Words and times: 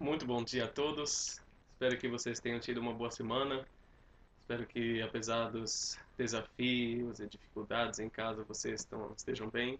Muito 0.00 0.24
bom 0.24 0.42
dia 0.42 0.64
a 0.64 0.66
todos. 0.66 1.42
Espero 1.72 1.98
que 1.98 2.08
vocês 2.08 2.40
tenham 2.40 2.58
tido 2.58 2.80
uma 2.80 2.94
boa 2.94 3.10
semana. 3.10 3.66
Espero 4.40 4.66
que, 4.66 5.02
apesar 5.02 5.50
dos 5.50 5.98
desafios 6.16 7.20
e 7.20 7.28
dificuldades 7.28 7.98
em 7.98 8.08
casa, 8.08 8.42
vocês 8.44 8.80
estão, 8.80 9.12
estejam 9.14 9.50
bem. 9.50 9.78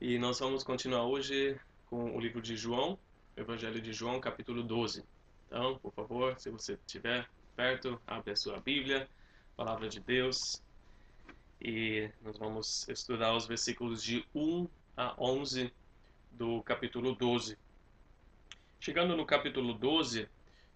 E 0.00 0.16
nós 0.16 0.38
vamos 0.38 0.62
continuar 0.62 1.06
hoje 1.06 1.58
com 1.86 2.16
o 2.16 2.20
livro 2.20 2.40
de 2.40 2.56
João, 2.56 2.96
Evangelho 3.36 3.80
de 3.80 3.92
João, 3.92 4.20
capítulo 4.20 4.62
12. 4.62 5.02
Então, 5.48 5.76
por 5.80 5.92
favor, 5.92 6.38
se 6.38 6.48
você 6.48 6.74
estiver 6.74 7.28
perto, 7.56 8.00
abre 8.06 8.30
a 8.30 8.36
sua 8.36 8.60
Bíblia, 8.60 9.08
Palavra 9.56 9.88
de 9.88 9.98
Deus. 9.98 10.62
E 11.60 12.08
nós 12.22 12.38
vamos 12.38 12.88
estudar 12.88 13.34
os 13.34 13.44
versículos 13.44 14.04
de 14.04 14.24
1 14.32 14.68
a 14.96 15.16
11 15.18 15.72
do 16.30 16.62
capítulo 16.62 17.12
12. 17.12 17.58
Chegando 18.78 19.16
no 19.16 19.26
capítulo 19.26 19.74
12, 19.74 20.28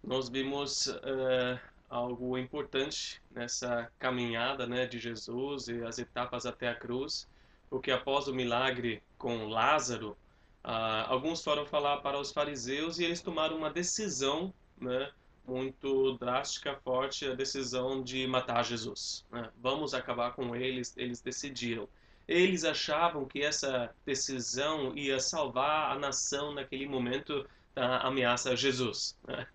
nós 0.02 0.28
vimos 0.28 0.86
uh, 0.86 1.60
algo 1.88 2.36
importante 2.38 3.20
nessa 3.30 3.90
caminhada 3.98 4.66
né, 4.66 4.86
de 4.86 4.98
Jesus 4.98 5.68
e 5.68 5.84
as 5.84 5.98
etapas 5.98 6.46
até 6.46 6.68
a 6.68 6.74
cruz, 6.74 7.28
porque 7.68 7.90
após 7.90 8.26
o 8.26 8.34
milagre 8.34 9.02
com 9.16 9.46
Lázaro, 9.48 10.16
uh, 10.64 11.06
alguns 11.06 11.44
foram 11.44 11.66
falar 11.66 11.98
para 11.98 12.18
os 12.18 12.32
fariseus 12.32 12.98
e 12.98 13.04
eles 13.04 13.20
tomaram 13.20 13.56
uma 13.56 13.70
decisão 13.70 14.52
né, 14.80 15.10
muito 15.46 16.16
drástica, 16.18 16.76
forte, 16.82 17.26
a 17.26 17.34
decisão 17.34 18.02
de 18.02 18.26
matar 18.26 18.64
Jesus. 18.64 19.24
Né? 19.30 19.50
Vamos 19.60 19.94
acabar 19.94 20.32
com 20.32 20.56
eles, 20.56 20.96
eles 20.96 21.20
decidiram. 21.20 21.88
Eles 22.26 22.64
achavam 22.64 23.24
que 23.24 23.42
essa 23.42 23.94
decisão 24.06 24.96
ia 24.96 25.18
salvar 25.18 25.92
a 25.92 25.98
nação 25.98 26.54
naquele 26.54 26.86
momento 26.86 27.44
da 27.74 27.98
ameaça 27.98 28.50
a 28.50 28.56
Jesus. 28.56 29.16
Né? 29.26 29.46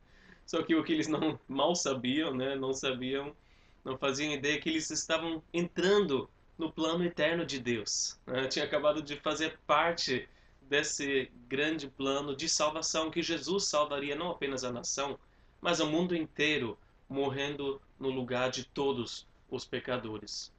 Só 0.45 0.61
que 0.61 0.75
o 0.75 0.83
que 0.83 0.93
eles 0.93 1.07
não 1.07 1.39
mal 1.47 1.75
sabiam, 1.75 2.33
né, 2.33 2.55
não 2.55 2.73
sabiam, 2.73 3.35
não 3.83 3.97
faziam 3.97 4.33
ideia 4.33 4.59
que 4.59 4.69
eles 4.69 4.89
estavam 4.89 5.41
entrando 5.53 6.29
no 6.57 6.71
plano 6.71 7.03
eterno 7.03 7.45
de 7.45 7.59
Deus. 7.59 8.19
Né? 8.25 8.47
Tinha 8.47 8.65
acabado 8.65 9.01
de 9.01 9.15
fazer 9.17 9.59
parte 9.65 10.27
desse 10.61 11.31
grande 11.47 11.87
plano 11.87 12.35
de 12.35 12.49
salvação 12.49 13.11
que 13.11 13.21
Jesus 13.21 13.65
salvaria 13.65 14.15
não 14.15 14.31
apenas 14.31 14.63
a 14.63 14.71
nação, 14.71 15.19
mas 15.61 15.79
o 15.79 15.87
mundo 15.87 16.15
inteiro, 16.15 16.77
morrendo 17.07 17.81
no 17.99 18.09
lugar 18.09 18.49
de 18.49 18.65
todos 18.65 19.27
os 19.49 19.65
pecadores. 19.65 20.51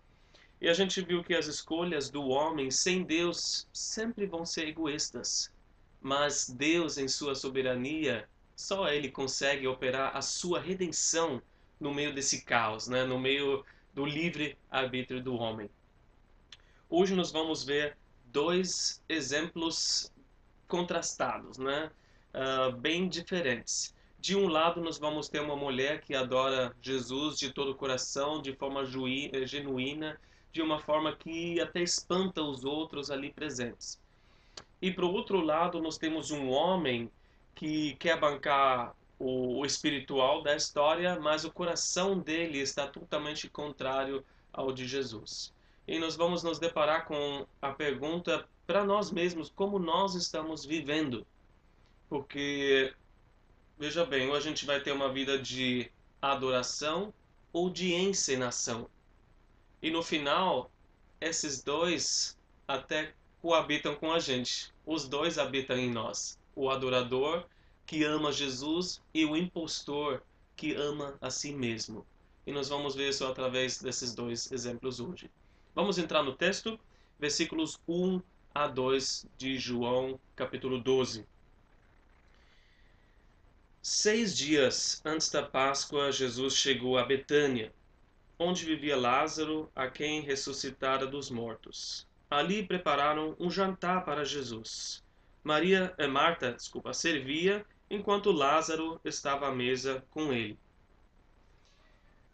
E 0.61 0.69
a 0.69 0.73
gente 0.73 1.01
viu 1.03 1.23
que 1.23 1.35
as 1.35 1.47
escolhas 1.47 2.09
do 2.09 2.29
homem 2.29 2.71
sem 2.71 3.03
Deus 3.03 3.69
sempre 3.73 4.27
vão 4.27 4.45
ser 4.45 4.69
egoístas. 4.69 5.53
Mas 6.01 6.49
Deus, 6.49 6.99
em 6.99 7.09
sua 7.09 7.35
soberania, 7.35 8.29
só 8.55 8.89
Ele 8.89 9.11
consegue 9.11 9.67
operar 9.67 10.17
a 10.17 10.23
sua 10.23 10.61
redenção 10.61 11.43
no 11.79 11.93
meio 11.93 12.15
desse 12.15 12.43
caos, 12.43 12.89
né? 12.89 13.05
no 13.05 13.19
meio 13.19 13.65
do 13.93 14.05
livre 14.05 14.57
arbítrio 14.71 15.23
do 15.23 15.35
homem. 15.35 15.71
Hoje 16.89 17.15
nós 17.15 17.33
vamos 17.33 17.65
ver 17.65 17.97
dois 18.27 19.03
exemplos 19.09 20.13
contrastados, 20.69 21.59
né? 21.59 21.91
Uh, 22.35 22.77
bem 22.77 23.09
diferentes. 23.09 23.95
De 24.19 24.37
um 24.37 24.49
lado, 24.49 24.81
nós 24.81 24.99
vamos 24.99 25.29
ter 25.29 25.41
uma 25.41 25.57
mulher 25.57 26.01
que 26.01 26.15
adora 26.15 26.75
Jesus 26.83 27.39
de 27.39 27.53
todo 27.53 27.71
o 27.71 27.75
coração, 27.75 28.43
de 28.43 28.53
forma 28.55 28.83
eh, 28.83 29.47
genuína, 29.47 30.21
de 30.53 30.61
uma 30.61 30.79
forma 30.81 31.15
que 31.15 31.61
até 31.61 31.83
espanta 31.83 32.43
os 32.43 32.65
outros 32.65 33.11
ali 33.11 33.33
presentes. 33.33 34.01
E 34.81 34.91
para 34.91 35.05
o 35.05 35.13
outro 35.13 35.41
lado, 35.41 35.81
nós 35.81 35.97
temos 35.97 36.31
um 36.31 36.51
homem 36.51 37.11
que 37.55 37.95
quer 37.97 38.21
bancar 38.21 38.95
o, 39.19 39.65
espiritual 39.65 40.43
da 40.43 40.55
história, 40.55 41.19
mas 41.19 41.45
o 41.45 41.51
coração 41.51 42.19
dele 42.19 42.59
está 42.59 42.87
totalmente 42.87 43.49
contrário 43.49 44.25
ao 44.53 44.73
de 44.73 44.87
Jesus. 44.87 45.55
E 45.89 45.99
nós 45.99 46.17
vamos 46.17 46.43
nos 46.43 46.59
deparar 46.59 47.07
com 47.07 47.47
a 47.63 47.73
pergunta 47.73 48.47
para 48.67 48.85
nós 48.85 49.11
mesmos, 49.11 49.49
como 49.49 49.79
nós 49.79 50.15
estamos 50.15 50.65
vivendo. 50.65 51.27
Porque, 52.09 52.93
veja 53.79 54.05
bem, 54.05 54.29
ou 54.29 54.35
a 54.35 54.41
gente 54.41 54.67
vai 54.67 54.81
ter 54.81 54.93
uma 54.93 55.11
vida 55.13 55.39
de 55.39 55.91
adoração 56.21 57.15
ou 57.53 57.71
de 57.71 57.95
encenação. 57.95 58.89
E 59.81 59.91
no 59.91 60.03
final, 60.03 60.71
esses 61.21 61.63
dois 61.63 62.37
até 62.67 63.15
coabitam 63.47 63.95
com 63.95 64.13
a 64.13 64.19
gente. 64.19 64.75
Os 64.85 65.09
dois 65.09 65.39
habitam 65.39 65.77
em 65.77 65.89
nós. 65.89 66.37
O 66.57 66.69
adorador 66.69 67.47
que 67.87 68.03
ama 68.03 68.33
Jesus 68.33 69.01
e 69.15 69.25
o 69.25 69.37
impostor 69.37 70.21
que 70.57 70.75
ama 70.75 71.17
a 71.21 71.31
si 71.31 71.53
mesmo. 71.53 72.05
E 72.45 72.51
nós 72.51 72.69
vamos 72.69 72.97
ver 72.97 73.11
isso 73.11 73.25
através 73.25 73.81
desses 73.81 74.13
dois 74.13 74.51
exemplos 74.51 74.99
hoje. 74.99 75.31
Vamos 75.77 75.97
entrar 75.97 76.25
no 76.25 76.35
texto, 76.35 76.77
versículos 77.21 77.79
1 77.87 78.21
a 78.53 78.67
2 78.67 79.27
de 79.39 79.57
João, 79.57 80.19
capítulo 80.35 80.81
12. 80.81 81.25
Seis 83.81 84.37
dias 84.37 85.01
antes 85.05 85.31
da 85.31 85.45
Páscoa, 85.45 86.11
Jesus 86.11 86.57
chegou 86.57 86.99
a 86.99 87.05
Betânia, 87.05 87.73
onde 88.41 88.65
vivia 88.65 88.97
Lázaro, 88.97 89.71
a 89.73 89.87
quem 89.87 90.21
ressuscitara 90.21 91.07
dos 91.07 91.31
mortos. 91.31 92.09
Ali 92.31 92.67
prepararam 92.67 93.37
um 93.39 93.51
jantar 93.51 94.05
para 94.05 94.25
Jesus. 94.25 95.05
Maria, 95.45 95.95
eh, 95.97 96.09
Marta, 96.09 96.53
desculpa, 96.53 96.93
servia, 96.93 97.65
enquanto 97.89 98.33
Lázaro 98.33 99.01
estava 99.05 99.47
à 99.47 99.53
mesa 99.55 100.05
com 100.11 100.33
ele. 100.33 100.59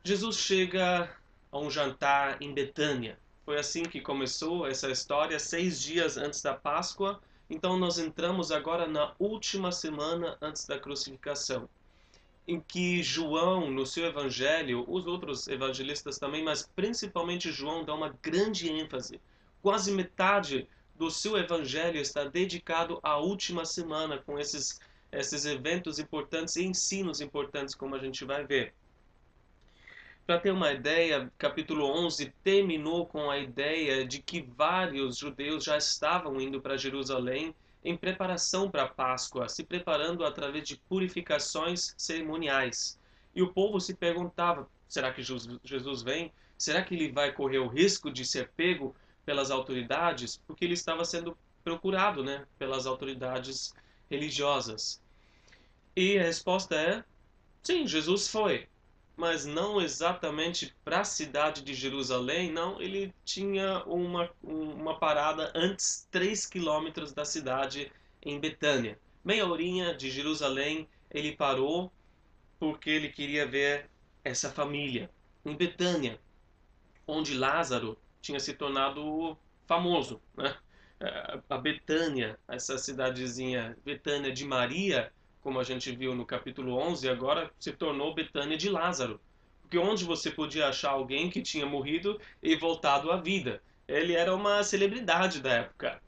Jesus 0.03 0.39
chega 0.39 1.15
a 1.51 1.59
um 1.59 1.71
jantar 1.71 2.41
em 2.41 2.55
Betânia. 2.55 3.19
Foi 3.45 3.59
assim 3.59 3.83
que 3.83 4.01
começou 4.01 4.67
essa 4.67 4.91
história, 4.91 5.39
seis 5.39 5.81
dias 5.81 6.17
antes 6.17 6.41
da 6.41 6.55
Páscoa. 6.55 7.21
Então 7.51 7.77
nós 7.77 7.99
entramos 7.99 8.51
agora 8.51 8.87
na 8.87 9.15
última 9.19 9.71
semana 9.71 10.39
antes 10.41 10.67
da 10.67 10.79
crucificação, 10.79 11.69
em 12.49 12.59
que 12.59 13.03
João, 13.03 13.71
no 13.71 13.85
seu 13.85 14.07
evangelho, 14.07 14.87
os 14.89 15.07
outros 15.07 15.47
evangelistas 15.49 16.19
também, 16.19 16.43
mas 16.43 16.67
principalmente 16.75 17.53
João, 17.53 17.85
dá 17.85 17.95
uma 17.95 18.17
grande 18.23 18.71
ênfase 18.71 19.21
quase 19.63 19.93
metade 19.93 20.69
do 20.97 21.11
seu 21.11 21.39
evangelho 21.39 22.01
está 22.01 22.25
dedicado 22.25 22.99
à 23.03 23.17
última 23.17 23.65
semana, 23.65 24.19
com 24.19 24.39
esses, 24.39 24.81
esses 25.11 25.47
eventos 25.47 25.99
importantes 25.99 26.57
e 26.57 26.65
ensinos 26.65 27.21
importantes, 27.21 27.75
como 27.75 27.95
a 27.95 27.99
gente 27.99 28.25
vai 28.25 28.45
ver. 28.45 28.75
Para 30.27 30.39
ter 30.39 30.53
uma 30.53 30.73
ideia, 30.73 31.33
capítulo 31.37 31.85
11 31.85 32.33
terminou 32.45 33.07
com 33.07 33.31
a 33.31 33.39
ideia 33.39 34.07
de 34.07 34.21
que 34.21 34.41
vários 34.41 35.19
judeus 35.19 35.65
já 35.65 35.77
estavam 35.77 36.41
indo 36.41 36.61
para 36.61 36.77
Jerusalém 36.77 37.55
em 37.85 37.97
preparação 37.97 38.71
para 38.71 38.85
a 38.85 38.89
Páscoa, 38.89 39.49
se 39.49 39.65
preparando 39.65 40.25
através 40.25 40.69
de 40.69 40.77
purificações 40.89 41.95
cerimoniais. 41.99 43.01
E 43.35 43.43
o 43.43 43.53
povo 43.53 43.81
se 43.81 43.95
perguntava: 43.95 44.69
será 44.89 45.13
que 45.13 45.23
Jesus 45.23 46.03
vem? 46.03 46.33
Será 46.57 46.83
que 46.83 46.95
ele 46.95 47.11
vai 47.11 47.33
correr 47.33 47.59
o 47.59 47.67
risco 47.67 48.09
de 48.09 48.25
ser 48.25 48.51
pego 48.57 48.95
pelas 49.25 49.51
autoridades 49.51 50.37
porque 50.47 50.65
ele 50.65 50.75
estava 50.75 51.05
sendo 51.05 51.37
procurado 51.63 52.25
né, 52.25 52.47
pelas 52.59 52.87
autoridades 52.87 53.73
religiosas. 54.11 55.01
E 55.95 56.19
a 56.19 56.23
resposta 56.23 56.75
é: 56.75 57.05
sim, 57.63 57.87
Jesus 57.87 58.29
foi, 58.29 58.69
mas 59.17 59.45
não 59.45 59.81
exatamente 59.81 60.75
para 60.85 61.01
a 61.01 61.05
cidade 61.05 61.63
de 61.63 61.75
Jerusalém, 61.75 62.51
não, 62.51 62.81
ele 62.81 63.15
tinha 63.25 63.85
uma, 63.85 64.31
uma 64.43 64.99
parada 64.99 65.53
antes, 65.55 66.09
3 66.11 66.47
quilômetros 66.47 67.13
da 67.13 67.25
cidade, 67.25 67.93
em 68.23 68.41
Betânia. 68.41 68.99
Meia 69.25 69.47
horinha 69.47 69.95
de 69.95 70.11
Jerusalém, 70.11 70.89
ele 71.11 71.37
parou 71.37 71.93
porque 72.59 72.91
ele 72.91 73.09
queria 73.09 73.47
ver 73.47 73.91
essa 74.25 74.51
família. 74.51 75.11
Em 75.45 75.55
Betânia, 75.55 76.21
onde 77.07 77.35
Lázaro 77.35 77.99
tinha 78.23 78.41
se 78.41 78.55
tornado 78.55 79.37
famoso. 79.67 80.23
Né? 80.37 80.55
É, 81.01 81.41
a 81.51 81.59
Betânia, 81.59 82.39
essa 82.49 82.79
cidadezinha 82.79 83.77
Betânia 83.85 84.33
de 84.33 84.45
Maria, 84.45 85.13
como 85.43 85.59
a 85.59 85.65
gente 85.65 85.95
viu 85.95 86.15
no 86.15 86.25
capítulo 86.25 86.75
11, 86.75 87.09
agora 87.09 87.51
se 87.59 87.73
tornou 87.73 88.15
Betânia 88.15 88.57
de 88.57 88.71
Lázaro. 88.71 89.21
Porque 89.63 89.77
onde 89.79 90.05
você 90.05 90.31
podia 90.31 90.69
achar 90.69 90.91
alguém 90.91 91.29
que 91.29 91.43
tinha 91.43 91.67
morrido 91.67 92.21
e 92.43 92.55
voltado 92.55 93.11
à 93.11 93.17
vida? 93.17 93.61
Ele 93.89 94.15
era 94.15 94.35
uma 94.35 94.63
celebridade 94.63 95.41
da 95.41 95.53
época. 95.55 96.01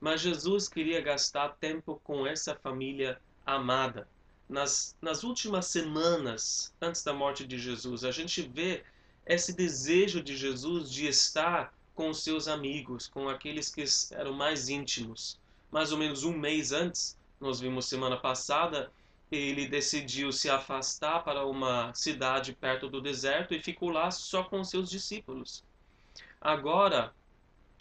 Mas 0.00 0.22
Jesus 0.22 0.68
queria 0.68 1.00
gastar 1.00 1.50
tempo 1.60 2.00
com 2.02 2.26
essa 2.26 2.54
família 2.54 3.20
amada. 3.44 4.08
Nas, 4.48 4.96
nas 5.02 5.24
últimas 5.24 5.66
semanas 5.66 6.72
antes 6.80 7.02
da 7.02 7.12
morte 7.12 7.46
de 7.46 7.58
Jesus, 7.58 8.04
a 8.04 8.12
gente 8.12 8.40
vê 8.42 8.84
esse 9.26 9.52
desejo 9.52 10.22
de 10.22 10.36
Jesus 10.36 10.90
de 10.90 11.06
estar 11.06 11.74
com 11.94 12.10
os 12.10 12.22
seus 12.22 12.46
amigos, 12.46 13.08
com 13.08 13.28
aqueles 13.28 13.74
que 13.74 13.84
eram 14.12 14.32
mais 14.32 14.68
íntimos. 14.68 15.38
Mais 15.70 15.90
ou 15.90 15.98
menos 15.98 16.22
um 16.22 16.36
mês 16.36 16.70
antes, 16.70 17.16
nós 17.40 17.58
vimos 17.58 17.86
semana 17.86 18.16
passada, 18.16 18.92
ele 19.30 19.66
decidiu 19.66 20.30
se 20.30 20.48
afastar 20.48 21.24
para 21.24 21.44
uma 21.44 21.92
cidade 21.94 22.52
perto 22.52 22.88
do 22.88 23.00
deserto 23.00 23.54
e 23.54 23.62
ficou 23.62 23.90
lá 23.90 24.10
só 24.10 24.44
com 24.44 24.62
seus 24.62 24.88
discípulos. 24.88 25.64
Agora, 26.40 27.12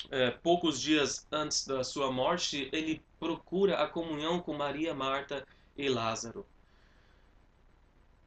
é, 0.10 0.32
poucos 0.32 0.82
dias 0.82 1.28
antes 1.32 1.68
da 1.68 1.84
sua 1.84 2.12
morte, 2.12 2.70
ele 2.72 3.04
procura 3.20 3.84
a 3.84 3.88
comunhão 3.88 4.40
com 4.40 4.54
Maria, 4.54 4.94
Marta 4.94 5.46
e 5.78 5.88
Lázaro. 5.88 6.46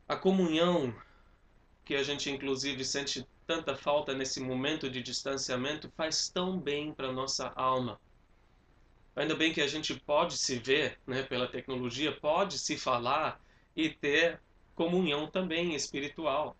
A 0.08 0.16
comunhão 0.16 0.94
que 1.88 1.94
a 1.94 2.02
gente 2.02 2.30
inclusive 2.30 2.84
sente 2.84 3.26
tanta 3.46 3.74
falta 3.74 4.12
nesse 4.12 4.40
momento 4.40 4.90
de 4.90 5.02
distanciamento 5.02 5.90
faz 5.96 6.28
tão 6.28 6.60
bem 6.60 6.92
para 6.92 7.10
nossa 7.10 7.50
alma. 7.56 7.98
Ainda 9.16 9.34
bem 9.34 9.54
que 9.54 9.62
a 9.62 9.66
gente 9.66 9.98
pode 9.98 10.36
se 10.36 10.58
ver, 10.58 10.98
né, 11.06 11.22
pela 11.22 11.48
tecnologia, 11.48 12.12
pode 12.12 12.58
se 12.58 12.76
falar 12.76 13.40
e 13.74 13.88
ter 13.88 14.38
comunhão 14.74 15.28
também 15.28 15.74
espiritual. 15.74 16.54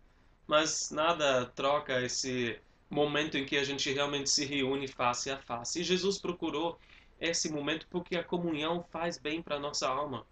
Mas 0.47 0.91
nada 0.91 1.45
troca 1.55 2.01
esse 2.01 2.59
momento 2.89 3.37
em 3.37 3.45
que 3.45 3.59
a 3.59 3.65
gente 3.65 3.93
realmente 3.93 4.31
se 4.31 4.47
reúne 4.47 4.89
face 4.89 5.31
a 5.31 5.37
face. 5.37 5.83
E 5.83 5.85
Jesus 5.85 6.17
procurou 6.17 6.79
esse 7.21 7.53
momento 7.53 7.87
porque 7.91 8.17
a 8.17 8.25
comunhão 8.25 8.83
faz 8.91 9.19
bem 9.19 9.43
para 9.43 9.61
nossa 9.61 9.87
alma. 9.87 10.27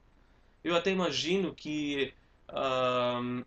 Eu 0.65 0.75
até 0.75 0.91
imagino 0.91 1.55
que 1.55 2.15
uh, 2.49 3.45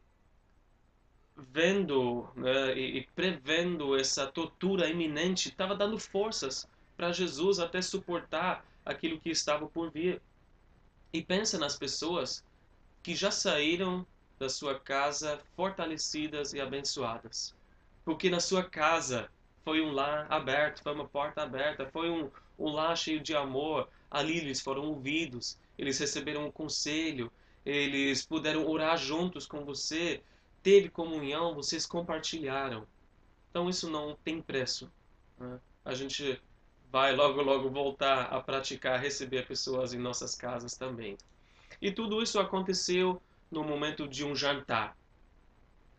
vendo 1.52 2.28
né, 2.36 2.78
e, 2.78 3.00
e 3.00 3.08
prevendo 3.16 3.96
essa 3.98 4.28
tortura 4.28 4.90
iminente 4.90 5.50
estava 5.50 5.76
dando 5.76 5.98
forças 6.00 6.68
para 6.98 7.12
Jesus 7.12 7.60
até 7.60 7.82
suportar 7.82 8.66
aquilo 8.86 9.20
que 9.20 9.30
estava 9.30 9.68
por 9.68 9.92
vir. 9.92 10.22
E 11.12 11.24
pensa 11.24 11.58
nas 11.58 11.78
pessoas 11.78 12.44
que 13.02 13.16
já 13.16 13.32
saíram 13.32 14.06
da 14.38 14.50
sua 14.50 14.80
casa 14.80 15.40
fortalecidas 15.56 16.54
e 16.54 16.62
abençoadas 16.62 17.56
porque 18.10 18.28
na 18.28 18.40
sua 18.40 18.64
casa 18.64 19.30
foi 19.64 19.82
um 19.82 19.92
lar 19.92 20.26
aberto, 20.32 20.82
foi 20.82 20.94
uma 20.94 21.08
porta 21.08 21.44
aberta, 21.44 21.88
foi 21.94 22.10
um, 22.10 22.28
um 22.58 22.72
lar 22.72 22.98
cheio 22.98 23.20
de 23.20 23.36
amor. 23.36 23.88
Ali 24.10 24.40
eles 24.40 24.60
foram 24.62 24.84
ouvidos, 24.86 25.60
eles 25.78 26.00
receberam 26.00 26.48
um 26.48 26.52
conselho, 26.52 27.32
eles 27.64 28.26
puderam 28.26 28.68
orar 28.68 28.98
juntos 28.98 29.46
com 29.46 29.64
você, 29.64 30.24
teve 30.62 30.90
comunhão, 30.90 31.56
vocês 31.56 31.86
compartilharam. 31.86 32.88
Então 33.50 33.70
isso 33.70 33.90
não 33.90 34.16
tem 34.24 34.42
preço. 34.42 34.92
Né? 35.38 35.60
A 35.84 35.94
gente 35.94 36.42
vai 36.92 37.16
logo, 37.16 37.42
logo 37.42 37.70
voltar 37.70 38.24
a 38.24 38.40
praticar, 38.42 39.00
receber 39.00 39.48
pessoas 39.48 39.94
em 39.94 40.00
nossas 40.00 40.36
casas 40.36 40.76
também. 40.76 41.18
E 41.82 41.92
tudo 41.92 42.22
isso 42.22 42.40
aconteceu 42.40 43.22
no 43.52 43.64
momento 43.64 44.08
de 44.08 44.26
um 44.26 44.36
jantar 44.36 44.96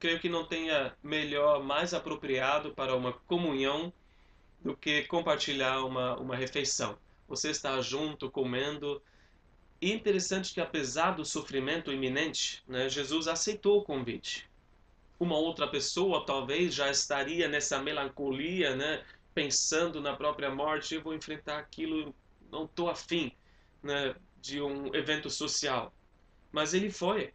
creio 0.01 0.19
que 0.19 0.31
não 0.31 0.45
tenha 0.45 0.97
melhor, 1.03 1.63
mais 1.63 1.93
apropriado 1.93 2.73
para 2.73 2.97
uma 2.97 3.13
comunhão 3.13 3.93
do 4.61 4.75
que 4.75 5.03
compartilhar 5.05 5.85
uma, 5.85 6.17
uma 6.17 6.35
refeição. 6.35 6.99
Você 7.29 7.51
está 7.51 7.81
junto, 7.83 8.31
comendo. 8.31 9.01
E 9.81 9.93
interessante 9.93 10.53
que, 10.53 10.61
apesar 10.61 11.13
do 11.13 11.25
sofrimento 11.25 11.93
iminente, 11.93 12.65
né, 12.67 12.89
Jesus 12.89 13.29
aceitou 13.29 13.79
o 13.79 13.85
convite. 13.85 14.49
Uma 15.21 15.37
outra 15.37 15.69
pessoa 15.69 16.25
talvez 16.25 16.75
já 16.75 16.91
estaria 16.91 17.47
nessa 17.47 17.79
melancolia, 17.79 18.75
né, 18.75 19.05
pensando 19.35 20.01
na 20.01 20.17
própria 20.17 20.51
morte. 20.51 20.95
Eu 20.95 21.03
vou 21.03 21.15
enfrentar 21.15 21.59
aquilo, 21.59 22.15
não 22.51 22.65
estou 22.65 22.89
afim 22.89 23.31
né, 23.83 24.15
de 24.41 24.63
um 24.63 24.95
evento 24.95 25.29
social. 25.29 25.95
Mas 26.51 26.73
ele 26.73 26.91
foi 26.91 27.35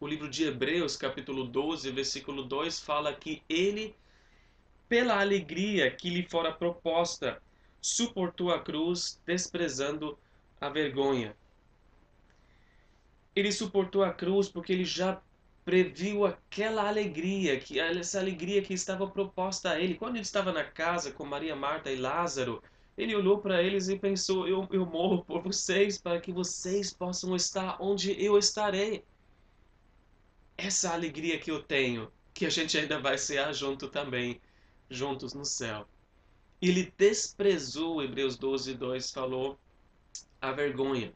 o 0.00 0.06
livro 0.06 0.28
de 0.28 0.44
Hebreus, 0.44 0.96
capítulo 0.96 1.44
12, 1.44 1.90
versículo 1.90 2.44
2, 2.44 2.80
fala 2.80 3.12
que 3.12 3.42
ele, 3.46 3.94
pela 4.88 5.20
alegria 5.20 5.90
que 5.90 6.08
lhe 6.08 6.22
fora 6.22 6.50
proposta, 6.50 7.42
suportou 7.80 8.50
a 8.50 8.58
cruz, 8.58 9.20
desprezando 9.26 10.18
a 10.58 10.70
vergonha. 10.70 11.36
Ele 13.36 13.52
suportou 13.52 14.02
a 14.02 14.12
cruz 14.12 14.48
porque 14.48 14.72
ele 14.72 14.84
já 14.84 15.20
previu 15.64 16.24
aquela 16.26 16.88
alegria, 16.88 17.58
que 17.60 17.78
essa 17.78 18.18
alegria 18.18 18.62
que 18.62 18.74
estava 18.74 19.06
proposta 19.06 19.70
a 19.70 19.80
ele. 19.80 19.94
Quando 19.94 20.16
ele 20.16 20.24
estava 20.24 20.52
na 20.52 20.64
casa 20.64 21.12
com 21.12 21.24
Maria, 21.24 21.54
Marta 21.54 21.90
e 21.90 21.96
Lázaro, 21.96 22.62
ele 22.96 23.14
olhou 23.14 23.38
para 23.38 23.62
eles 23.62 23.88
e 23.88 23.98
pensou: 23.98 24.46
eu, 24.46 24.66
eu 24.70 24.86
morro 24.86 25.24
por 25.24 25.42
vocês 25.42 26.00
para 26.00 26.20
que 26.20 26.32
vocês 26.32 26.92
possam 26.92 27.34
estar 27.36 27.76
onde 27.80 28.12
eu 28.22 28.38
estarei 28.38 29.04
essa 30.56 30.92
alegria 30.92 31.38
que 31.38 31.50
eu 31.50 31.62
tenho, 31.62 32.10
que 32.34 32.44
a 32.44 32.50
gente 32.50 32.76
ainda 32.76 33.00
vai 33.00 33.16
cear 33.16 33.52
junto 33.54 33.88
também, 33.88 34.40
juntos 34.90 35.32
no 35.32 35.44
céu. 35.44 35.86
Ele 36.60 36.92
desprezou, 36.98 38.02
Hebreus 38.02 38.36
12, 38.36 38.74
2 38.74 39.10
falou, 39.10 39.58
a 40.40 40.52
vergonha. 40.52 41.14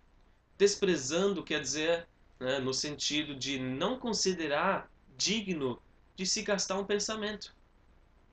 Desprezando 0.56 1.42
quer 1.42 1.60
dizer, 1.60 2.08
né, 2.38 2.58
no 2.58 2.74
sentido 2.74 3.34
de 3.34 3.58
não 3.58 3.98
considerar 3.98 4.90
digno 5.16 5.80
de 6.16 6.26
se 6.26 6.42
gastar 6.42 6.78
um 6.78 6.84
pensamento. 6.84 7.54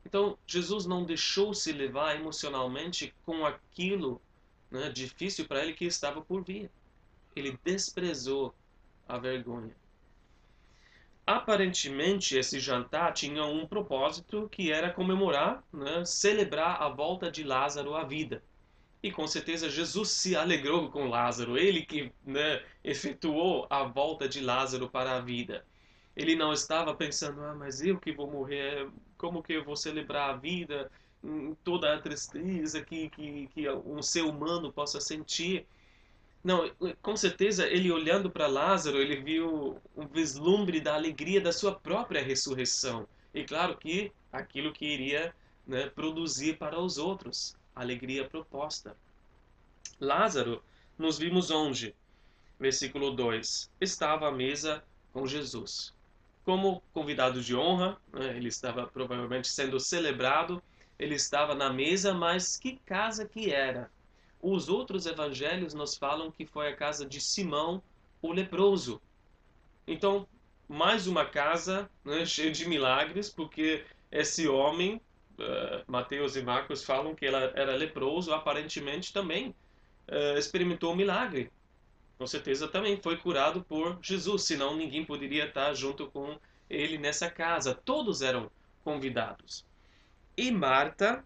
Então, 0.06 0.38
Jesus 0.48 0.86
não 0.86 1.06
deixou 1.06 1.53
se 1.53 1.71
levar 1.71 2.15
emocionalmente 2.15 3.13
com 3.25 3.45
aquilo 3.45 4.21
né, 4.69 4.89
difícil 4.89 5.48
para 5.48 5.63
ele 5.63 5.74
que 5.74 5.86
estava 5.86 6.21
por 6.21 6.44
vir. 6.44 6.69
Ele 7.36 7.57
desprezou 7.63 8.53
a 9.07 9.18
vergonha. 9.18 9.75
Aparentemente, 11.25 12.36
esse 12.36 12.59
jantar 12.59 13.13
tinha 13.13 13.45
um 13.45 13.68
propósito 13.68 14.50
que 14.50 14.71
era 14.71 14.92
comemorar, 14.92 15.63
né, 15.71 16.04
celebrar 16.04 16.81
a 16.81 16.89
volta 16.89 17.31
de 17.31 17.44
Lázaro 17.44 17.95
à 17.95 18.04
vida. 18.04 18.44
E 19.03 19.12
com 19.12 19.25
certeza 19.25 19.69
Jesus 19.69 20.09
se 20.09 20.36
alegrou 20.36 20.89
com 20.92 21.09
Lázaro, 21.09 21.57
ele 21.57 21.83
que 21.83 22.12
né, 22.24 22.63
efetuou 22.83 23.65
a 23.69 23.83
volta 23.83 24.30
de 24.30 24.39
Lázaro 24.39 24.89
para 24.89 25.18
a 25.18 25.21
vida. 25.21 25.65
Ele 26.15 26.36
não 26.36 26.53
estava 26.53 26.94
pensando, 26.94 27.42
ah, 27.44 27.56
mas 27.56 27.81
eu 27.81 28.00
que 28.00 28.12
vou 28.12 28.30
morrer, 28.30 28.88
como 29.18 29.42
que 29.42 29.53
eu 29.53 29.63
vou 29.63 29.75
celebrar 29.75 30.30
a 30.30 30.38
vida, 30.38 30.92
toda 31.63 31.94
a 31.94 32.00
tristeza 32.00 32.81
que, 32.83 33.09
que, 33.09 33.48
que 33.48 33.69
um 33.69 34.01
ser 34.01 34.24
humano 34.24 34.71
possa 34.71 35.00
sentir. 35.00 35.65
Não, 36.44 36.69
com 37.01 37.15
certeza 37.15 37.68
ele 37.68 37.92
olhando 37.92 38.30
para 38.30 38.47
Lázaro, 38.47 39.00
ele 39.00 39.18
viu 39.18 39.80
um 39.95 40.07
vislumbre 40.07 40.80
da 40.80 40.95
alegria 40.95 41.40
da 41.40 41.52
sua 41.52 41.73
própria 41.73 42.23
ressurreição. 42.23 43.07
E 43.33 43.44
claro 43.44 43.78
que 43.78 44.11
aquilo 44.31 44.73
que 44.73 44.85
iria 44.85 45.33
né, 45.66 45.87
produzir 45.90 46.57
para 46.57 46.80
os 46.80 46.97
outros, 46.97 47.56
alegria 47.75 48.28
proposta. 48.28 48.95
Lázaro, 49.99 50.63
nos 50.97 51.18
vimos 51.18 51.51
onde? 51.51 51.95
Versículo 52.59 53.11
2: 53.11 53.71
Estava 53.80 54.28
à 54.28 54.31
mesa 54.31 54.83
com 55.11 55.25
Jesus. 55.25 55.94
Como 56.44 56.81
convidado 56.94 57.42
de 57.42 57.56
honra, 57.56 57.97
né, 58.11 58.35
ele 58.35 58.47
estava 58.47 58.87
provavelmente 58.87 59.47
sendo 59.47 59.80
celebrado, 59.80 60.61
ele 60.97 61.16
estava 61.16 61.56
na 61.56 61.71
mesa, 61.71 62.13
mas 62.13 62.57
que 62.57 62.78
casa 62.85 63.28
que 63.28 63.51
era? 63.51 63.92
Os 64.42 64.69
outros 64.69 65.06
evangelhos 65.06 65.73
nos 65.73 65.95
falam 65.95 66.31
que 66.31 66.45
foi 66.45 66.69
a 66.69 66.75
casa 66.75 67.06
de 67.06 67.21
Simão, 67.21 67.81
o 68.21 68.31
leproso. 68.31 69.01
Então, 69.87 70.28
mais 70.68 71.06
uma 71.06 71.25
casa 71.25 71.90
né, 72.04 72.25
cheia 72.25 72.51
de 72.51 72.68
milagres, 72.68 73.30
porque 73.30 73.85
esse 74.11 74.47
homem, 74.47 75.01
uh, 75.42 75.83
Mateus 75.88 76.36
e 76.36 76.42
Marcos 76.42 76.83
falam 76.83 77.16
que 77.16 77.26
ela 77.26 77.52
era 77.56 77.76
leproso, 77.76 78.33
aparentemente 78.33 79.12
também 79.12 79.56
uh, 80.07 80.38
experimentou 80.38 80.94
um 80.94 80.95
milagre. 80.95 81.52
Com 82.18 82.28
certeza 82.28 82.68
também 82.68 83.02
foi 83.02 83.18
curado 83.18 83.64
por 83.64 83.98
Jesus, 84.02 84.44
senão 84.44 84.76
ninguém 84.76 85.04
poderia 85.04 85.48
estar 85.48 85.74
junto 85.74 86.07
com 86.12 86.40
ele 86.69 86.98
nessa 86.98 87.30
casa. 87.30 87.74
Todos 87.74 88.21
eram 88.21 88.52
convidados. 88.83 89.66
E 90.38 90.52
Marta, 90.52 91.26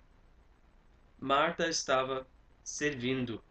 Marta 1.19 1.67
estava 1.67 2.25
servindo. 2.63 3.43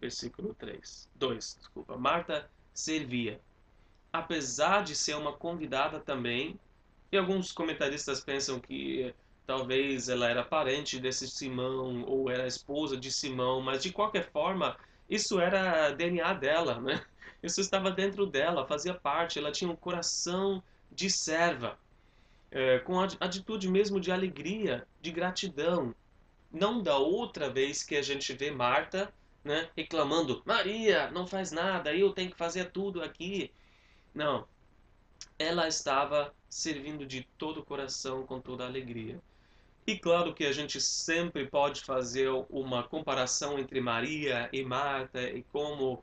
Versículo 0.00 0.54
3. 0.54 1.08
2, 1.14 1.56
desculpa. 1.58 1.96
Marta 1.96 2.50
servia. 2.72 3.40
Apesar 4.12 4.82
de 4.82 4.94
ser 4.94 5.16
uma 5.16 5.32
convidada 5.32 6.00
também, 6.00 6.58
e 7.10 7.16
alguns 7.16 7.52
comentaristas 7.52 8.20
pensam 8.20 8.58
que 8.58 9.14
talvez 9.46 10.08
ela 10.08 10.28
era 10.28 10.42
parente 10.42 10.98
desse 10.98 11.28
Simão 11.28 12.02
ou 12.04 12.30
era 12.30 12.46
esposa 12.46 12.96
de 12.96 13.10
Simão, 13.10 13.60
mas 13.60 13.82
de 13.82 13.92
qualquer 13.92 14.30
forma, 14.30 14.76
isso 15.08 15.38
era 15.40 15.90
DNA 15.92 16.34
dela, 16.34 16.80
né? 16.80 17.04
Isso 17.42 17.60
estava 17.60 17.90
dentro 17.90 18.26
dela, 18.26 18.66
fazia 18.66 18.94
parte, 18.94 19.38
ela 19.38 19.52
tinha 19.52 19.70
um 19.70 19.76
coração 19.76 20.62
de 20.90 21.08
serva, 21.10 21.78
é, 22.50 22.78
com 22.80 22.98
atitude 23.00 23.68
mesmo 23.68 24.00
de 24.00 24.10
alegria, 24.10 24.86
de 25.00 25.12
gratidão, 25.12 25.94
não 26.50 26.82
da 26.82 26.96
outra 26.96 27.50
vez 27.50 27.82
que 27.82 27.94
a 27.94 28.02
gente 28.02 28.32
vê 28.32 28.50
Marta 28.50 29.12
né, 29.46 29.70
reclamando: 29.76 30.42
Maria, 30.44 31.10
não 31.10 31.26
faz 31.26 31.52
nada, 31.52 31.94
eu 31.94 32.12
tenho 32.12 32.30
que 32.30 32.36
fazer 32.36 32.70
tudo 32.72 33.02
aqui. 33.02 33.50
Não. 34.12 34.46
Ela 35.38 35.68
estava 35.68 36.34
servindo 36.48 37.06
de 37.06 37.22
todo 37.38 37.60
o 37.60 37.64
coração, 37.64 38.26
com 38.26 38.40
toda 38.40 38.64
a 38.64 38.66
alegria. 38.66 39.20
E 39.86 39.96
claro 39.96 40.34
que 40.34 40.44
a 40.44 40.50
gente 40.50 40.80
sempre 40.80 41.46
pode 41.46 41.82
fazer 41.82 42.28
uma 42.50 42.82
comparação 42.82 43.56
entre 43.56 43.80
Maria 43.80 44.48
e 44.52 44.64
Marta 44.64 45.22
e 45.22 45.44
como 45.44 46.02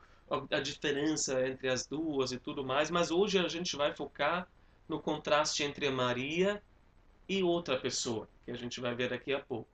a 0.49 0.61
diferença 0.61 1.45
entre 1.45 1.67
as 1.67 1.85
duas 1.85 2.31
e 2.31 2.39
tudo 2.39 2.63
mais, 2.63 2.89
mas 2.89 3.11
hoje 3.11 3.37
a 3.37 3.47
gente 3.49 3.75
vai 3.75 3.93
focar 3.93 4.47
no 4.87 5.01
contraste 5.01 5.63
entre 5.63 5.89
Maria 5.89 6.63
e 7.27 7.43
outra 7.43 7.77
pessoa, 7.77 8.29
que 8.45 8.51
a 8.51 8.55
gente 8.55 8.79
vai 8.79 8.95
ver 8.95 9.09
daqui 9.09 9.33
a 9.33 9.39
pouco. 9.41 9.69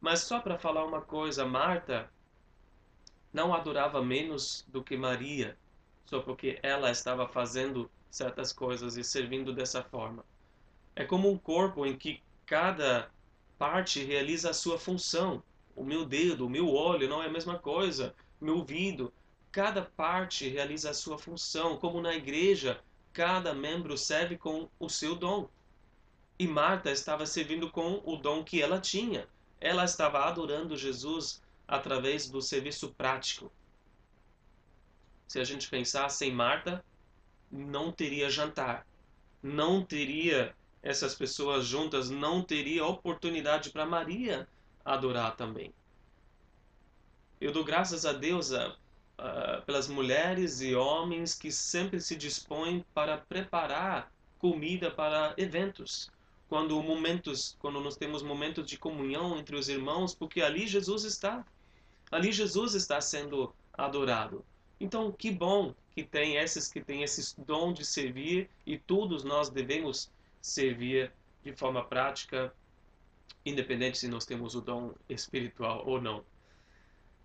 Mas 0.00 0.20
só 0.22 0.40
para 0.40 0.58
falar 0.58 0.84
uma 0.84 1.00
coisa, 1.00 1.46
Marta 1.46 2.10
não 3.32 3.54
adorava 3.54 4.02
menos 4.02 4.66
do 4.68 4.82
que 4.82 4.96
Maria, 4.96 5.56
só 6.04 6.20
porque 6.20 6.58
ela 6.64 6.90
estava 6.90 7.28
fazendo 7.28 7.88
certas 8.10 8.52
coisas 8.52 8.96
e 8.96 9.04
servindo 9.04 9.52
dessa 9.52 9.84
forma. 9.84 10.24
É 10.96 11.04
como 11.04 11.30
um 11.30 11.38
corpo 11.38 11.86
em 11.86 11.96
que 11.96 12.22
cada 12.46 13.10
parte 13.58 14.02
realiza 14.02 14.50
a 14.50 14.54
sua 14.54 14.78
função. 14.78 15.42
O 15.74 15.84
meu 15.84 16.04
dedo, 16.04 16.46
o 16.46 16.50
meu 16.50 16.68
olho 16.68 17.08
não 17.08 17.22
é 17.22 17.26
a 17.26 17.30
mesma 17.30 17.58
coisa, 17.58 18.14
meu 18.40 18.58
ouvido. 18.58 19.12
Cada 19.50 19.82
parte 19.82 20.48
realiza 20.48 20.90
a 20.90 20.94
sua 20.94 21.18
função, 21.18 21.76
como 21.76 22.00
na 22.00 22.14
igreja, 22.14 22.82
cada 23.12 23.54
membro 23.54 23.96
serve 23.96 24.36
com 24.36 24.68
o 24.78 24.88
seu 24.88 25.14
dom. 25.14 25.48
E 26.38 26.46
Marta 26.46 26.90
estava 26.90 27.24
servindo 27.26 27.70
com 27.70 28.02
o 28.04 28.16
dom 28.16 28.42
que 28.42 28.60
ela 28.60 28.80
tinha. 28.80 29.28
Ela 29.60 29.84
estava 29.84 30.24
adorando 30.24 30.76
Jesus 30.76 31.40
através 31.66 32.28
do 32.28 32.42
serviço 32.42 32.92
prático. 32.94 33.50
Se 35.28 35.40
a 35.40 35.44
gente 35.44 35.68
pensar 35.70 36.08
sem 36.08 36.32
Marta, 36.32 36.84
não 37.50 37.92
teria 37.92 38.28
jantar, 38.28 38.86
não 39.42 39.84
teria 39.84 40.54
essas 40.84 41.14
pessoas 41.14 41.64
juntas 41.64 42.10
não 42.10 42.42
teria 42.42 42.84
oportunidade 42.84 43.70
para 43.70 43.86
Maria 43.86 44.46
adorar 44.84 45.34
também. 45.34 45.72
Eu 47.40 47.52
dou 47.52 47.64
graças 47.64 48.04
a 48.04 48.12
Deus 48.12 48.52
a, 48.52 48.76
a, 49.16 49.62
pelas 49.62 49.88
mulheres 49.88 50.60
e 50.60 50.74
homens 50.74 51.34
que 51.34 51.50
sempre 51.50 52.02
se 52.02 52.14
dispõem 52.14 52.84
para 52.92 53.16
preparar 53.16 54.12
comida 54.38 54.90
para 54.90 55.32
eventos. 55.38 56.10
Quando 56.50 56.80
momentos, 56.82 57.56
quando 57.58 57.80
nós 57.80 57.96
temos 57.96 58.22
momentos 58.22 58.66
de 58.66 58.76
comunhão 58.76 59.38
entre 59.38 59.56
os 59.56 59.70
irmãos, 59.70 60.14
porque 60.14 60.42
ali 60.42 60.66
Jesus 60.66 61.04
está. 61.04 61.46
Ali 62.12 62.30
Jesus 62.30 62.74
está 62.74 63.00
sendo 63.00 63.54
adorado. 63.72 64.44
Então, 64.78 65.10
que 65.10 65.30
bom 65.30 65.74
que 65.94 66.04
tem 66.04 66.36
esses 66.36 66.70
que 66.70 66.82
têm 66.82 67.02
esse 67.02 67.40
dom 67.40 67.72
de 67.72 67.86
servir 67.86 68.50
e 68.66 68.76
todos 68.76 69.24
nós 69.24 69.48
devemos 69.48 70.12
servir 70.44 71.10
de 71.42 71.54
forma 71.54 71.82
prática, 71.82 72.54
independente 73.46 73.96
se 73.96 74.08
nós 74.08 74.26
temos 74.26 74.54
o 74.54 74.60
dom 74.60 74.94
espiritual 75.08 75.82
ou 75.86 75.98
não. 75.98 76.22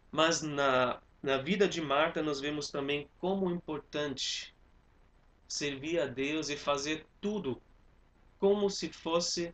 Mas 0.10 0.42
na, 0.42 1.02
na 1.22 1.38
vida 1.38 1.68
de 1.68 1.82
Marta, 1.82 2.24
nós 2.24 2.40
vemos 2.40 2.72
também 2.72 3.10
como 3.20 3.52
importante 3.52 4.56
servir 5.50 6.00
a 6.00 6.06
Deus 6.06 6.48
e 6.48 6.56
fazer 6.56 7.06
tudo 7.20 7.62
como 8.40 8.70
se 8.70 8.88
fosse 8.88 9.54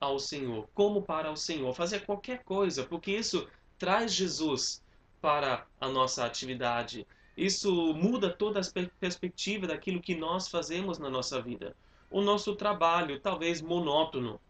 ao 0.00 0.18
Senhor, 0.18 0.68
como 0.74 1.00
para 1.00 1.30
o 1.30 1.36
Senhor, 1.36 1.72
fazer 1.74 2.04
qualquer 2.04 2.42
coisa, 2.42 2.84
porque 2.84 3.12
isso 3.12 3.48
traz 3.78 4.12
Jesus 4.12 4.82
para 5.20 5.64
a 5.80 5.88
nossa 5.88 6.24
atividade. 6.24 7.06
Isso 7.36 7.94
muda 7.94 8.28
toda 8.28 8.58
a 8.58 8.90
perspectiva 8.98 9.68
daquilo 9.68 10.02
que 10.02 10.16
nós 10.16 10.48
fazemos 10.48 10.98
na 10.98 11.08
nossa 11.08 11.40
vida 11.40 11.76
o 12.10 12.20
nosso 12.20 12.54
trabalho, 12.54 13.20
talvez 13.20 13.60
monótono. 13.60 14.40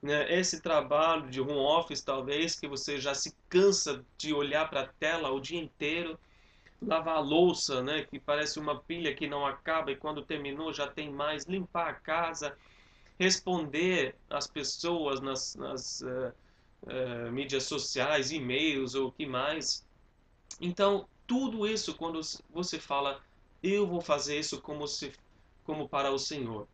Né? 0.00 0.32
Esse 0.32 0.60
trabalho 0.60 1.30
de 1.30 1.40
home 1.40 1.52
office, 1.52 2.02
talvez, 2.02 2.58
que 2.58 2.66
você 2.66 2.98
já 2.98 3.14
se 3.14 3.36
cansa 3.48 4.04
de 4.16 4.32
olhar 4.32 4.68
para 4.68 4.82
a 4.82 4.86
tela 4.86 5.30
o 5.30 5.40
dia 5.40 5.60
inteiro, 5.60 6.18
lavar 6.80 7.16
a 7.16 7.20
louça, 7.20 7.82
né? 7.82 8.04
que 8.04 8.18
parece 8.18 8.58
uma 8.58 8.80
pilha 8.80 9.14
que 9.14 9.26
não 9.26 9.46
acaba 9.46 9.92
e 9.92 9.96
quando 9.96 10.22
terminou 10.22 10.72
já 10.72 10.88
tem 10.88 11.10
mais, 11.10 11.44
limpar 11.44 11.90
a 11.90 11.94
casa, 11.94 12.56
responder 13.18 14.16
às 14.28 14.46
pessoas 14.46 15.20
nas, 15.20 15.54
nas 15.54 16.00
uh, 16.00 16.32
uh, 16.82 17.30
mídias 17.30 17.64
sociais, 17.64 18.32
e-mails 18.32 18.94
ou 18.94 19.08
o 19.08 19.12
que 19.12 19.26
mais. 19.26 19.86
Então, 20.60 21.06
tudo 21.26 21.66
isso, 21.66 21.94
quando 21.94 22.20
você 22.50 22.80
fala, 22.80 23.20
eu 23.62 23.86
vou 23.86 24.00
fazer 24.00 24.40
isso 24.40 24.60
como, 24.60 24.88
se, 24.88 25.12
como 25.64 25.88
para 25.88 26.10
o 26.10 26.18
Senhor 26.18 26.66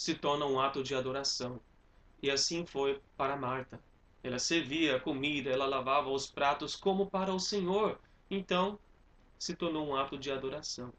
se 0.00 0.14
torna 0.14 0.46
um 0.46 0.58
ato 0.58 0.82
de 0.82 0.94
adoração. 0.94 1.60
E 2.22 2.30
assim 2.30 2.64
foi 2.64 3.02
para 3.18 3.36
Marta. 3.36 3.78
Ela 4.22 4.38
servia 4.38 4.96
a 4.96 5.00
comida, 5.00 5.50
ela 5.50 5.66
lavava 5.66 6.08
os 6.08 6.26
pratos 6.26 6.74
como 6.74 7.10
para 7.10 7.34
o 7.34 7.38
Senhor. 7.38 8.00
Então, 8.30 8.78
se 9.38 9.54
tornou 9.54 9.86
um 9.86 9.94
ato 9.94 10.16
de 10.16 10.32
adoração. 10.32 10.90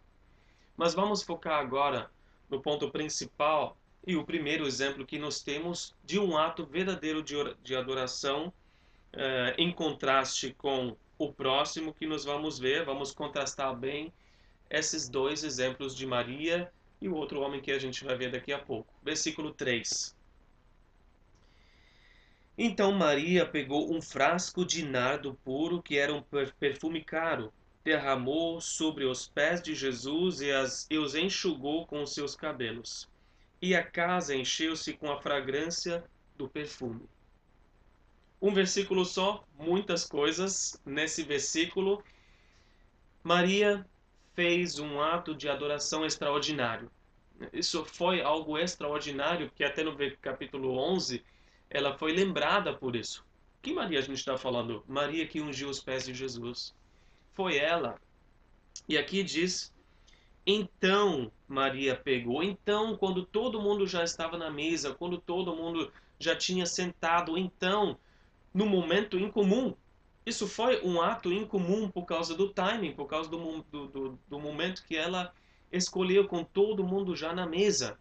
Mas 0.78 0.94
vamos 0.94 1.24
focar 1.24 1.60
agora 1.60 2.12
no 2.48 2.62
ponto 2.62 2.92
principal 2.92 3.76
e 4.06 4.16
o 4.16 4.24
primeiro 4.24 4.68
exemplo 4.68 5.04
que 5.04 5.18
nós 5.18 5.42
temos 5.42 5.96
de 6.06 6.20
um 6.20 6.38
ato 6.38 6.64
verdadeiro 6.64 7.24
de 7.24 7.76
adoração 7.76 8.54
eh, 9.14 9.56
em 9.58 9.72
contraste 9.72 10.54
com 10.54 10.96
o 11.18 11.34
próximo 11.34 11.92
que 11.92 12.06
nós 12.06 12.24
vamos 12.24 12.60
ver. 12.60 12.86
Vamos 12.86 13.12
contrastar 13.12 13.76
bem 13.76 14.14
esses 14.70 15.10
dois 15.10 15.44
exemplos 15.44 15.96
de 15.96 16.06
Maria 16.06 16.72
e 17.02 17.10
o 17.10 17.16
outro 17.16 17.42
homem 17.42 17.60
que 17.60 17.72
a 17.72 17.80
gente 17.80 18.04
vai 18.04 18.16
ver 18.16 18.32
daqui 18.32 18.54
a 18.54 18.60
pouco. 18.60 18.94
Versículo 19.04 19.52
3. 19.52 20.16
Então 22.58 22.92
Maria 22.92 23.46
pegou 23.46 23.92
um 23.92 24.02
frasco 24.02 24.64
de 24.64 24.86
nardo 24.86 25.34
puro, 25.44 25.82
que 25.82 25.98
era 25.98 26.14
um 26.14 26.24
perfume 26.60 27.04
caro, 27.04 27.52
derramou 27.84 28.62
sobre 28.62 29.06
os 29.06 29.28
pés 29.28 29.62
de 29.62 29.74
Jesus 29.74 30.42
e, 30.42 30.52
as, 30.52 30.86
e 30.90 30.98
os 30.98 31.16
enxugou 31.16 31.88
com 31.88 32.04
os 32.04 32.14
seus 32.14 32.36
cabelos. 32.36 33.10
E 33.60 33.74
a 33.76 33.84
casa 33.84 34.36
encheu-se 34.36 34.94
com 34.94 35.12
a 35.12 35.20
fragrância 35.20 36.04
do 36.38 36.48
perfume. 36.48 37.10
Um 38.40 38.54
versículo 38.54 39.06
só, 39.06 39.44
muitas 39.58 40.06
coisas 40.06 40.80
nesse 40.86 41.24
versículo. 41.24 42.04
Maria 43.24 43.86
fez 44.34 44.80
um 44.80 45.02
ato 45.02 45.36
de 45.36 45.50
adoração 45.50 46.06
extraordinário. 46.06 46.92
Isso 47.52 47.84
foi 47.86 48.22
algo 48.22 48.58
extraordinário, 48.58 49.48
porque 49.48 49.64
até 49.64 49.84
no 49.84 49.96
capítulo 50.22 50.78
11 50.78 51.24
ela 51.70 51.98
foi 51.98 52.14
lembrada 52.14 52.74
por 52.74 52.96
isso. 52.96 53.26
Que 53.62 53.74
Maria 53.74 54.00
a 54.00 54.02
gente 54.02 54.18
está 54.18 54.38
falando? 54.38 54.84
Maria 54.88 55.28
que 55.28 55.42
ungiu 55.42 55.70
os 55.70 55.80
pés 55.80 56.06
de 56.06 56.14
Jesus. 56.14 56.76
Foi 57.34 57.58
ela. 57.58 58.00
E 58.88 58.98
aqui 58.98 59.24
diz: 59.24 59.74
então 60.46 61.32
Maria 61.48 61.96
pegou. 61.96 62.42
Então, 62.44 62.96
quando 62.98 63.26
todo 63.26 63.62
mundo 63.62 63.86
já 63.86 64.04
estava 64.04 64.38
na 64.38 64.50
mesa, 64.50 64.94
quando 64.94 65.18
todo 65.18 65.56
mundo 65.56 65.92
já 66.20 66.36
tinha 66.36 66.66
sentado, 66.66 67.38
então, 67.38 67.98
no 68.54 68.66
momento 68.66 69.20
incomum, 69.20 69.76
isso 70.26 70.48
foi 70.48 70.82
um 70.84 71.02
ato 71.02 71.32
incomum 71.32 71.90
por 71.90 72.06
causa 72.06 72.36
do 72.36 72.50
timing, 72.50 72.94
por 72.94 73.08
causa 73.08 73.30
do, 73.30 73.64
do, 73.64 73.88
do, 73.88 74.20
do 74.28 74.40
momento 74.40 74.84
que 74.86 74.96
ela 74.96 75.34
escolheu 75.72 76.28
com 76.28 76.44
todo 76.44 76.84
mundo 76.84 77.16
já 77.16 77.34
na 77.34 77.46
mesa. 77.46 77.98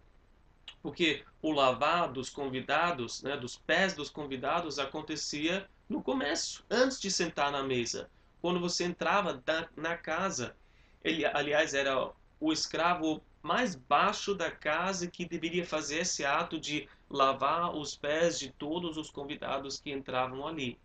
Porque 0.82 1.24
o 1.40 1.52
lavar 1.52 2.12
dos 2.12 2.28
convidados, 2.28 3.22
né, 3.22 3.36
dos 3.36 3.56
pés 3.56 3.94
dos 3.94 4.10
convidados, 4.10 4.78
acontecia 4.78 5.68
no 5.88 6.02
começo, 6.02 6.64
antes 6.70 7.00
de 7.00 7.10
sentar 7.10 7.50
na 7.50 7.62
mesa. 7.62 8.10
Quando 8.40 8.60
você 8.60 8.84
entrava 8.84 9.34
da, 9.34 9.68
na 9.76 9.96
casa, 9.96 10.54
ele, 11.02 11.24
aliás, 11.24 11.74
era 11.74 12.10
o 12.38 12.52
escravo 12.52 13.22
mais 13.42 13.74
baixo 13.74 14.34
da 14.34 14.50
casa 14.50 15.06
que 15.06 15.24
deveria 15.24 15.64
fazer 15.64 16.00
esse 16.00 16.24
ato 16.24 16.60
de 16.60 16.88
lavar 17.08 17.74
os 17.74 17.96
pés 17.96 18.38
de 18.38 18.50
todos 18.52 18.96
os 18.98 19.10
convidados 19.10 19.80
que 19.80 19.90
entravam 19.90 20.46
ali 20.46 20.78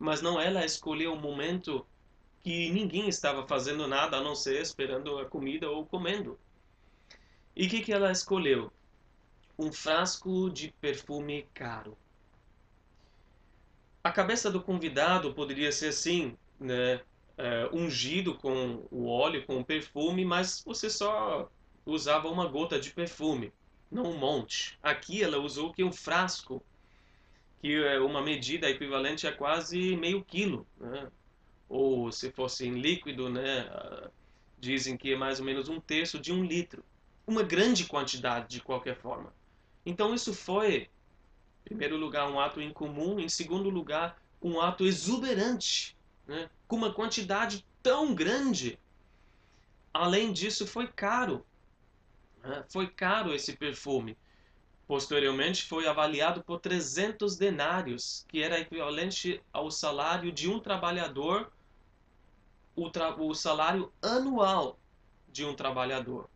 mas 0.00 0.22
não 0.22 0.40
ela 0.40 0.64
escolheu 0.64 1.12
um 1.12 1.20
momento 1.20 1.86
que 2.42 2.70
ninguém 2.70 3.06
estava 3.06 3.46
fazendo 3.46 3.86
nada 3.86 4.16
a 4.16 4.22
não 4.22 4.34
ser 4.34 4.62
esperando 4.62 5.18
a 5.18 5.26
comida 5.26 5.70
ou 5.70 5.84
comendo. 5.84 6.38
E 7.54 7.66
o 7.66 7.68
que, 7.68 7.82
que 7.82 7.92
ela 7.92 8.10
escolheu? 8.10 8.72
Um 9.58 9.70
frasco 9.70 10.48
de 10.48 10.72
perfume 10.80 11.46
caro. 11.52 11.98
A 14.02 14.10
cabeça 14.10 14.50
do 14.50 14.62
convidado 14.62 15.34
poderia 15.34 15.70
ser 15.70 15.88
assim, 15.88 16.34
né? 16.58 17.02
É, 17.36 17.68
ungido 17.72 18.34
com 18.34 18.86
o 18.90 19.06
óleo, 19.06 19.44
com 19.46 19.60
o 19.60 19.64
perfume, 19.64 20.24
mas 20.24 20.62
você 20.64 20.88
só 20.88 21.50
usava 21.84 22.28
uma 22.28 22.46
gota 22.46 22.78
de 22.78 22.90
perfume, 22.90 23.52
não 23.90 24.04
um 24.04 24.18
monte. 24.18 24.78
Aqui 24.82 25.22
ela 25.22 25.38
usou 25.38 25.72
que 25.72 25.82
um 25.82 25.92
frasco 25.92 26.62
que 27.60 27.74
é 27.74 28.00
uma 28.00 28.22
medida 28.22 28.68
equivalente 28.68 29.26
a 29.26 29.32
quase 29.32 29.96
meio 29.96 30.24
quilo. 30.24 30.66
Né? 30.78 31.10
ou 31.70 32.10
se 32.10 32.32
fosse 32.32 32.66
em 32.66 32.80
líquido, 32.80 33.30
né, 33.30 33.70
dizem 34.58 34.96
que 34.96 35.12
é 35.12 35.16
mais 35.16 35.38
ou 35.38 35.46
menos 35.46 35.68
um 35.68 35.80
terço 35.80 36.18
de 36.18 36.32
um 36.32 36.44
litro. 36.44 36.84
Uma 37.24 37.44
grande 37.44 37.86
quantidade, 37.86 38.48
de 38.48 38.60
qualquer 38.60 38.96
forma. 38.96 39.32
Então, 39.86 40.12
isso 40.12 40.34
foi, 40.34 40.90
em 41.64 41.64
primeiro 41.64 41.96
lugar, 41.96 42.28
um 42.28 42.40
ato 42.40 42.60
incomum, 42.60 43.20
em 43.20 43.28
segundo 43.28 43.70
lugar, 43.70 44.20
um 44.42 44.60
ato 44.60 44.84
exuberante, 44.84 45.96
né, 46.26 46.50
com 46.66 46.74
uma 46.74 46.92
quantidade 46.92 47.64
tão 47.80 48.12
grande. 48.16 48.76
Além 49.94 50.32
disso, 50.32 50.66
foi 50.66 50.88
caro. 50.88 51.46
Né, 52.42 52.64
foi 52.68 52.88
caro 52.88 53.32
esse 53.32 53.56
perfume. 53.56 54.18
Posteriormente 54.90 55.66
foi 55.66 55.86
avaliado 55.86 56.42
por 56.42 56.58
300 56.58 57.36
denários, 57.36 58.26
que 58.26 58.42
era 58.42 58.58
equivalente 58.58 59.40
ao 59.52 59.70
salário 59.70 60.32
de 60.32 60.50
um 60.50 60.58
trabalhador, 60.58 61.52
o, 62.74 62.90
tra 62.90 63.14
o 63.14 63.32
salário 63.32 63.92
anual 64.02 64.80
de 65.28 65.44
um 65.44 65.54
trabalhador. 65.54 66.28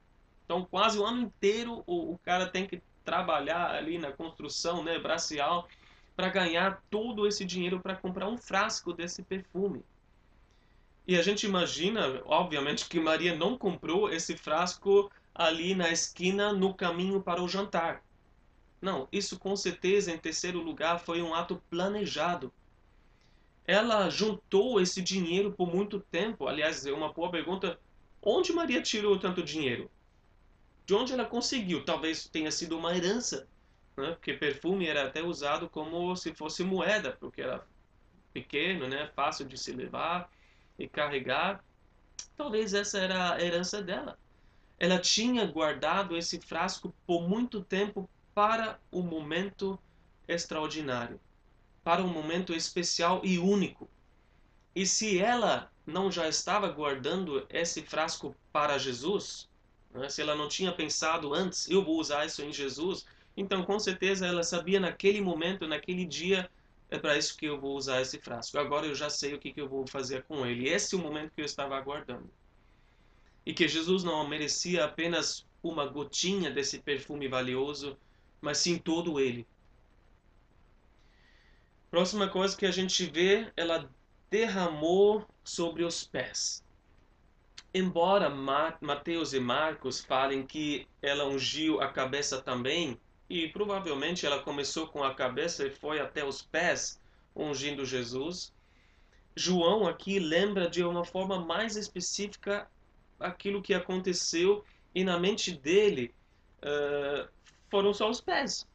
Então, 0.44 0.64
quase 0.64 0.96
o 0.96 1.04
ano 1.04 1.22
inteiro 1.22 1.82
o, 1.84 2.12
o 2.12 2.18
cara 2.18 2.46
tem 2.46 2.64
que 2.64 2.80
trabalhar 3.04 3.72
ali 3.72 3.98
na 3.98 4.12
construção 4.12 4.84
né, 4.84 5.00
bracial 5.00 5.68
para 6.14 6.28
ganhar 6.28 6.80
todo 6.88 7.26
esse 7.26 7.44
dinheiro 7.44 7.80
para 7.80 7.96
comprar 7.96 8.28
um 8.28 8.38
frasco 8.38 8.92
desse 8.92 9.24
perfume. 9.24 9.84
E 11.08 11.16
a 11.16 11.22
gente 11.22 11.44
imagina, 11.44 12.22
obviamente, 12.24 12.88
que 12.88 13.00
Maria 13.00 13.34
não 13.34 13.58
comprou 13.58 14.08
esse 14.12 14.36
frasco 14.36 15.10
ali 15.34 15.74
na 15.74 15.90
esquina 15.90 16.52
no 16.52 16.72
caminho 16.72 17.20
para 17.20 17.42
o 17.42 17.48
jantar. 17.48 18.03
Não, 18.84 19.08
isso 19.10 19.38
com 19.38 19.56
certeza, 19.56 20.12
em 20.12 20.18
terceiro 20.18 20.60
lugar, 20.60 21.00
foi 21.00 21.22
um 21.22 21.34
ato 21.34 21.56
planejado. 21.70 22.52
Ela 23.66 24.10
juntou 24.10 24.78
esse 24.78 25.00
dinheiro 25.00 25.52
por 25.52 25.74
muito 25.74 26.00
tempo. 26.00 26.46
Aliás, 26.46 26.84
é 26.84 26.92
uma 26.92 27.10
boa 27.10 27.30
pergunta. 27.30 27.80
Onde 28.20 28.52
Maria 28.52 28.82
tirou 28.82 29.18
tanto 29.18 29.42
dinheiro? 29.42 29.90
De 30.84 30.92
onde 30.92 31.14
ela 31.14 31.24
conseguiu? 31.24 31.82
Talvez 31.82 32.28
tenha 32.28 32.50
sido 32.50 32.76
uma 32.76 32.94
herança, 32.94 33.48
né? 33.96 34.10
porque 34.10 34.34
perfume 34.34 34.86
era 34.86 35.06
até 35.06 35.22
usado 35.22 35.66
como 35.66 36.14
se 36.14 36.34
fosse 36.34 36.62
moeda, 36.62 37.16
porque 37.18 37.40
era 37.40 37.66
pequeno, 38.34 38.86
né? 38.86 39.10
fácil 39.16 39.46
de 39.46 39.56
se 39.56 39.72
levar 39.72 40.30
e 40.78 40.86
carregar. 40.86 41.64
Talvez 42.36 42.74
essa 42.74 42.98
era 42.98 43.32
a 43.32 43.40
herança 43.42 43.80
dela. 43.80 44.18
Ela 44.78 44.98
tinha 44.98 45.46
guardado 45.46 46.14
esse 46.18 46.38
frasco 46.38 46.94
por 47.06 47.26
muito 47.26 47.64
tempo 47.64 48.10
para 48.34 48.78
um 48.92 49.02
momento 49.02 49.78
extraordinário, 50.26 51.20
para 51.82 52.02
um 52.02 52.08
momento 52.08 52.52
especial 52.52 53.20
e 53.24 53.38
único. 53.38 53.88
E 54.74 54.86
se 54.86 55.18
ela 55.18 55.70
não 55.86 56.10
já 56.10 56.28
estava 56.28 56.68
guardando 56.68 57.46
esse 57.48 57.82
frasco 57.82 58.34
para 58.52 58.78
Jesus, 58.78 59.48
né, 59.92 60.08
se 60.08 60.20
ela 60.20 60.34
não 60.34 60.48
tinha 60.48 60.72
pensado 60.72 61.32
antes, 61.32 61.70
eu 61.70 61.84
vou 61.84 62.00
usar 62.00 62.26
isso 62.26 62.42
em 62.42 62.52
Jesus, 62.52 63.06
então 63.36 63.62
com 63.64 63.78
certeza 63.78 64.26
ela 64.26 64.42
sabia 64.42 64.80
naquele 64.80 65.20
momento, 65.20 65.66
naquele 65.66 66.04
dia, 66.04 66.50
é 66.90 66.98
para 66.98 67.16
isso 67.16 67.36
que 67.36 67.46
eu 67.46 67.60
vou 67.60 67.76
usar 67.76 68.00
esse 68.00 68.18
frasco. 68.18 68.58
Agora 68.58 68.86
eu 68.86 68.94
já 68.94 69.10
sei 69.10 69.34
o 69.34 69.38
que, 69.38 69.52
que 69.52 69.60
eu 69.60 69.68
vou 69.68 69.86
fazer 69.86 70.22
com 70.24 70.46
ele. 70.46 70.68
Esse 70.68 70.94
é 70.94 70.98
o 70.98 71.00
momento 71.00 71.32
que 71.34 71.40
eu 71.40 71.44
estava 71.44 71.76
aguardando. 71.76 72.30
E 73.44 73.52
que 73.52 73.66
Jesus 73.66 74.04
não 74.04 74.26
merecia 74.28 74.84
apenas 74.84 75.46
uma 75.62 75.86
gotinha 75.86 76.50
desse 76.50 76.78
perfume 76.78 77.26
valioso, 77.26 77.96
mas 78.44 78.58
sim 78.58 78.76
todo 78.76 79.18
ele. 79.18 79.46
Próxima 81.90 82.28
coisa 82.28 82.54
que 82.54 82.66
a 82.66 82.70
gente 82.70 83.06
vê, 83.06 83.50
ela 83.56 83.90
derramou 84.28 85.26
sobre 85.42 85.82
os 85.82 86.04
pés. 86.04 86.62
Embora 87.72 88.28
Mateus 88.28 89.32
e 89.32 89.40
Marcos 89.40 90.04
falem 90.04 90.46
que 90.46 90.86
ela 91.00 91.24
ungiu 91.24 91.80
a 91.80 91.88
cabeça 91.88 92.38
também, 92.38 93.00
e 93.30 93.48
provavelmente 93.48 94.26
ela 94.26 94.42
começou 94.42 94.88
com 94.88 95.02
a 95.02 95.14
cabeça 95.14 95.66
e 95.66 95.70
foi 95.70 95.98
até 95.98 96.22
os 96.22 96.42
pés 96.42 97.00
ungindo 97.34 97.86
Jesus, 97.86 98.52
João 99.34 99.88
aqui 99.88 100.18
lembra 100.18 100.68
de 100.68 100.84
uma 100.84 101.04
forma 101.04 101.42
mais 101.42 101.76
específica 101.76 102.68
aquilo 103.18 103.62
que 103.62 103.72
aconteceu 103.72 104.62
e 104.94 105.02
na 105.02 105.18
mente 105.18 105.50
dele 105.50 106.14
uh, 106.62 107.26
foram 107.74 107.92
só 107.92 108.08
os 108.08 108.20
pés. 108.20 108.68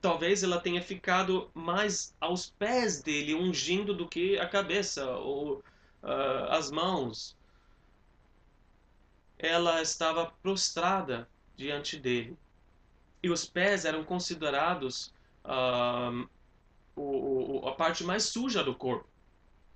Talvez 0.00 0.42
ela 0.42 0.60
tenha 0.60 0.82
ficado 0.82 1.48
mais 1.54 2.12
aos 2.20 2.50
pés 2.50 3.00
dele, 3.00 3.36
ungindo, 3.36 3.94
do 3.94 4.08
que 4.08 4.36
a 4.36 4.48
cabeça 4.48 5.08
ou 5.12 5.58
uh, 6.02 6.48
as 6.48 6.72
mãos. 6.72 7.36
Ela 9.38 9.80
estava 9.80 10.26
prostrada 10.42 11.28
diante 11.54 11.96
dele. 11.96 12.36
E 13.22 13.30
os 13.30 13.44
pés 13.44 13.84
eram 13.84 14.02
considerados 14.02 15.14
uh, 15.44 16.28
a 17.68 17.72
parte 17.76 18.02
mais 18.02 18.24
suja 18.24 18.64
do 18.64 18.74
corpo. 18.74 19.08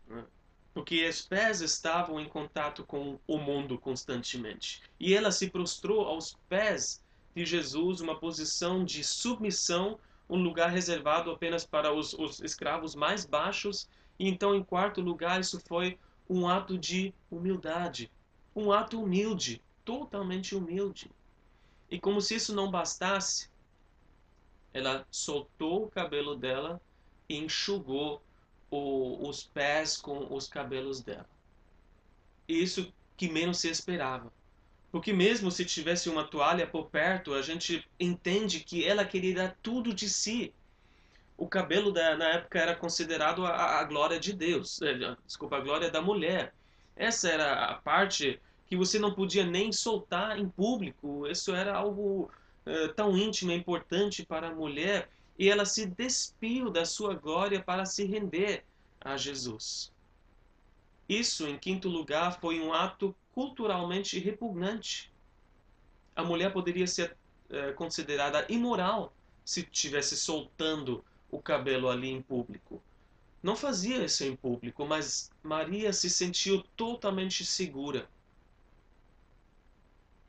Né? 0.09 0.25
Porque 0.73 1.09
os 1.09 1.23
pés 1.23 1.61
estavam 1.61 2.19
em 2.19 2.29
contato 2.29 2.83
com 2.85 3.17
o 3.29 3.39
mundo 3.39 3.79
constantemente. 3.79 4.83
E 4.99 5.15
ela 5.15 5.31
se 5.31 5.49
prostrou 5.49 6.05
aos 6.05 6.37
pés 6.49 7.04
de 7.35 7.45
Jesus 7.45 8.01
uma 8.01 8.19
posição 8.19 8.85
de 8.85 9.03
submissão, 9.03 9.99
um 10.29 10.37
lugar 10.37 10.71
reservado 10.71 11.31
apenas 11.31 11.67
para 11.67 11.93
os, 11.93 12.13
os 12.15 12.41
escravos 12.41 12.95
mais 12.95 13.25
baixos. 13.25 13.89
E 14.19 14.29
então, 14.29 14.55
em 14.55 14.63
quarto 14.63 15.01
lugar, 15.01 15.41
isso 15.41 15.61
foi 15.61 15.99
um 16.29 16.49
ato 16.49 16.79
de 16.79 17.13
humildade, 17.31 18.11
um 18.55 18.73
ato 18.73 19.03
humilde, 19.03 19.61
totalmente 19.85 20.55
humilde. 20.55 21.11
E 21.91 22.01
como 22.01 22.21
se 22.21 22.37
isso 22.37 22.55
não 22.55 22.71
bastasse, 22.71 23.51
ela 24.73 25.07
soltou 25.11 25.85
o 25.85 25.91
cabelo 25.91 26.35
dela 26.35 26.81
e 27.29 27.37
enxugou 27.37 28.23
o, 28.71 29.29
os 29.29 29.45
pés 29.45 29.97
com 29.97 30.35
os 30.35 30.49
cabelos 30.49 31.01
dela. 31.01 31.29
Isso 32.49 32.93
que 33.17 33.29
menos 33.29 33.59
se 33.59 33.69
esperava. 33.69 34.33
Porque 34.95 35.13
mesmo 35.13 35.51
se 35.51 35.65
tivesse 35.65 36.09
uma 36.09 36.23
toalha 36.23 36.69
por 36.69 36.87
perto, 36.87 37.35
a 37.35 37.43
gente 37.43 37.85
entende 37.99 38.61
que 38.61 38.87
ela 38.87 39.05
queria 39.05 39.35
dar 39.35 39.57
tudo 39.61 39.93
de 39.93 40.09
si. 40.09 40.55
O 41.37 41.49
cabelo 41.49 41.91
da, 41.91 42.17
na 42.17 42.29
época 42.29 42.61
era 42.61 42.77
considerado 42.77 43.45
a, 43.45 43.81
a 43.81 43.83
glória 43.83 44.21
de 44.21 44.33
Deus, 44.33 44.81
é, 44.83 45.17
desculpa, 45.27 45.57
a 45.57 45.61
glória 45.61 45.91
da 45.91 46.01
mulher. 46.01 46.55
Essa 46.95 47.29
era 47.29 47.71
a 47.71 47.75
parte 47.75 48.41
que 48.69 48.77
você 48.77 48.97
não 49.01 49.13
podia 49.13 49.45
nem 49.45 49.73
soltar 49.73 50.39
em 50.39 50.49
público. 50.49 51.27
Isso 51.27 51.53
era 51.53 51.75
algo 51.75 52.31
é, 52.65 52.87
tão 52.87 53.19
íntimo 53.19 53.51
e 53.51 53.57
importante 53.57 54.25
para 54.25 54.47
a 54.47 54.55
mulher. 54.55 55.11
E 55.37 55.51
ela 55.51 55.65
se 55.65 55.87
despiu 55.87 56.71
da 56.71 56.85
sua 56.85 57.15
glória 57.15 57.61
para 57.61 57.85
se 57.85 58.05
render 58.05 58.63
a 59.01 59.17
Jesus. 59.17 59.93
Isso, 61.09 61.49
em 61.49 61.59
quinto 61.59 61.89
lugar, 61.89 62.39
foi 62.39 62.61
um 62.61 62.73
ato 62.73 63.13
culturalmente 63.35 64.19
repugnante. 64.19 65.13
A 66.15 66.23
mulher 66.23 66.53
poderia 66.53 66.87
ser 66.87 67.17
é, 67.51 67.73
considerada 67.73 68.47
imoral 68.49 69.13
se 69.45 69.61
estivesse 69.61 70.17
soltando 70.17 71.05
o 71.31 71.43
cabelo 71.43 71.91
ali 71.91 72.09
em 72.09 72.23
público. 72.23 72.81
Não 73.43 73.57
fazia 73.57 74.05
isso 74.05 74.25
em 74.25 74.37
público, 74.37 74.87
mas 74.87 75.31
Maria 75.43 75.93
se 75.93 76.09
sentiu 76.09 76.63
totalmente 76.77 77.45
segura 77.45 78.09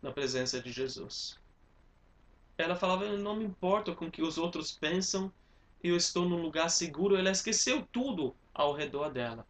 na 0.01 0.11
presença 0.11 0.59
de 0.59 0.71
Jesus. 0.71 1.39
Ela 2.57 2.75
falava: 2.75 3.07
Não 3.17 3.35
me 3.35 3.45
importa 3.45 3.93
com 3.93 4.07
o 4.07 4.11
que 4.11 4.23
os 4.23 4.37
outros 4.37 4.71
pensam, 4.71 5.31
eu 5.83 5.95
estou 5.95 6.27
num 6.27 6.41
lugar 6.41 6.69
seguro. 6.69 7.15
Ela 7.15 7.31
esqueceu 7.31 7.87
tudo 7.91 8.35
ao 8.53 8.73
redor 8.73 9.09
dela 9.09 9.45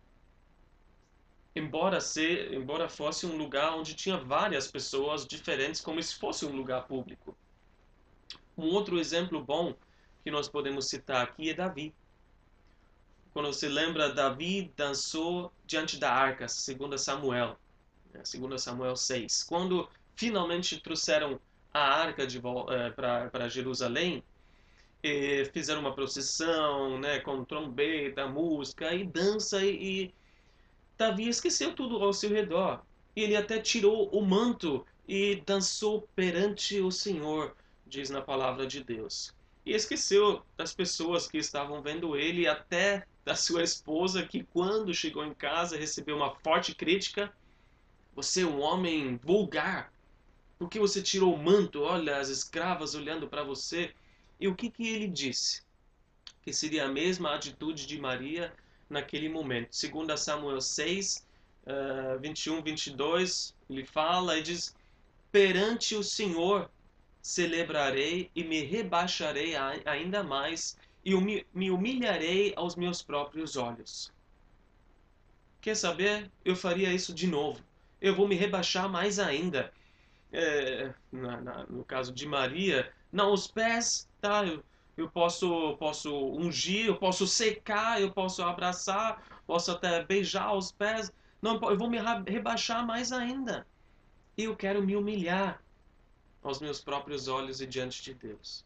embora 1.56 2.02
ser, 2.02 2.54
embora 2.54 2.90
fosse 2.90 3.26
um 3.26 3.38
lugar 3.38 3.74
onde 3.76 3.94
tinha 3.94 4.18
várias 4.18 4.70
pessoas 4.70 5.26
diferentes, 5.26 5.80
como 5.80 6.02
se 6.04 6.16
fosse 6.16 6.46
um 6.46 6.56
lugar 6.56 6.86
público. 6.86 7.36
Um 8.58 8.68
outro 8.68 9.00
exemplo 9.00 9.42
bom 9.42 9.74
que 10.24 10.30
nós 10.30 10.50
podemos 10.50 10.90
citar 10.90 11.24
aqui 11.24 11.50
é 11.50 11.54
Davi. 11.54 11.94
Quando 13.34 13.48
você 13.48 13.70
lembra, 13.70 14.14
Davi 14.14 14.74
dançou 14.76 15.52
diante 15.66 15.98
da 15.98 16.12
arca, 16.12 16.48
segundo 16.48 16.98
Samuel, 16.98 17.58
né, 18.14 18.22
segundo 18.24 18.58
Samuel 18.58 18.96
6. 18.96 19.44
Quando 19.44 19.90
finalmente 20.16 20.80
trouxeram 20.80 21.40
a 21.74 21.80
arca 21.80 22.24
eh, 22.24 22.90
para 23.30 23.50
Jerusalém, 23.50 24.24
fizeram 25.54 25.82
uma 25.82 25.94
procissão, 25.94 26.98
né, 26.98 27.20
com 27.20 27.44
trombeta, 27.44 28.26
música 28.28 28.94
e 28.94 29.06
dança 29.06 29.64
e, 29.64 30.06
e 30.06 30.14
Davi 30.98 31.28
esqueceu 31.28 31.74
tudo 31.74 31.98
ao 32.04 32.14
seu 32.14 32.30
redor. 32.30 32.84
E 33.16 33.22
ele 33.22 33.36
até 33.36 33.60
tirou 33.60 34.10
o 34.10 34.26
manto 34.26 34.86
e 35.08 35.42
dançou 35.46 36.08
perante 36.16 36.80
o 36.80 36.92
Senhor, 36.92 37.56
diz 37.86 38.10
na 38.10 38.22
palavra 38.22 38.66
de 38.66 38.84
Deus. 38.84 39.34
E 39.66 39.74
esqueceu 39.74 40.44
das 40.58 40.74
pessoas 40.74 41.28
que 41.28 41.38
estavam 41.38 41.82
vendo 41.82 42.16
ele, 42.16 42.48
até 42.48 43.06
da 43.24 43.36
sua 43.36 43.64
esposa 43.64 44.26
que 44.26 44.44
quando 44.44 44.94
chegou 44.94 45.26
em 45.26 45.34
casa 45.34 45.78
recebeu 45.78 46.16
uma 46.16 46.36
forte 46.36 46.76
crítica. 46.76 47.34
Você 48.14 48.44
é 48.44 48.46
um 48.46 48.62
homem 48.62 49.18
vulgar. 49.18 49.92
Por 50.58 50.70
que 50.70 50.80
você 50.80 51.02
tirou 51.02 51.34
o 51.34 51.44
manto? 51.44 51.82
Olha, 51.82 52.18
as 52.18 52.30
escravas 52.30 52.96
olhando 52.96 53.28
para 53.28 53.44
você. 53.44 53.94
E 54.40 54.48
o 54.48 54.56
que, 54.56 54.70
que 54.70 54.88
ele 54.88 55.08
disse? 55.08 55.64
Que 56.42 56.54
seria 56.54 56.86
a 56.86 56.92
mesma 56.92 57.34
atitude 57.34 57.88
de 57.88 58.00
Maria 58.00 58.54
naquele 58.90 59.30
momento. 59.30 59.76
Segundo 59.76 60.16
Samuel 60.18 60.62
6, 60.62 61.26
uh, 61.66 62.20
21, 62.20 62.62
22, 62.62 63.56
ele 63.70 63.86
fala 63.86 64.38
e 64.38 64.44
diz: 64.44 64.76
Perante 65.32 65.96
o 65.96 66.04
Senhor 66.04 66.70
celebrarei 67.22 68.30
e 68.36 68.44
me 68.44 68.62
rebaixarei 68.64 69.56
ainda 69.86 70.24
mais 70.24 70.78
e 71.04 71.16
me 71.54 71.72
humilharei 71.72 72.54
aos 72.56 72.76
meus 72.76 73.02
próprios 73.02 73.56
olhos. 73.56 74.12
Quer 75.62 75.76
saber? 75.76 76.32
Eu 76.44 76.56
faria 76.56 76.94
isso 76.94 77.14
de 77.14 77.26
novo. 77.26 77.60
Eu 78.00 78.16
vou 78.16 78.28
me 78.28 78.36
rebaixar 78.36 78.88
mais 78.88 79.18
ainda. 79.18 79.74
É, 80.32 80.94
na, 81.12 81.42
na, 81.42 81.66
no 81.66 81.84
caso 81.84 82.14
de 82.14 82.28
Maria, 82.28 82.92
não, 83.12 83.34
os 83.34 83.48
pés, 83.48 84.08
tá? 84.22 84.46
Eu, 84.46 84.64
eu 84.98 85.10
posso, 85.10 85.76
posso 85.78 86.14
ungir, 86.32 86.86
eu 86.86 86.96
posso 86.96 87.28
secar, 87.28 88.02
eu 88.02 88.12
posso 88.12 88.42
abraçar, 88.42 89.22
posso 89.46 89.72
até 89.72 90.04
beijar 90.04 90.56
os 90.56 90.72
pés. 90.72 91.12
Não, 91.42 91.60
eu 91.70 91.78
vou 91.78 91.90
me 91.90 91.98
rebaixar 92.28 92.86
mais 92.86 93.12
ainda. 93.12 93.68
Eu 94.38 94.56
quero 94.56 94.82
me 94.82 94.96
humilhar 94.96 95.62
aos 96.42 96.60
meus 96.60 96.80
próprios 96.80 97.28
olhos 97.28 97.60
e 97.60 97.66
diante 97.66 98.02
de 98.04 98.14
Deus. 98.14 98.66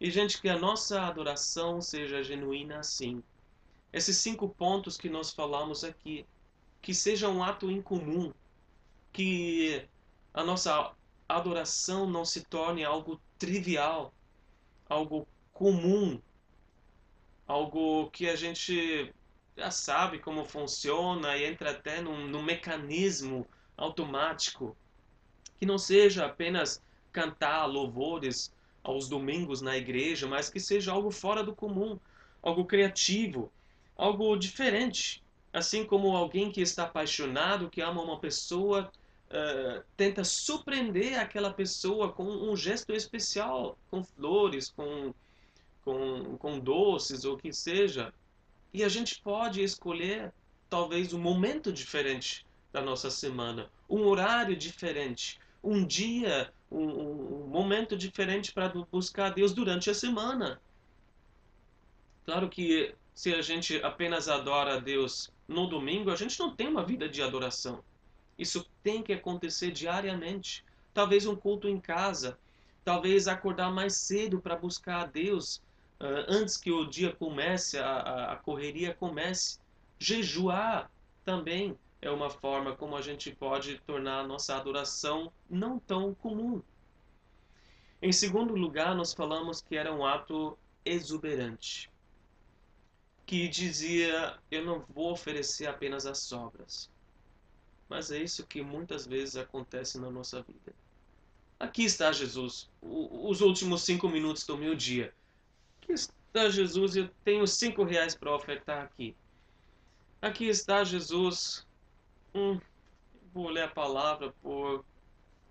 E, 0.00 0.10
gente, 0.10 0.40
que 0.40 0.48
a 0.48 0.58
nossa 0.58 1.02
adoração 1.02 1.80
seja 1.80 2.22
genuína 2.22 2.78
assim. 2.78 3.22
Esses 3.92 4.16
cinco 4.16 4.48
pontos 4.48 4.96
que 4.96 5.08
nós 5.08 5.30
falamos 5.30 5.84
aqui, 5.84 6.26
que 6.80 6.92
seja 6.92 7.28
um 7.28 7.42
ato 7.42 7.70
incomum, 7.70 8.32
que 9.12 9.86
a 10.32 10.42
nossa 10.42 10.92
adoração 11.28 12.08
não 12.08 12.24
se 12.24 12.42
torne 12.44 12.84
algo 12.84 13.20
trivial, 13.38 14.12
algo 14.88 15.26
comum, 15.54 16.20
algo 17.46 18.10
que 18.10 18.28
a 18.28 18.36
gente 18.36 19.14
já 19.56 19.70
sabe 19.70 20.18
como 20.18 20.44
funciona 20.44 21.36
e 21.36 21.44
entra 21.44 21.70
até 21.70 22.00
num, 22.02 22.26
num 22.26 22.42
mecanismo 22.42 23.46
automático 23.76 24.76
que 25.56 25.64
não 25.64 25.78
seja 25.78 26.26
apenas 26.26 26.82
cantar 27.12 27.64
louvores 27.66 28.52
aos 28.82 29.08
domingos 29.08 29.62
na 29.62 29.76
igreja, 29.76 30.26
mas 30.26 30.50
que 30.50 30.60
seja 30.60 30.92
algo 30.92 31.10
fora 31.10 31.42
do 31.42 31.54
comum, 31.54 31.98
algo 32.42 32.64
criativo, 32.64 33.50
algo 33.96 34.36
diferente. 34.36 35.22
Assim 35.52 35.86
como 35.86 36.16
alguém 36.16 36.50
que 36.50 36.60
está 36.60 36.82
apaixonado, 36.82 37.70
que 37.70 37.80
ama 37.80 38.02
uma 38.02 38.18
pessoa, 38.18 38.90
uh, 39.30 39.82
tenta 39.96 40.24
surpreender 40.24 41.18
aquela 41.18 41.52
pessoa 41.52 42.12
com 42.12 42.24
um 42.24 42.56
gesto 42.56 42.92
especial, 42.92 43.78
com 43.88 44.02
flores, 44.02 44.68
com, 44.68 45.14
com, 45.84 46.36
com 46.38 46.58
doces 46.58 47.24
ou 47.24 47.34
o 47.34 47.38
que 47.38 47.52
seja. 47.52 48.12
E 48.72 48.82
a 48.82 48.88
gente 48.88 49.20
pode 49.20 49.62
escolher 49.62 50.32
talvez 50.68 51.12
um 51.12 51.20
momento 51.20 51.72
diferente 51.72 52.44
da 52.72 52.82
nossa 52.82 53.10
semana, 53.10 53.70
um 53.88 54.04
horário 54.06 54.56
diferente, 54.56 55.38
um 55.62 55.86
dia, 55.86 56.52
um, 56.70 56.82
um 56.82 57.46
momento 57.46 57.96
diferente 57.96 58.52
para 58.52 58.68
buscar 58.90 59.30
Deus 59.30 59.52
durante 59.52 59.88
a 59.88 59.94
semana. 59.94 60.60
Claro 62.24 62.48
que 62.48 62.94
se 63.14 63.32
a 63.32 63.42
gente 63.42 63.76
apenas 63.84 64.28
adora 64.28 64.74
a 64.74 64.80
Deus 64.80 65.30
no 65.46 65.68
domingo, 65.68 66.10
a 66.10 66.16
gente 66.16 66.38
não 66.40 66.54
tem 66.54 66.66
uma 66.66 66.84
vida 66.84 67.08
de 67.08 67.22
adoração. 67.22 67.84
Isso 68.36 68.66
tem 68.82 69.02
que 69.02 69.12
acontecer 69.12 69.70
diariamente. 69.70 70.64
Talvez 70.92 71.26
um 71.26 71.36
culto 71.36 71.68
em 71.68 71.78
casa, 71.78 72.36
talvez 72.84 73.28
acordar 73.28 73.70
mais 73.70 73.94
cedo 73.96 74.40
para 74.40 74.56
buscar 74.56 75.02
a 75.02 75.06
Deus 75.06 75.62
antes 76.28 76.56
que 76.56 76.70
o 76.70 76.84
dia 76.84 77.14
comece, 77.14 77.78
a, 77.78 78.32
a 78.32 78.36
correria 78.36 78.94
comece. 78.94 79.58
Jejuar 79.98 80.90
também 81.24 81.78
é 82.02 82.10
uma 82.10 82.28
forma 82.28 82.76
como 82.76 82.96
a 82.96 83.00
gente 83.00 83.34
pode 83.34 83.78
tornar 83.86 84.20
a 84.20 84.26
nossa 84.26 84.56
adoração 84.56 85.32
não 85.48 85.78
tão 85.78 86.14
comum. 86.14 86.62
Em 88.02 88.12
segundo 88.12 88.54
lugar, 88.54 88.94
nós 88.94 89.14
falamos 89.14 89.62
que 89.62 89.76
era 89.76 89.90
um 89.90 90.04
ato 90.04 90.58
exuberante, 90.84 91.90
que 93.24 93.48
dizia: 93.48 94.38
Eu 94.50 94.64
não 94.64 94.84
vou 94.94 95.12
oferecer 95.12 95.66
apenas 95.66 96.04
as 96.04 96.18
sobras. 96.18 96.90
Mas 97.88 98.10
é 98.10 98.18
isso 98.18 98.46
que 98.46 98.62
muitas 98.62 99.06
vezes 99.06 99.36
acontece 99.36 99.98
na 99.98 100.10
nossa 100.10 100.42
vida. 100.42 100.74
Aqui 101.58 101.84
está 101.84 102.12
Jesus, 102.12 102.68
os 102.82 103.40
últimos 103.40 103.82
cinco 103.82 104.08
minutos 104.08 104.44
do 104.44 104.58
meu 104.58 104.74
dia. 104.74 105.14
Aqui 105.84 105.92
está 105.92 106.48
Jesus, 106.48 106.96
eu 106.96 107.08
tenho 107.22 107.46
cinco 107.46 107.84
reais 107.84 108.14
para 108.14 108.34
ofertar 108.34 108.84
aqui. 108.84 109.14
Aqui 110.20 110.48
está 110.48 110.82
Jesus, 110.82 111.66
Hum, 112.34 112.58
vou 113.32 113.48
ler 113.48 113.62
a 113.62 113.68
palavra 113.68 114.34
por 114.42 114.84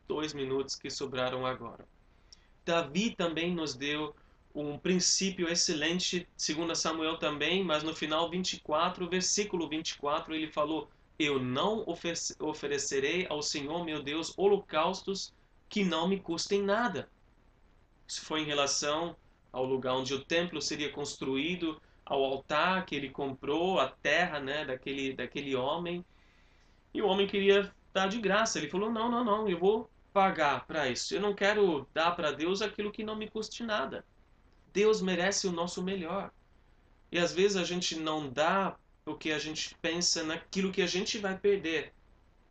dois 0.05 0.33
minutos 0.33 0.75
que 0.75 0.89
sobraram 0.89 1.45
agora. 1.45 1.87
Davi 2.65 3.15
também 3.15 3.55
nos 3.55 3.73
deu 3.73 4.13
um 4.53 4.77
princípio 4.77 5.47
excelente, 5.47 6.27
segundo 6.35 6.75
Samuel 6.75 7.17
também, 7.17 7.63
mas 7.63 7.83
no 7.83 7.95
final 7.95 8.29
24, 8.29 9.07
versículo 9.07 9.69
24, 9.69 10.35
ele 10.35 10.51
falou: 10.51 10.89
Eu 11.17 11.39
não 11.39 11.85
oferecerei 12.39 13.25
ao 13.29 13.41
Senhor 13.41 13.85
meu 13.85 14.03
Deus 14.03 14.33
holocaustos 14.37 15.33
que 15.69 15.85
não 15.85 16.07
me 16.07 16.19
custem 16.19 16.61
nada. 16.61 17.09
Isso 18.05 18.25
foi 18.25 18.41
em 18.41 18.45
relação 18.45 19.15
ao 19.53 19.63
lugar 19.63 19.93
onde 19.93 20.15
o 20.15 20.25
templo 20.25 20.59
seria 20.59 20.91
construído, 20.91 21.79
ao 22.03 22.23
altar 22.23 22.85
que 22.85 22.95
ele 22.95 23.09
comprou, 23.09 23.79
a 23.79 23.87
terra 23.87 24.39
né, 24.39 24.65
daquele, 24.65 25.13
daquele 25.13 25.55
homem. 25.55 26.03
E 26.93 27.01
o 27.01 27.07
homem 27.07 27.27
queria 27.27 27.73
dar 27.93 28.07
de 28.07 28.19
graça. 28.19 28.57
Ele 28.57 28.69
falou: 28.69 28.91
Não, 28.91 29.09
não, 29.09 29.23
não, 29.23 29.47
eu 29.47 29.59
vou 29.59 29.89
pagar 30.11 30.65
para 30.65 30.89
isso. 30.89 31.13
Eu 31.13 31.21
não 31.21 31.33
quero 31.33 31.87
dar 31.93 32.11
para 32.11 32.31
Deus 32.31 32.61
aquilo 32.61 32.91
que 32.91 33.03
não 33.03 33.15
me 33.15 33.29
custe 33.29 33.63
nada. 33.63 34.03
Deus 34.73 35.01
merece 35.01 35.47
o 35.47 35.51
nosso 35.51 35.83
melhor. 35.83 36.31
E 37.11 37.19
às 37.19 37.31
vezes 37.31 37.55
a 37.55 37.63
gente 37.63 37.95
não 37.95 38.27
dá 38.27 38.75
porque 39.05 39.31
a 39.31 39.39
gente 39.39 39.75
pensa 39.81 40.23
naquilo 40.23 40.71
que 40.71 40.81
a 40.81 40.87
gente 40.87 41.19
vai 41.19 41.37
perder. 41.37 41.93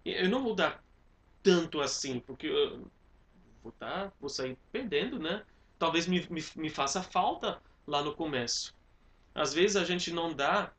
Eu 0.05 0.29
não 0.29 0.43
vou 0.43 0.55
dar 0.55 0.83
tanto 1.43 1.81
assim, 1.81 2.21
porque 2.21 2.47
eu 2.47 2.87
vou, 3.63 3.73
tá, 3.73 4.13
vou 4.21 4.29
sair 4.29 4.57
perdendo, 4.71 5.19
né? 5.19 5.45
Talvez 5.83 6.07
me, 6.07 6.25
me, 6.31 6.45
me 6.55 6.71
faça 6.71 7.03
falta 7.03 7.61
lá 7.85 8.05
no 8.05 8.15
começo. 8.15 8.73
Às 9.35 9.53
vezes 9.53 9.75
a 9.75 9.85
gente 9.85 10.13
não 10.13 10.33
dá 10.33 10.73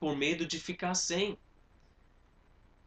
por 0.00 0.16
medo 0.16 0.46
de 0.46 0.58
ficar 0.58 0.94
sem. 0.94 1.36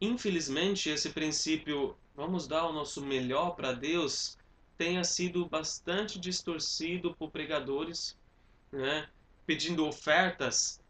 Infelizmente, 0.01 0.89
esse 0.89 1.11
princípio, 1.11 1.95
vamos 2.15 2.47
dar 2.47 2.65
o 2.65 2.73
nosso 2.73 2.99
melhor 2.99 3.51
para 3.51 3.73
Deus, 3.73 4.39
tenha 4.75 5.03
sido 5.03 5.45
bastante 5.45 6.19
distorcido 6.19 7.13
por 7.13 7.29
pregadores, 7.29 8.17
né? 8.71 9.07
pedindo 9.45 9.85
ofertas 9.85 10.81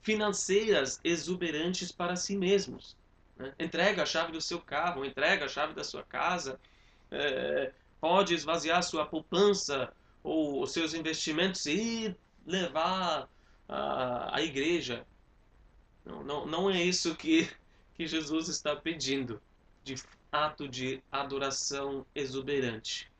financeiras 0.00 1.00
exuberantes 1.02 1.90
para 1.90 2.14
si 2.14 2.36
mesmos. 2.36 2.96
Né? 3.36 3.52
Entrega 3.58 4.04
a 4.04 4.06
chave 4.06 4.30
do 4.30 4.40
seu 4.40 4.60
carro, 4.60 5.04
entrega 5.04 5.46
a 5.46 5.48
chave 5.48 5.74
da 5.74 5.82
sua 5.82 6.04
casa, 6.04 6.60
é, 7.10 7.72
pode 8.00 8.32
esvaziar 8.32 8.80
sua 8.84 9.04
poupança 9.04 9.92
ou 10.24 10.60
os 10.62 10.72
seus 10.72 10.92
investimentos 10.92 11.64
e 11.66 12.16
levar 12.44 13.28
a, 13.68 14.36
a 14.36 14.42
igreja. 14.42 15.06
Não, 16.04 16.24
não, 16.24 16.46
não 16.46 16.70
é 16.70 16.82
isso 16.82 17.14
que 17.14 17.48
que 17.94 18.06
Jesus 18.06 18.48
está 18.48 18.74
pedindo 18.76 19.40
de 19.82 19.94
ato 20.30 20.68
de 20.68 21.02
adoração 21.10 22.04
exuberante. 22.14 23.10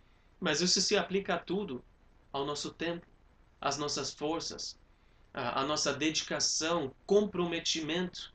Mas 0.40 0.60
isso 0.60 0.80
se 0.80 0.96
aplica 0.96 1.34
a 1.34 1.38
tudo, 1.38 1.82
ao 2.32 2.44
nosso 2.44 2.72
tempo, 2.72 3.06
às 3.60 3.78
nossas 3.78 4.12
forças, 4.12 4.76
à 5.32 5.64
nossa 5.64 5.92
dedicação, 5.92 6.92
comprometimento 7.06 8.34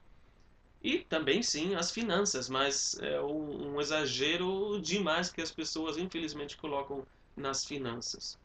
e 0.81 0.99
também 0.99 1.43
sim 1.43 1.75
às 1.75 1.91
finanças, 1.91 2.47
mas 2.47 2.97
é 3.01 3.21
um, 3.21 3.73
um 3.73 3.81
exagero 3.81 4.79
demais 4.81 5.29
que 5.29 5.41
as 5.41 5.51
pessoas 5.51 5.97
infelizmente 5.97 6.55
colocam 6.55 7.05
nas 7.35 7.65
finanças. 7.65 8.39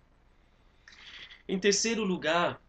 Em 1.49 1.59
terceiro 1.59 2.05
lugar, 2.05 2.61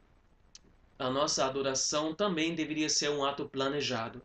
a 0.97 1.09
nossa 1.09 1.45
adoração 1.45 2.13
também 2.13 2.55
deveria 2.55 2.89
ser 2.89 3.09
um 3.09 3.23
ato 3.23 3.47
planejado 3.47 4.21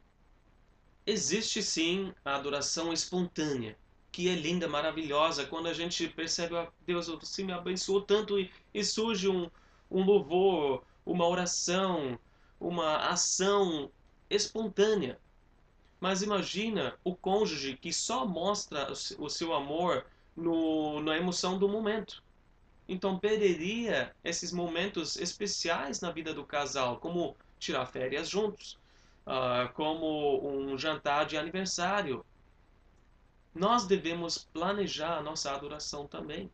existe 1.10 1.62
sim 1.62 2.12
a 2.24 2.36
adoração 2.36 2.92
espontânea, 2.92 3.76
que 4.12 4.28
é 4.28 4.34
linda, 4.34 4.68
maravilhosa, 4.68 5.46
quando 5.46 5.68
a 5.68 5.74
gente 5.74 6.08
percebe, 6.08 6.54
oh, 6.54 6.68
Deus, 6.86 7.08
você 7.08 7.42
me 7.42 7.52
abençoou 7.52 8.02
tanto 8.02 8.38
e, 8.38 8.50
e 8.72 8.84
surge 8.84 9.28
um, 9.28 9.50
um 9.90 10.04
louvor, 10.04 10.84
uma 11.04 11.26
oração, 11.26 12.18
uma 12.60 13.08
ação 13.08 13.90
espontânea. 14.28 15.18
Mas 16.00 16.22
imagina 16.22 16.98
o 17.04 17.14
cônjuge 17.14 17.76
que 17.76 17.92
só 17.92 18.24
mostra 18.26 18.90
o 19.18 19.28
seu 19.28 19.52
amor 19.52 20.06
no, 20.34 21.00
na 21.00 21.16
emoção 21.16 21.58
do 21.58 21.68
momento. 21.68 22.22
Então 22.90 23.16
perderia 23.20 24.12
esses 24.24 24.50
momentos 24.50 25.16
especiais 25.16 26.00
na 26.00 26.10
vida 26.10 26.34
do 26.34 26.44
casal, 26.44 26.98
como 26.98 27.36
tirar 27.56 27.86
férias 27.86 28.28
juntos, 28.28 28.76
uh, 29.24 29.72
como 29.74 30.44
um 30.44 30.76
jantar 30.76 31.24
de 31.24 31.36
aniversário. 31.36 32.26
Nós 33.54 33.86
devemos 33.86 34.38
planejar 34.38 35.18
a 35.18 35.22
nossa 35.22 35.52
adoração 35.52 36.08
também. 36.08 36.50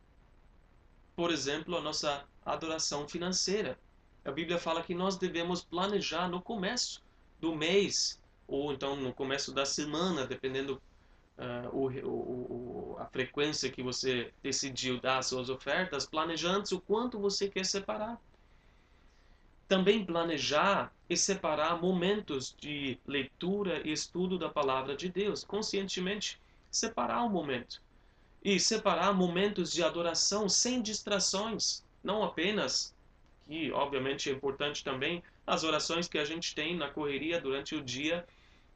Por 1.16 1.30
exemplo, 1.30 1.74
a 1.74 1.80
nossa 1.80 2.26
adoração 2.44 3.08
financeira. 3.08 3.78
A 4.22 4.30
Bíblia 4.30 4.58
fala 4.58 4.82
que 4.82 4.94
nós 4.94 5.16
devemos 5.16 5.64
planejar 5.64 6.28
no 6.28 6.42
começo 6.42 7.02
do 7.40 7.56
mês, 7.56 8.20
ou 8.46 8.74
então 8.74 8.94
no 8.94 9.10
começo 9.10 9.54
da 9.54 9.64
semana, 9.64 10.26
dependendo 10.26 10.82
uh, 11.38 11.68
o, 11.76 12.94
o, 12.94 12.96
a 12.98 13.06
frequência 13.06 13.70
que 13.70 13.82
você 13.82 14.32
decidiu 14.42 15.00
dar 15.00 15.18
às 15.18 15.26
suas 15.26 15.48
ofertas, 15.48 16.06
planejar 16.06 16.50
antes 16.50 16.72
o 16.72 16.80
quanto 16.80 17.18
você 17.18 17.48
quer 17.48 17.64
separar. 17.64 18.20
Também 19.68 20.04
planejar 20.04 20.92
e 21.10 21.16
separar 21.16 21.80
momentos 21.80 22.54
de 22.58 22.98
leitura 23.06 23.82
e 23.86 23.92
estudo 23.92 24.38
da 24.38 24.48
palavra 24.48 24.96
de 24.96 25.08
Deus. 25.08 25.44
Conscientemente 25.44 26.40
separar 26.70 27.24
um 27.24 27.28
momento. 27.28 27.82
E 28.42 28.60
separar 28.60 29.12
momentos 29.12 29.72
de 29.72 29.82
adoração 29.82 30.48
sem 30.48 30.80
distrações. 30.80 31.84
Não 32.02 32.22
apenas, 32.22 32.94
que 33.48 33.72
obviamente 33.72 34.30
é 34.30 34.32
importante 34.32 34.84
também, 34.84 35.22
as 35.44 35.64
orações 35.64 36.06
que 36.06 36.18
a 36.18 36.24
gente 36.24 36.54
tem 36.54 36.76
na 36.76 36.88
correria 36.88 37.40
durante 37.40 37.74
o 37.74 37.82
dia, 37.82 38.24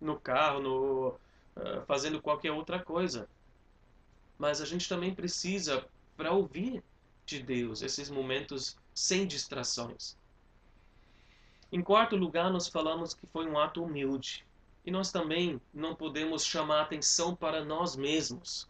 no 0.00 0.18
carro, 0.18 0.60
no, 0.60 1.20
uh, 1.56 1.84
fazendo 1.86 2.20
qualquer 2.20 2.52
outra 2.52 2.78
coisa. 2.78 3.28
Mas 4.38 4.60
a 4.60 4.64
gente 4.64 4.88
também 4.88 5.14
precisa, 5.14 5.86
para 6.16 6.32
ouvir 6.32 6.82
de 7.26 7.42
Deus, 7.42 7.82
esses 7.82 8.10
momentos 8.10 8.76
sem 8.94 9.26
distrações. 9.26 10.16
Em 11.72 11.82
quarto 11.82 12.16
lugar, 12.16 12.50
nós 12.50 12.68
falamos 12.68 13.14
que 13.14 13.26
foi 13.26 13.46
um 13.46 13.58
ato 13.58 13.82
humilde. 13.82 14.44
E 14.84 14.90
nós 14.90 15.12
também 15.12 15.60
não 15.72 15.94
podemos 15.94 16.44
chamar 16.44 16.82
atenção 16.82 17.36
para 17.36 17.64
nós 17.64 17.94
mesmos. 17.94 18.68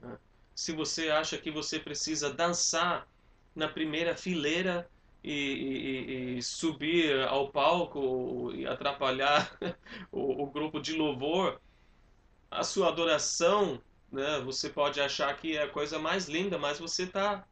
Né? 0.00 0.18
Se 0.54 0.72
você 0.72 1.10
acha 1.10 1.38
que 1.38 1.50
você 1.50 1.78
precisa 1.78 2.32
dançar 2.32 3.06
na 3.54 3.68
primeira 3.68 4.16
fileira 4.16 4.88
e, 5.22 5.32
e, 5.32 6.38
e 6.38 6.42
subir 6.42 7.20
ao 7.28 7.50
palco 7.50 8.52
e 8.54 8.66
atrapalhar 8.66 9.56
o, 10.10 10.42
o, 10.42 10.46
grupo 10.46 10.80
de 10.80 10.94
louvor, 10.94 11.60
a 12.56 12.64
sua 12.64 12.88
adoração, 12.88 13.80
né, 14.10 14.40
você 14.40 14.70
pode 14.70 14.98
achar 14.98 15.36
que 15.36 15.56
é 15.56 15.64
a 15.64 15.68
coisa 15.68 15.98
mais 15.98 16.26
linda, 16.26 16.58
mas 16.58 16.78
você 16.78 17.02
está 17.02 17.46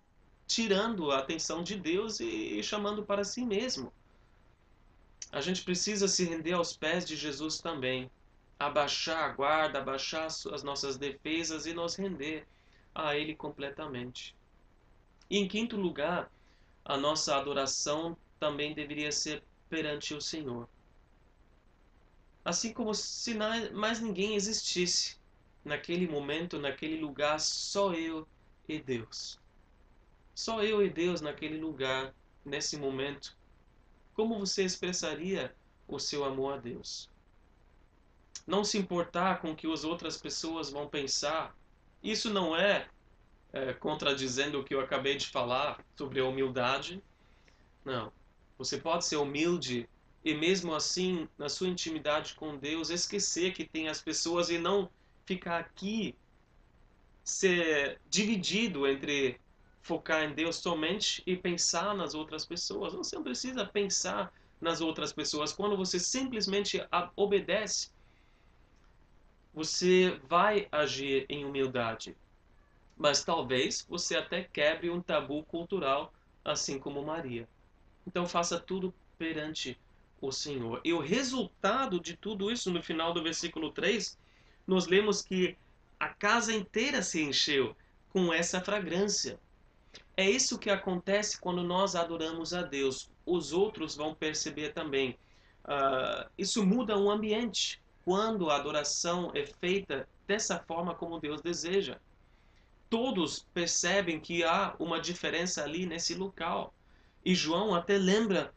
tirando 0.47 1.11
a 1.11 1.19
atenção 1.19 1.63
de 1.63 1.77
Deus 1.77 2.21
e, 2.21 2.59
e 2.59 2.63
chamando 2.63 3.05
para 3.05 3.23
si 3.23 3.45
mesmo. 3.45 3.93
A 5.31 5.43
gente 5.43 5.63
precisa 5.63 6.09
se 6.09 6.25
render 6.25 6.55
aos 6.55 6.75
pés 6.75 7.05
de 7.05 7.17
Jesus 7.17 7.61
também, 7.61 8.11
abaixar 8.59 9.25
a 9.25 9.29
guarda, 9.29 9.79
abaixar 9.79 10.27
as 10.27 10.63
nossas 10.63 10.97
defesas 10.97 11.67
e 11.67 11.75
nos 11.75 11.97
render 11.97 12.47
a 12.95 13.15
Ele 13.15 13.35
completamente. 13.35 14.35
E 15.29 15.39
em 15.39 15.47
quinto 15.47 15.77
lugar, 15.77 16.31
a 16.83 16.97
nossa 16.97 17.37
adoração 17.37 18.17
também 18.41 18.75
deveria 18.75 19.13
ser 19.13 19.43
perante 19.69 20.15
o 20.15 20.21
Senhor. 20.21 20.67
Assim 22.45 22.73
como 22.73 22.95
se 22.95 23.35
mais 23.35 24.01
ninguém 24.01 24.35
existisse 24.35 25.17
naquele 25.65 26.07
momento, 26.07 26.59
naquele 26.59 27.01
lugar, 27.01 27.41
só 27.41 27.95
eu 27.95 28.29
e 28.69 28.79
Deus. 28.79 29.41
Só 30.35 30.63
eu 30.63 30.85
e 30.85 30.91
Deus 30.91 31.23
naquele 31.23 31.59
lugar, 31.59 32.15
nesse 32.45 32.77
momento, 32.77 33.35
como 34.13 34.39
você 34.39 34.63
expressaria 34.63 35.55
o 35.89 35.99
seu 35.99 36.25
amor 36.25 36.55
a 36.55 36.57
Deus? 36.59 37.11
Não 38.47 38.63
se 38.63 38.77
importar 38.77 39.41
com 39.41 39.53
o 39.53 39.57
que 39.57 39.71
as 39.71 39.85
outras 39.85 40.19
pessoas 40.19 40.71
vão 40.71 40.87
pensar. 40.87 41.57
Isso 42.03 42.29
não 42.29 42.55
é, 42.55 42.89
é 43.53 43.73
contradizendo 43.73 44.61
o 44.61 44.65
que 44.65 44.75
eu 44.75 44.81
acabei 44.81 45.17
de 45.17 45.29
falar 45.29 45.83
sobre 45.97 46.21
a 46.21 46.27
humildade. 46.27 47.03
Não. 47.83 48.13
Você 48.59 48.77
pode 48.77 49.07
ser 49.07 49.17
humilde 49.17 49.89
e 50.25 50.33
mesmo 50.33 50.75
assim, 50.75 51.29
na 51.37 51.51
sua 51.51 51.69
intimidade 51.69 52.35
com 52.35 52.57
Deus, 52.57 52.89
esquecer 52.89 53.53
que 53.53 53.65
tem 53.65 53.89
as 53.89 54.01
pessoas 54.01 54.49
e 54.49 54.57
não 54.57 54.89
ficar 55.27 55.59
aqui 55.59 56.17
ser 57.23 58.01
dividido 58.09 58.87
entre 58.87 59.39
focar 59.83 60.25
em 60.25 60.35
Deus 60.35 60.57
somente 60.57 61.23
e 61.27 61.37
pensar 61.37 61.95
nas 61.95 62.15
outras 62.15 62.47
pessoas. 62.47 62.95
Você 62.95 63.17
não 63.17 63.23
precisa 63.23 63.67
pensar 63.67 64.33
nas 64.59 64.81
outras 64.81 65.13
pessoas. 65.13 65.53
Quando 65.53 65.77
você 65.77 66.01
simplesmente 66.01 66.81
obedece, 67.15 67.91
você 69.53 70.19
vai 70.27 70.69
agir 70.73 71.27
em 71.29 71.45
humildade. 71.45 72.17
Mas 72.97 73.23
talvez 73.23 73.85
você 73.87 74.17
até 74.17 74.43
quebre 74.43 74.89
um 74.89 75.03
tabu 75.03 75.43
cultural, 75.45 76.15
assim 76.43 76.79
como 76.79 77.05
Maria. 77.05 77.47
Então 78.07 78.27
faça 78.27 78.59
tudo 78.59 78.95
perante 79.19 79.79
o 80.27 80.33
Senhor. 80.33 80.81
E 80.85 80.93
o 80.93 81.01
resultado 81.01 82.01
de 82.01 82.17
tudo 82.17 82.51
isso, 82.51 82.71
no 82.71 82.83
final 82.83 83.13
do 83.13 83.23
versículo 83.23 83.71
3, 83.73 84.19
nós 84.67 84.87
lemos 84.87 85.23
que 85.23 85.57
a 85.99 86.09
casa 86.09 86.53
inteira 86.53 87.03
se 87.03 87.23
encheu 87.23 87.77
com 88.11 88.33
essa 88.33 88.61
fragrância. 88.61 89.39
É 90.17 90.29
isso 90.29 90.59
que 90.59 90.71
acontece 90.71 91.41
quando 91.41 91.63
nós 91.63 91.95
adoramos 91.95 92.53
a 92.55 92.63
Deus. 92.63 93.11
Os 93.27 93.53
outros 93.53 93.97
vão 93.97 94.15
perceber 94.15 94.73
também. 94.73 95.19
Uh, 95.65 96.29
isso 96.37 96.65
muda 96.65 96.97
o 96.97 97.11
ambiente 97.11 97.83
quando 98.05 98.51
a 98.51 98.57
adoração 98.57 99.33
é 99.35 99.47
feita 99.47 100.07
dessa 100.27 100.59
forma 100.59 100.95
como 100.95 101.19
Deus 101.19 101.41
deseja. 101.41 101.99
Todos 102.89 103.47
percebem 103.53 104.21
que 104.21 104.45
há 104.45 104.77
uma 104.79 105.01
diferença 105.01 105.65
ali 105.65 105.87
nesse 105.87 106.15
local. 106.15 106.73
E 107.25 107.35
João 107.35 107.75
até 107.75 107.97
lembra, 107.97 108.53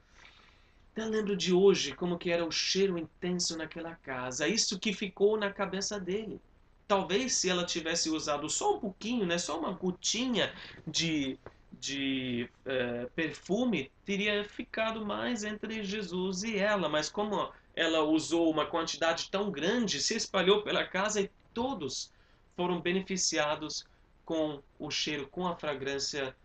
até 0.98 1.06
lembra 1.06 1.36
de 1.36 1.54
hoje 1.54 1.94
como 1.94 2.18
que 2.18 2.32
era 2.32 2.44
o 2.44 2.52
cheiro 2.52 2.98
intenso 2.98 3.56
naquela 3.56 3.94
casa. 3.94 4.48
Isso 4.48 4.80
que 4.80 4.92
ficou 4.92 5.38
na 5.38 5.54
cabeça 5.54 6.00
dele. 6.00 6.42
Talvez 6.88 7.34
se 7.34 7.48
ela 7.48 7.64
tivesse 7.64 8.10
usado 8.10 8.50
só 8.50 8.76
um 8.76 8.80
pouquinho, 8.80 9.24
né, 9.24 9.38
só 9.38 9.60
uma 9.60 9.72
gotinha 9.72 10.52
de, 10.88 11.38
de 11.80 12.50
é, 12.66 13.06
perfume, 13.16 13.92
teria 14.04 14.44
ficado 14.46 15.06
mais 15.06 15.44
entre 15.44 15.84
Jesus 15.84 16.42
e 16.42 16.58
ela. 16.58 16.90
Mas 16.90 17.10
como 17.10 17.52
ela 17.76 18.02
usou 18.02 18.50
uma 18.50 18.66
quantidade 18.66 19.30
tão 19.30 19.52
grande, 19.52 20.02
se 20.02 20.16
espalhou 20.16 20.64
pela 20.64 20.84
casa 20.84 21.22
e 21.22 21.30
todos 21.54 22.12
foram 22.56 22.82
beneficiados 22.82 23.86
com 24.26 24.64
o 24.80 24.90
cheiro, 24.90 25.28
com 25.28 25.46
a 25.46 25.56
fragrância 25.56 26.36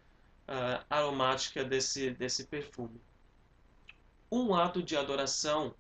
uh, 0.47 0.85
aromática 0.91 1.65
desse, 1.65 2.11
desse 2.11 2.45
perfume. 2.45 3.01
Um 4.35 4.55
ato 4.55 4.83
de 4.83 4.97
adoração 4.97 5.75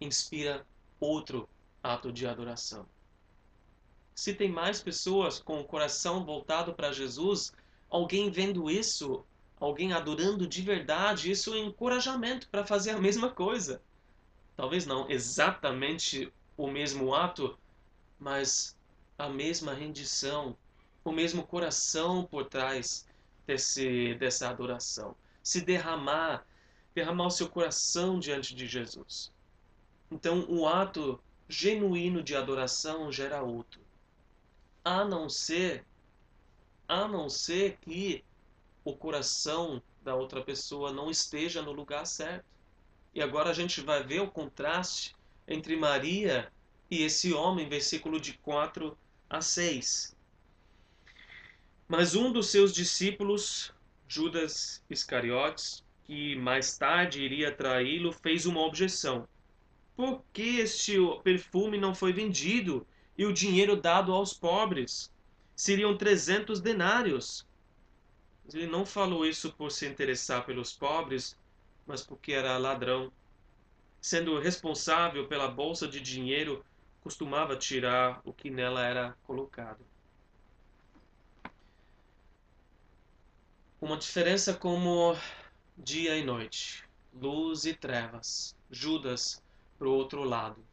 inspira 0.00 0.66
outro 0.98 1.46
ato 1.82 2.10
de 2.10 2.26
adoração. 2.26 2.86
Se 4.14 4.32
tem 4.32 4.50
mais 4.50 4.80
pessoas 4.80 5.38
com 5.38 5.60
o 5.60 5.64
coração 5.64 6.24
voltado 6.24 6.72
para 6.72 6.90
Jesus, 6.90 7.52
alguém 7.90 8.30
vendo 8.30 8.70
isso, 8.70 9.26
alguém 9.60 9.92
adorando 9.92 10.46
de 10.46 10.62
verdade, 10.62 11.30
isso 11.30 11.52
é 11.52 11.58
encorajamento 11.58 12.48
para 12.48 12.64
fazer 12.64 12.92
a 12.92 12.98
mesma 12.98 13.28
coisa. 13.28 13.82
Talvez 14.56 14.86
não 14.86 15.10
exatamente 15.10 16.32
o 16.56 16.68
mesmo 16.68 17.14
ato, 17.14 17.58
mas 18.18 18.74
a 19.18 19.28
mesma 19.28 19.74
rendição, 19.74 20.56
o 21.04 21.12
mesmo 21.12 21.46
coração 21.46 22.24
por 22.24 22.46
trás 22.46 23.06
desse, 23.46 24.14
dessa 24.14 24.48
adoração. 24.48 25.14
Se 25.42 25.60
derramar, 25.60 26.46
derramar 26.94 27.26
o 27.26 27.30
seu 27.30 27.48
coração 27.48 28.18
diante 28.18 28.54
de 28.54 28.66
Jesus. 28.66 29.32
Então, 30.10 30.46
o 30.48 30.68
ato 30.68 31.20
genuíno 31.48 32.22
de 32.22 32.34
adoração 32.36 33.10
gera 33.10 33.42
outro 33.42 33.80
a 34.84 35.04
não 35.04 35.28
ser 35.28 35.84
a 36.88 37.06
não 37.08 37.30
ser 37.30 37.78
que 37.80 38.24
o 38.84 38.94
coração 38.94 39.82
da 40.02 40.14
outra 40.14 40.42
pessoa 40.42 40.92
não 40.92 41.10
esteja 41.10 41.62
no 41.62 41.72
lugar 41.72 42.04
certo. 42.04 42.44
E 43.14 43.22
agora 43.22 43.50
a 43.50 43.54
gente 43.54 43.80
vai 43.80 44.02
ver 44.02 44.20
o 44.20 44.30
contraste 44.30 45.14
entre 45.46 45.76
Maria 45.76 46.52
e 46.90 47.02
esse 47.02 47.32
homem, 47.32 47.68
versículo 47.68 48.20
de 48.20 48.34
4 48.34 48.98
a 49.30 49.40
6. 49.40 50.14
Mas 51.88 52.14
um 52.14 52.32
dos 52.32 52.48
seus 52.48 52.74
discípulos, 52.74 53.72
Judas 54.06 54.82
Iscariotes, 54.90 55.84
que 56.04 56.36
mais 56.36 56.76
tarde 56.76 57.22
iria 57.22 57.52
traí-lo, 57.52 58.12
fez 58.12 58.46
uma 58.46 58.60
objeção. 58.60 59.28
Por 59.96 60.24
que 60.32 60.58
este 60.60 60.96
perfume 61.22 61.78
não 61.78 61.94
foi 61.94 62.12
vendido 62.12 62.86
e 63.16 63.24
o 63.24 63.32
dinheiro 63.32 63.76
dado 63.76 64.12
aos 64.12 64.32
pobres? 64.32 65.12
Seriam 65.54 65.96
300 65.96 66.60
denários. 66.60 67.46
Ele 68.52 68.66
não 68.66 68.84
falou 68.84 69.24
isso 69.24 69.52
por 69.52 69.70
se 69.70 69.86
interessar 69.86 70.44
pelos 70.44 70.72
pobres, 70.72 71.38
mas 71.86 72.02
porque 72.02 72.32
era 72.32 72.58
ladrão. 72.58 73.12
Sendo 74.00 74.38
responsável 74.40 75.28
pela 75.28 75.48
bolsa 75.48 75.86
de 75.86 76.00
dinheiro, 76.00 76.64
costumava 77.00 77.56
tirar 77.56 78.20
o 78.24 78.32
que 78.32 78.50
nela 78.50 78.84
era 78.84 79.16
colocado. 79.24 79.84
Uma 83.80 83.96
diferença 83.96 84.54
como 84.54 85.16
dia 85.76 86.16
e 86.16 86.24
noite, 86.24 86.84
luz 87.14 87.64
e 87.64 87.74
trevas. 87.74 88.56
Judas 88.70 89.42
para 89.78 89.88
o 89.88 89.92
outro 89.92 90.24
lado. 90.24 90.64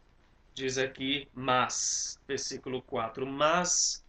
Diz 0.54 0.78
aqui, 0.78 1.28
mas, 1.34 2.20
versículo 2.28 2.82
4, 2.82 3.26
mas 3.26 4.04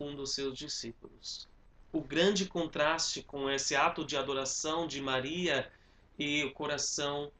um 0.00 0.14
dos 0.14 0.34
seus 0.34 0.56
discípulos. 0.58 1.48
O 1.92 2.00
grande 2.00 2.46
contraste 2.46 3.22
com 3.22 3.50
esse 3.50 3.76
ato 3.76 4.04
de 4.04 4.16
adoração 4.16 4.86
de 4.86 5.00
Maria 5.00 5.70
e 6.18 6.44
o 6.44 6.52
coração 6.52 7.30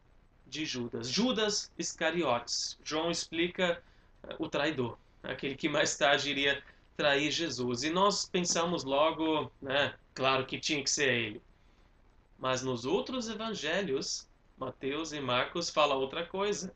de 0.46 0.64
Judas. 0.66 1.08
Judas 1.08 1.72
Iscariotes. 1.78 2.78
João 2.84 3.10
explica 3.10 3.82
eh, 4.22 4.36
o 4.38 4.48
traidor, 4.48 4.98
aquele 5.22 5.54
que 5.54 5.68
mais 5.68 5.96
tarde 5.96 6.30
iria 6.30 6.62
trair 6.96 7.30
Jesus. 7.30 7.82
E 7.84 7.90
nós 7.90 8.26
pensamos 8.26 8.84
logo, 8.84 9.50
né, 9.60 9.94
claro 10.14 10.44
que 10.44 10.60
tinha 10.60 10.82
que 10.82 10.90
ser 10.90 11.08
ele. 11.08 11.42
Mas 12.42 12.60
nos 12.60 12.84
outros 12.84 13.28
evangelhos, 13.28 14.28
Mateus 14.58 15.12
e 15.12 15.20
Marcos 15.20 15.70
fala 15.70 15.94
outra 15.94 16.26
coisa. 16.26 16.74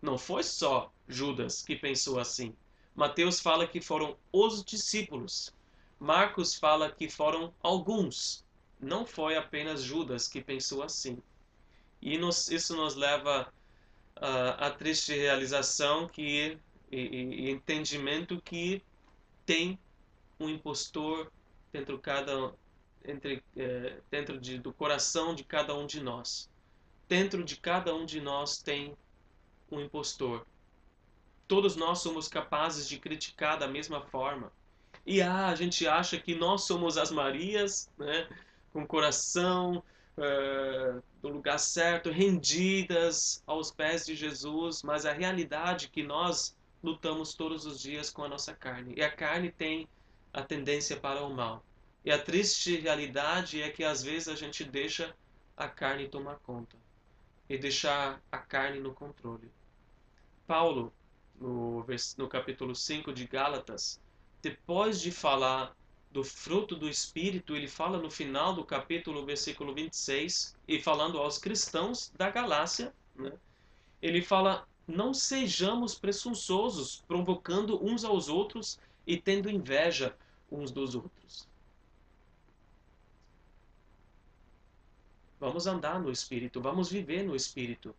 Não 0.00 0.16
foi 0.16 0.44
só 0.44 0.92
Judas 1.08 1.64
que 1.64 1.74
pensou 1.74 2.20
assim. 2.20 2.54
Mateus 2.94 3.40
fala 3.40 3.66
que 3.66 3.80
foram 3.80 4.16
os 4.32 4.64
discípulos. 4.64 5.52
Marcos 5.98 6.54
fala 6.54 6.92
que 6.92 7.10
foram 7.10 7.52
alguns. 7.60 8.44
Não 8.78 9.04
foi 9.04 9.36
apenas 9.36 9.82
Judas 9.82 10.28
que 10.28 10.40
pensou 10.40 10.80
assim. 10.80 11.20
E 12.00 12.16
nos, 12.16 12.48
isso 12.48 12.76
nos 12.76 12.94
leva 12.94 13.52
uh, 14.16 14.64
à 14.64 14.70
triste 14.70 15.12
realização 15.12 16.06
que, 16.06 16.56
e, 16.88 16.96
e, 16.96 17.50
entendimento 17.50 18.40
que 18.40 18.80
tem 19.44 19.76
um 20.38 20.48
impostor 20.48 21.32
dentro, 21.72 21.98
cada, 21.98 22.54
entre, 23.04 23.42
eh, 23.56 23.98
dentro 24.10 24.38
de, 24.38 24.58
do 24.58 24.72
coração 24.72 25.34
de 25.34 25.44
cada 25.44 25.74
um 25.74 25.86
de 25.86 26.00
nós. 26.00 26.50
Dentro 27.08 27.42
de 27.42 27.56
cada 27.56 27.94
um 27.94 28.04
de 28.04 28.20
nós 28.20 28.62
tem 28.62 28.96
um 29.70 29.80
impostor. 29.80 30.46
Todos 31.48 31.76
nós 31.76 31.98
somos 31.98 32.28
capazes 32.28 32.88
de 32.88 32.98
criticar 32.98 33.58
da 33.58 33.66
mesma 33.66 34.00
forma. 34.02 34.52
E 35.04 35.20
ah, 35.20 35.48
a 35.48 35.54
gente 35.54 35.86
acha 35.86 36.18
que 36.18 36.34
nós 36.34 36.64
somos 36.64 36.96
as 36.96 37.10
Marias, 37.10 37.90
né? 37.98 38.28
com 38.72 38.82
o 38.82 38.86
coração 38.86 39.82
uh, 40.16 41.02
do 41.20 41.28
lugar 41.28 41.58
certo, 41.58 42.10
rendidas 42.10 43.42
aos 43.46 43.70
pés 43.70 44.06
de 44.06 44.14
Jesus, 44.14 44.82
mas 44.82 45.04
a 45.04 45.12
realidade 45.12 45.86
é 45.86 45.88
que 45.88 46.02
nós 46.02 46.56
lutamos 46.82 47.34
todos 47.34 47.66
os 47.66 47.80
dias 47.80 48.10
com 48.10 48.24
a 48.24 48.28
nossa 48.28 48.54
carne. 48.54 48.94
E 48.96 49.02
a 49.02 49.10
carne 49.10 49.50
tem 49.50 49.88
a 50.32 50.42
tendência 50.42 50.96
para 50.96 51.22
o 51.22 51.34
mal. 51.34 51.64
E 52.04 52.10
a 52.10 52.18
triste 52.18 52.76
realidade 52.76 53.60
é 53.60 53.68
que 53.68 53.84
às 53.84 54.02
vezes 54.02 54.28
a 54.28 54.34
gente 54.34 54.64
deixa 54.64 55.14
a 55.56 55.68
carne 55.68 56.08
tomar 56.08 56.36
conta 56.36 56.76
e 57.48 57.58
deixar 57.58 58.22
a 58.32 58.38
carne 58.38 58.80
no 58.80 58.94
controle. 58.94 59.50
Paulo, 60.46 60.92
no, 61.38 61.84
no 62.16 62.28
capítulo 62.28 62.74
5 62.74 63.12
de 63.12 63.26
Gálatas, 63.26 64.00
depois 64.40 65.00
de 65.00 65.12
falar 65.12 65.76
do 66.10 66.24
fruto 66.24 66.74
do 66.74 66.88
Espírito, 66.88 67.54
ele 67.54 67.68
fala 67.68 67.98
no 67.98 68.10
final 68.10 68.54
do 68.54 68.64
capítulo, 68.64 69.26
versículo 69.26 69.74
26, 69.74 70.56
e 70.66 70.80
falando 70.80 71.18
aos 71.18 71.38
cristãos 71.38 72.10
da 72.16 72.30
Galácia, 72.30 72.94
né, 73.14 73.32
ele 74.00 74.22
fala: 74.22 74.66
Não 74.88 75.12
sejamos 75.12 75.94
presunçosos, 75.94 77.04
provocando 77.06 77.84
uns 77.84 78.04
aos 78.04 78.28
outros 78.28 78.78
e 79.06 79.16
tendo 79.18 79.50
inveja 79.50 80.16
uns 80.50 80.70
dos 80.70 80.94
outros. 80.94 81.49
Vamos 85.40 85.66
andar 85.66 85.98
no 85.98 86.12
Espírito, 86.12 86.60
vamos 86.60 86.90
viver 86.90 87.22
no 87.24 87.34
Espírito. 87.34 87.96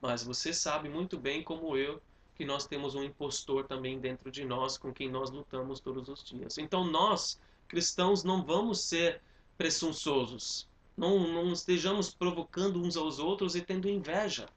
Mas 0.00 0.24
você 0.24 0.52
sabe 0.52 0.88
muito 0.88 1.16
bem, 1.16 1.44
como 1.44 1.76
eu, 1.76 2.02
que 2.34 2.44
nós 2.44 2.66
temos 2.66 2.96
um 2.96 3.04
impostor 3.04 3.68
também 3.68 4.00
dentro 4.00 4.28
de 4.28 4.44
nós 4.44 4.76
com 4.76 4.92
quem 4.92 5.08
nós 5.08 5.30
lutamos 5.30 5.78
todos 5.78 6.08
os 6.08 6.24
dias. 6.24 6.58
Então 6.58 6.84
nós, 6.84 7.40
cristãos, 7.68 8.24
não 8.24 8.44
vamos 8.44 8.80
ser 8.80 9.22
presunçosos. 9.56 10.68
Não, 10.96 11.32
não 11.32 11.52
estejamos 11.52 12.12
provocando 12.12 12.82
uns 12.82 12.96
aos 12.96 13.20
outros 13.20 13.54
e 13.54 13.62
tendo 13.62 13.88
inveja. 13.88 14.48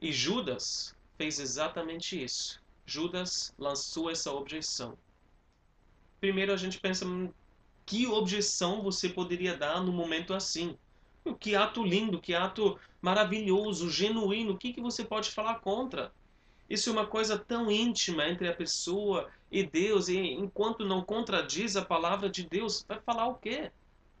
E 0.00 0.12
Judas 0.12 0.94
fez 1.16 1.40
exatamente 1.40 2.22
isso. 2.22 2.60
Judas 2.84 3.54
lançou 3.58 4.10
essa 4.10 4.30
objeção. 4.32 4.96
Primeiro 6.20 6.52
a 6.52 6.56
gente 6.56 6.78
pensa, 6.78 7.04
que 7.88 8.06
objeção 8.06 8.82
você 8.82 9.08
poderia 9.08 9.56
dar 9.56 9.82
no 9.82 9.90
momento 9.90 10.34
assim? 10.34 10.76
Que 11.40 11.56
ato 11.56 11.82
lindo, 11.82 12.20
que 12.20 12.34
ato 12.34 12.78
maravilhoso, 13.00 13.90
genuíno. 13.90 14.52
O 14.52 14.58
que, 14.58 14.74
que 14.74 14.80
você 14.80 15.02
pode 15.02 15.30
falar 15.30 15.60
contra? 15.60 16.12
Isso 16.68 16.90
é 16.90 16.92
uma 16.92 17.06
coisa 17.06 17.38
tão 17.38 17.70
íntima 17.70 18.28
entre 18.28 18.46
a 18.46 18.54
pessoa 18.54 19.30
e 19.50 19.62
Deus, 19.62 20.08
e 20.08 20.18
enquanto 20.18 20.84
não 20.84 21.02
contradiz 21.02 21.76
a 21.76 21.84
palavra 21.84 22.28
de 22.28 22.42
Deus, 22.46 22.84
vai 22.86 23.00
falar 23.00 23.26
o 23.28 23.36
quê? 23.36 23.72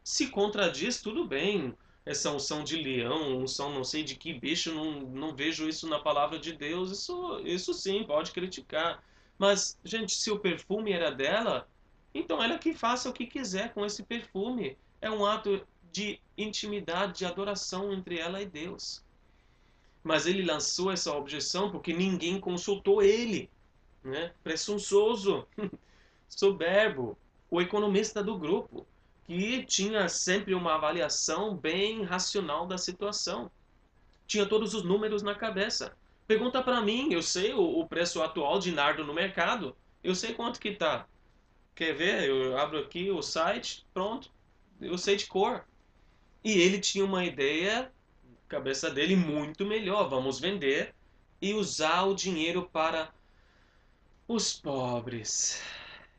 Se 0.02 0.28
contradiz, 0.28 1.02
tudo 1.02 1.26
bem. 1.26 1.74
Essa 2.06 2.30
unção 2.30 2.64
de 2.64 2.76
leão, 2.76 3.36
unção 3.36 3.70
não 3.70 3.84
sei 3.84 4.02
de 4.02 4.14
que 4.16 4.32
bicho, 4.32 4.72
não, 4.72 5.02
não 5.02 5.36
vejo 5.36 5.68
isso 5.68 5.86
na 5.86 5.98
palavra 5.98 6.38
de 6.38 6.54
Deus. 6.54 6.90
Isso, 6.90 7.38
isso 7.44 7.74
sim, 7.74 8.02
pode 8.04 8.32
criticar. 8.32 9.04
Mas, 9.38 9.78
gente, 9.84 10.14
se 10.14 10.30
o 10.30 10.38
perfume 10.38 10.90
era 10.92 11.10
dela, 11.10 11.68
então 12.14 12.42
ela 12.42 12.58
que 12.58 12.74
faça 12.74 13.08
o 13.08 13.12
que 13.12 13.26
quiser 13.26 13.72
com 13.72 13.84
esse 13.84 14.02
perfume. 14.02 14.76
É 15.00 15.10
um 15.10 15.24
ato 15.24 15.64
de 15.92 16.20
intimidade, 16.36 17.18
de 17.18 17.24
adoração 17.24 17.92
entre 17.92 18.18
ela 18.18 18.40
e 18.42 18.46
Deus. 18.46 19.04
Mas 20.02 20.26
ele 20.26 20.44
lançou 20.44 20.90
essa 20.90 21.14
objeção 21.14 21.70
porque 21.70 21.92
ninguém 21.92 22.40
consultou 22.40 23.02
ele. 23.02 23.50
Né? 24.02 24.32
Presunçoso, 24.42 25.46
soberbo, 26.28 27.16
o 27.50 27.60
economista 27.60 28.22
do 28.22 28.38
grupo, 28.38 28.86
que 29.26 29.64
tinha 29.64 30.08
sempre 30.08 30.54
uma 30.54 30.74
avaliação 30.74 31.54
bem 31.54 32.02
racional 32.02 32.66
da 32.66 32.78
situação. 32.78 33.50
Tinha 34.26 34.46
todos 34.46 34.74
os 34.74 34.82
números 34.82 35.22
na 35.22 35.34
cabeça. 35.34 35.96
Pergunta 36.26 36.62
para 36.62 36.80
mim, 36.80 37.12
eu 37.12 37.22
sei 37.22 37.52
o, 37.52 37.60
o, 37.60 37.86
preço 37.86 38.22
atual 38.22 38.58
de 38.58 38.70
nardo 38.70 39.04
no 39.04 39.14
mercado. 39.14 39.76
Eu 40.04 40.14
sei 40.14 40.34
quanto 40.34 40.60
que 40.60 40.72
tá. 40.72 41.06
Quer 41.78 41.94
ver? 41.94 42.28
Eu 42.28 42.58
abro 42.58 42.76
aqui 42.80 43.08
o 43.08 43.22
site, 43.22 43.86
pronto. 43.94 44.32
Eu 44.80 44.98
sei 44.98 45.14
de 45.14 45.26
cor. 45.26 45.64
E 46.42 46.50
ele 46.58 46.80
tinha 46.80 47.04
uma 47.04 47.24
ideia, 47.24 47.92
cabeça 48.48 48.90
dele, 48.90 49.14
muito 49.14 49.64
melhor. 49.64 50.08
Vamos 50.08 50.40
vender 50.40 50.92
e 51.40 51.54
usar 51.54 52.02
o 52.02 52.16
dinheiro 52.16 52.68
para 52.68 53.14
os 54.26 54.58
pobres. 54.58 55.62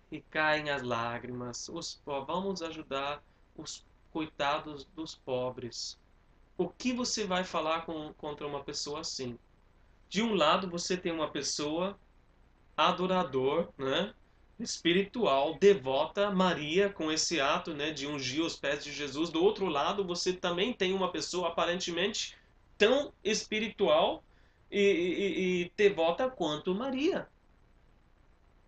E 0.09 0.21
caem 0.21 0.69
as 0.69 0.81
lágrimas. 0.81 1.67
Os 1.67 2.01
Vamos 2.05 2.61
ajudar 2.61 3.21
os 3.57 3.85
coitados 4.13 4.85
dos 4.95 5.13
pobres. 5.13 5.99
O 6.57 6.69
que 6.69 6.93
você 6.93 7.25
vai 7.25 7.43
falar 7.43 7.85
com, 7.85 8.13
contra 8.13 8.47
uma 8.47 8.63
pessoa 8.63 9.01
assim? 9.01 9.37
De 10.07 10.21
um 10.21 10.35
lado, 10.35 10.69
você 10.69 10.95
tem 10.95 11.11
uma 11.11 11.29
pessoa 11.29 11.99
adorador, 12.77 13.73
né? 13.77 14.13
Espiritual 14.59 15.57
devota 15.57 16.29
Maria 16.31 16.89
com 16.89 17.11
esse 17.11 17.39
ato 17.39 17.73
né, 17.73 17.91
de 17.91 18.05
ungir 18.05 18.43
os 18.43 18.55
pés 18.55 18.83
de 18.83 18.91
Jesus. 18.91 19.29
Do 19.29 19.41
outro 19.43 19.67
lado, 19.67 20.03
você 20.03 20.33
também 20.33 20.73
tem 20.73 20.93
uma 20.93 21.11
pessoa 21.11 21.47
aparentemente 21.49 22.37
tão 22.77 23.13
espiritual 23.23 24.23
e, 24.69 24.81
e, 24.81 25.63
e 25.63 25.71
devota 25.75 26.29
quanto 26.29 26.75
Maria. 26.75 27.27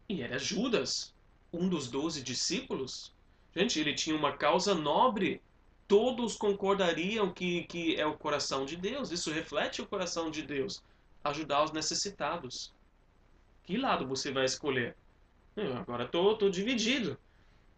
E 0.08 0.22
era 0.22 0.38
Judas, 0.39 1.14
um 1.52 1.68
dos 1.68 1.89
doze 1.89 2.22
discípulos. 2.24 3.14
Gente, 3.56 3.80
ele 3.80 3.94
tinha 3.94 4.16
uma 4.16 4.36
causa 4.36 4.74
nobre. 4.74 5.42
Todos 5.88 6.38
concordariam 6.38 7.34
que, 7.34 7.64
que 7.64 7.96
é 7.98 8.06
o 8.06 8.18
coração 8.18 8.66
de 8.66 8.78
Deus. 8.78 9.12
Isso 9.12 9.32
reflete 9.32 9.82
o 9.82 9.88
coração 9.88 10.32
de 10.32 10.42
Deus. 10.42 10.82
Ajudar 11.24 11.64
os 11.64 11.72
necessitados. 11.72 12.74
Que 13.64 13.78
lado 13.78 14.08
você 14.08 14.32
vai 14.32 14.46
escolher? 14.46 14.96
Eu 15.56 15.78
agora 15.78 16.08
tô, 16.08 16.36
tô 16.38 16.49
dividido. 16.49 17.18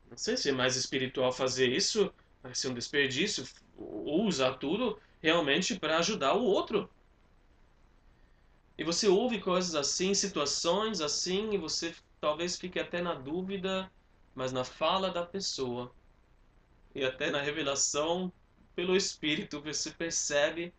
Não 0.09 0.17
sei 0.17 0.37
se 0.37 0.49
é 0.49 0.51
mais 0.51 0.75
espiritual 0.75 1.31
fazer 1.31 1.67
isso 1.67 2.13
vai 2.43 2.53
ser 2.53 2.67
um 2.67 2.73
desperdício, 2.73 3.47
ou 3.77 4.25
usar 4.25 4.55
tudo 4.55 4.99
realmente 5.21 5.79
para 5.79 5.97
ajudar 5.99 6.33
o 6.33 6.43
outro. 6.43 6.89
E 8.77 8.83
você 8.83 9.07
ouve 9.07 9.39
coisas 9.39 9.75
assim, 9.75 10.13
situações 10.13 10.99
assim, 10.99 11.53
e 11.53 11.57
você 11.57 11.95
talvez 12.19 12.57
fique 12.57 12.79
até 12.79 13.01
na 13.01 13.13
dúvida, 13.13 13.89
mas 14.35 14.51
na 14.51 14.65
fala 14.65 15.09
da 15.09 15.25
pessoa 15.25 15.89
e 16.93 17.03
até 17.05 17.31
na 17.31 17.41
revelação 17.41 18.31
pelo 18.75 18.95
Espírito 18.95 19.61
você 19.61 19.91
percebe 19.91 20.73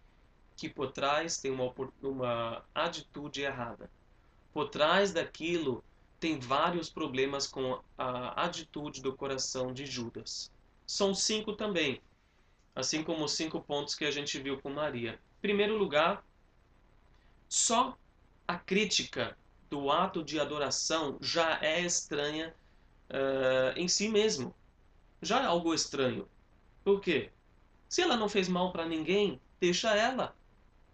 que 0.56 0.68
por 0.68 0.92
trás 0.92 1.38
tem 1.38 1.50
uma, 1.50 1.72
uma 2.02 2.64
atitude 2.74 3.40
errada. 3.40 3.90
Por 4.52 4.68
trás 4.68 5.12
daquilo 5.12 5.82
tem 6.24 6.38
vários 6.38 6.88
problemas 6.88 7.46
com 7.46 7.82
a 7.98 8.46
atitude 8.46 9.02
do 9.02 9.12
coração 9.12 9.74
de 9.74 9.84
Judas. 9.84 10.50
São 10.86 11.14
cinco 11.14 11.52
também, 11.52 12.00
assim 12.74 13.04
como 13.04 13.26
os 13.26 13.32
cinco 13.32 13.60
pontos 13.60 13.94
que 13.94 14.06
a 14.06 14.10
gente 14.10 14.40
viu 14.40 14.58
com 14.58 14.70
Maria. 14.70 15.20
Em 15.36 15.42
primeiro 15.42 15.76
lugar, 15.76 16.24
só 17.46 17.94
a 18.48 18.56
crítica 18.56 19.36
do 19.68 19.90
ato 19.90 20.24
de 20.24 20.40
adoração 20.40 21.18
já 21.20 21.60
é 21.60 21.82
estranha 21.82 22.54
uh, 23.10 23.78
em 23.78 23.86
si 23.86 24.08
mesmo. 24.08 24.54
Já 25.20 25.42
é 25.42 25.44
algo 25.44 25.74
estranho. 25.74 26.26
Por 26.82 27.02
quê? 27.02 27.30
Se 27.86 28.00
ela 28.00 28.16
não 28.16 28.30
fez 28.30 28.48
mal 28.48 28.72
para 28.72 28.86
ninguém, 28.86 29.38
deixa 29.60 29.94
ela. 29.94 30.34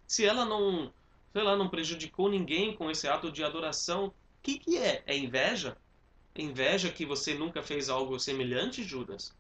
Se 0.09 0.27
ela 0.27 0.45
não, 0.45 0.93
sei 1.33 1.43
lá, 1.45 1.55
não 1.55 1.69
prejudicou 1.69 2.29
ninguém 2.29 2.75
com 2.75 2.91
esse 2.91 3.07
ato 3.07 3.31
de 3.31 3.45
adoração, 3.45 4.13
o 4.41 4.43
que, 4.43 4.59
que 4.59 4.79
é? 4.79 5.03
É 5.07 5.15
inveja? 5.15 5.77
É 6.35 6.41
inveja 6.41 6.91
que 6.91 7.05
você 7.05 7.35
nunca 7.35 7.63
fez 7.63 7.91
algo 7.91 8.19
semelhante, 8.19 8.83
Judas? 8.83 9.37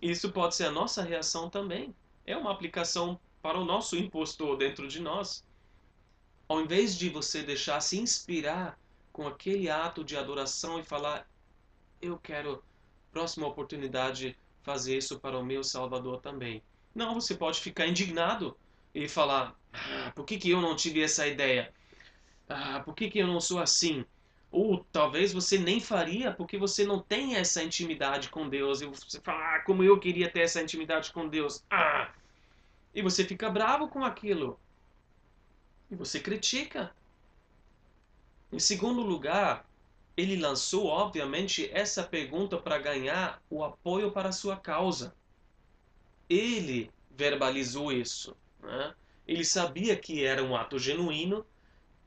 Isso 0.00 0.30
pode 0.30 0.54
ser 0.54 0.66
a 0.66 0.70
nossa 0.70 1.02
reação 1.02 1.50
também. 1.50 1.92
É 2.24 2.36
uma 2.36 2.52
aplicação 2.52 3.18
para 3.42 3.58
o 3.58 3.64
nosso 3.64 3.96
impostor 3.96 4.56
dentro 4.56 4.86
de 4.86 5.00
nós. 5.00 5.44
Ao 6.48 6.60
invés 6.60 6.96
de 6.96 7.08
você 7.08 7.42
deixar 7.42 7.80
se 7.80 7.98
inspirar 7.98 8.78
com 9.12 9.26
aquele 9.26 9.68
ato 9.68 10.04
de 10.04 10.16
adoração 10.16 10.78
e 10.78 10.84
falar, 10.84 11.28
eu 12.00 12.16
quero, 12.16 12.62
próxima 13.10 13.48
oportunidade, 13.48 14.38
fazer 14.62 14.98
isso 14.98 15.18
para 15.18 15.36
o 15.36 15.44
meu 15.44 15.64
Salvador 15.64 16.20
também. 16.20 16.62
Não, 16.94 17.14
você 17.14 17.34
pode 17.34 17.60
ficar 17.60 17.88
indignado 17.88 18.56
e 18.94 19.08
falar, 19.08 19.58
ah, 19.72 20.12
por 20.14 20.24
que, 20.24 20.38
que 20.38 20.50
eu 20.50 20.60
não 20.60 20.76
tive 20.76 21.02
essa 21.02 21.26
ideia? 21.26 21.74
Ah, 22.48 22.80
por 22.80 22.94
que, 22.94 23.10
que 23.10 23.18
eu 23.18 23.26
não 23.26 23.40
sou 23.40 23.58
assim? 23.58 24.04
Ou 24.50 24.84
talvez 24.92 25.32
você 25.32 25.58
nem 25.58 25.80
faria 25.80 26.32
porque 26.32 26.56
você 26.56 26.86
não 26.86 27.00
tem 27.00 27.36
essa 27.36 27.62
intimidade 27.62 28.28
com 28.28 28.48
Deus. 28.48 28.80
E 28.80 28.86
você 28.86 29.20
fala, 29.20 29.56
ah, 29.56 29.60
como 29.60 29.82
eu 29.82 29.98
queria 29.98 30.30
ter 30.30 30.40
essa 30.40 30.62
intimidade 30.62 31.12
com 31.12 31.28
Deus. 31.28 31.64
Ah! 31.70 32.12
E 32.94 33.02
você 33.02 33.24
fica 33.24 33.50
bravo 33.50 33.88
com 33.88 34.04
aquilo. 34.04 34.58
E 35.90 35.94
você 35.94 36.20
critica. 36.20 36.94
Em 38.52 38.58
segundo 38.58 39.02
lugar, 39.02 39.68
ele 40.16 40.36
lançou, 40.36 40.86
obviamente, 40.86 41.68
essa 41.72 42.02
pergunta 42.02 42.56
para 42.56 42.78
ganhar 42.78 43.42
o 43.50 43.62
apoio 43.62 44.10
para 44.10 44.30
a 44.30 44.32
sua 44.32 44.56
causa. 44.56 45.14
Ele 46.30 46.90
verbalizou 47.10 47.92
isso. 47.92 48.34
Né? 48.62 48.94
Ele 49.28 49.44
sabia 49.44 49.94
que 49.96 50.24
era 50.24 50.42
um 50.42 50.56
ato 50.56 50.78
genuíno, 50.78 51.44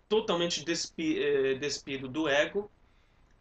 totalmente 0.09 0.65
despi 0.65 1.21
eh, 1.21 1.53
despido 1.55 2.07
do 2.07 2.27
ego, 2.27 2.69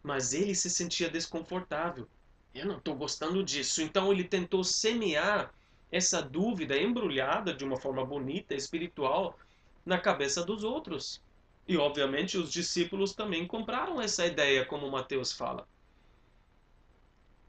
mas 0.03 0.33
ele 0.33 0.55
se 0.55 0.69
sentia 0.69 1.09
desconfortável. 1.09 2.07
Eu 2.53 2.67
não 2.67 2.77
estou 2.77 2.95
gostando 2.95 3.43
disso. 3.43 3.81
Então 3.81 4.11
ele 4.11 4.23
tentou 4.23 4.63
semear 4.63 5.53
essa 5.91 6.21
dúvida 6.21 6.77
embrulhada 6.77 7.53
de 7.53 7.65
uma 7.65 7.75
forma 7.75 8.05
bonita, 8.05 8.53
espiritual, 8.53 9.37
na 9.85 9.97
cabeça 9.97 10.45
dos 10.45 10.63
outros. 10.63 11.21
E 11.67 11.75
obviamente 11.77 12.37
os 12.37 12.51
discípulos 12.51 13.13
também 13.13 13.45
compraram 13.45 13.99
essa 13.99 14.25
ideia, 14.25 14.63
como 14.65 14.89
Mateus 14.89 15.31
fala. 15.31 15.67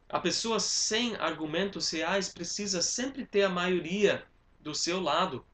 A 0.09 0.19
pessoa 0.19 0.59
sem 0.59 1.15
argumentos 1.17 1.91
reais 1.91 2.29
precisa 2.29 2.83
sempre 2.83 3.25
ter 3.25 3.43
a 3.45 3.49
maioria 3.49 4.25
do 4.59 4.75
seu 4.75 5.01
lado 5.01 5.45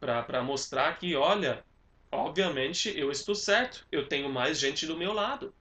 para 0.00 0.42
mostrar 0.42 0.98
que, 0.98 1.14
olha, 1.14 1.64
obviamente 2.12 2.96
eu 2.96 3.10
estou 3.10 3.34
certo, 3.34 3.86
eu 3.90 4.06
tenho 4.06 4.28
mais 4.28 4.60
gente 4.60 4.86
do 4.86 4.96
meu 4.96 5.12
lado. 5.12 5.52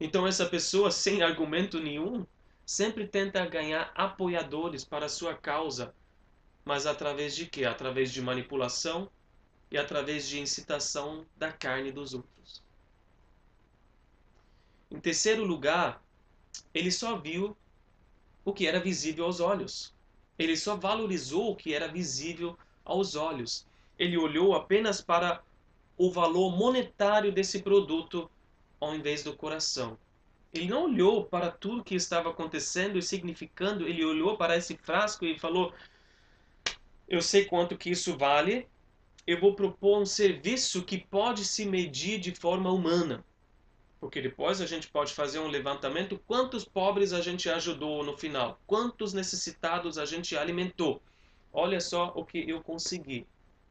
Então 0.00 0.26
essa 0.26 0.46
pessoa 0.46 0.90
sem 0.90 1.22
argumento 1.22 1.78
nenhum 1.78 2.26
sempre 2.66 3.06
tenta 3.06 3.46
ganhar 3.46 3.92
apoiadores 3.94 4.84
para 4.84 5.06
a 5.06 5.08
sua 5.08 5.34
causa, 5.34 5.94
mas 6.64 6.86
através 6.86 7.36
de 7.36 7.46
quê? 7.46 7.64
Através 7.64 8.12
de 8.12 8.22
manipulação, 8.22 9.10
e 9.72 9.78
através 9.78 10.28
de 10.28 10.38
incitação 10.38 11.24
da 11.34 11.50
carne 11.50 11.90
dos 11.90 12.12
outros. 12.12 12.62
Em 14.90 15.00
terceiro 15.00 15.44
lugar, 15.44 16.04
ele 16.74 16.92
só 16.92 17.16
viu 17.16 17.56
o 18.44 18.52
que 18.52 18.66
era 18.66 18.78
visível 18.78 19.24
aos 19.24 19.40
olhos. 19.40 19.94
Ele 20.38 20.58
só 20.58 20.76
valorizou 20.76 21.52
o 21.52 21.56
que 21.56 21.72
era 21.72 21.88
visível 21.88 22.58
aos 22.84 23.16
olhos. 23.16 23.66
Ele 23.98 24.18
olhou 24.18 24.54
apenas 24.54 25.00
para 25.00 25.42
o 25.96 26.10
valor 26.10 26.56
monetário 26.56 27.32
desse 27.32 27.62
produto 27.62 28.30
ao 28.80 28.94
invés 28.94 29.22
do 29.22 29.36
coração. 29.36 29.96
Ele 30.52 30.66
não 30.66 30.84
olhou 30.84 31.24
para 31.24 31.50
tudo 31.50 31.84
que 31.84 31.94
estava 31.94 32.30
acontecendo 32.30 32.98
e 32.98 33.02
significando, 33.02 33.86
ele 33.86 34.04
olhou 34.04 34.36
para 34.36 34.56
esse 34.56 34.76
frasco 34.76 35.24
e 35.24 35.38
falou: 35.38 35.72
Eu 37.08 37.22
sei 37.22 37.44
quanto 37.44 37.78
que 37.78 37.90
isso 37.90 38.18
vale, 38.18 38.66
eu 39.26 39.40
vou 39.40 39.54
propor 39.54 40.00
um 40.00 40.06
serviço 40.06 40.82
que 40.82 40.98
pode 40.98 41.44
se 41.44 41.64
medir 41.64 42.18
de 42.18 42.34
forma 42.34 42.70
humana. 42.70 43.24
Porque 44.00 44.20
depois 44.20 44.60
a 44.60 44.66
gente 44.66 44.88
pode 44.88 45.14
fazer 45.14 45.38
um 45.38 45.46
levantamento 45.46 46.20
quantos 46.26 46.64
pobres 46.64 47.12
a 47.12 47.20
gente 47.20 47.48
ajudou 47.48 48.04
no 48.04 48.18
final, 48.18 48.60
quantos 48.66 49.12
necessitados 49.12 49.96
a 49.96 50.04
gente 50.04 50.36
alimentou. 50.36 51.00
Olha 51.52 51.80
só 51.80 52.12
o 52.16 52.24
que 52.24 52.38
eu 52.50 52.60
consegui. 52.62 53.26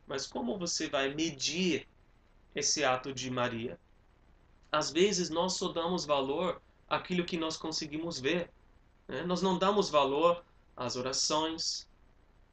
Mas 0.07 0.26
como 0.26 0.57
você 0.57 0.88
vai 0.88 1.13
medir 1.13 1.86
esse 2.56 2.84
ato 2.84 3.14
de 3.14 3.30
Maria? 3.30 3.80
Às 4.72 4.91
vezes 4.91 5.30
nós 5.30 5.54
só 5.54 5.70
damos 5.70 6.06
valor 6.06 6.62
àquilo 6.89 7.26
que 7.26 7.38
nós 7.38 7.58
conseguimos 7.58 8.20
ver. 8.20 8.49
Né? 9.08 9.24
Nós 9.24 9.41
não 9.41 9.58
damos 9.58 9.89
valor 9.89 10.43
às 10.76 10.95
orações, 10.95 11.88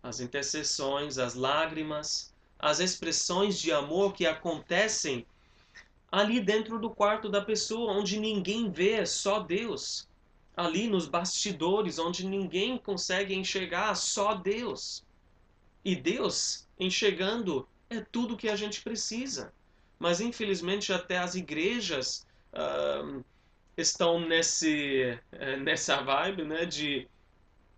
às 0.03 0.21
intercessões, 0.21 1.19
às 1.19 1.35
lágrimas, 1.35 2.33
as 2.59 2.81
expressões 2.81 3.59
de 3.59 3.73
amor 3.73 4.13
que 4.13 4.27
acontecem 4.27 5.27
ali 6.11 6.41
dentro 6.41 6.79
do 6.79 6.91
quarto 6.91 7.29
da 7.29 7.41
pessoa, 7.41 7.93
onde 7.93 8.19
ninguém 8.19 8.71
vê, 8.71 9.05
só 9.07 9.41
Deus. 9.41 10.09
Ali 10.57 10.89
nos 10.89 11.07
bastidores, 11.07 11.99
onde 11.99 12.27
ninguém 12.27 12.79
consegue 12.79 13.35
enxergar, 13.35 13.95
só 13.95 14.35
Deus. 14.35 15.05
E 15.85 15.95
Deus, 15.95 16.67
enxergando, 16.79 17.69
é 17.89 18.01
tudo 18.01 18.37
que 18.37 18.49
a 18.49 18.57
gente 18.57 18.83
precisa. 18.83 19.53
Mas 19.99 20.21
infelizmente 20.21 20.93
até 20.93 21.19
as 21.19 21.35
igrejas 21.35 22.27
uh, 22.53 23.25
estão 23.77 24.21
nesse, 24.21 25.19
uh, 25.33 25.61
nessa 25.63 26.03
vibe 26.03 26.45
né, 26.45 26.65
de 26.65 27.09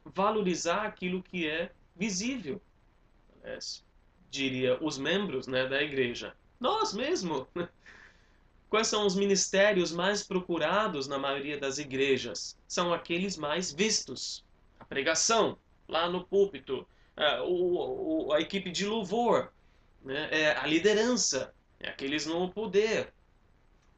valorizar 0.04 0.82
aquilo 0.82 1.22
que 1.22 1.48
é 1.48 1.70
visível 1.96 2.60
diria, 4.30 4.78
os 4.82 4.96
membros 4.96 5.46
né, 5.46 5.66
da 5.66 5.82
igreja. 5.82 6.34
Nós 6.58 6.94
mesmo. 6.94 7.46
Quais 8.70 8.86
são 8.86 9.04
os 9.04 9.16
ministérios 9.16 9.90
mais 9.90 10.22
procurados 10.22 11.08
na 11.08 11.18
maioria 11.18 11.58
das 11.58 11.78
igrejas? 11.78 12.56
São 12.68 12.94
aqueles 12.94 13.36
mais 13.36 13.72
vistos. 13.72 14.44
A 14.78 14.84
pregação, 14.84 15.58
lá 15.88 16.08
no 16.08 16.22
púlpito, 16.22 16.86
é, 17.16 17.40
o, 17.40 18.28
o, 18.28 18.32
a 18.32 18.40
equipe 18.40 18.70
de 18.70 18.86
louvor, 18.86 19.52
né? 20.04 20.28
é, 20.30 20.56
a 20.56 20.68
liderança, 20.68 21.52
é 21.80 21.88
aqueles 21.88 22.26
no 22.26 22.50
poder. 22.50 23.12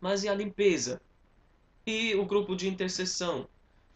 Mas 0.01 0.22
e 0.22 0.28
a 0.28 0.35
limpeza? 0.35 1.01
E 1.85 2.14
o 2.14 2.24
grupo 2.24 2.55
de 2.55 2.68
intercessão? 2.68 3.49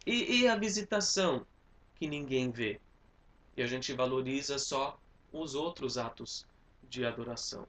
E, 0.05 0.41
e 0.41 0.49
a 0.49 0.57
visitação? 0.57 1.47
Que 1.95 2.07
ninguém 2.07 2.51
vê. 2.51 2.81
E 3.57 3.63
a 3.63 3.67
gente 3.67 3.93
valoriza 3.93 4.59
só 4.59 5.01
os 5.33 5.55
outros 5.55 5.97
atos 5.97 6.47
de 6.89 7.05
adoração. 7.05 7.67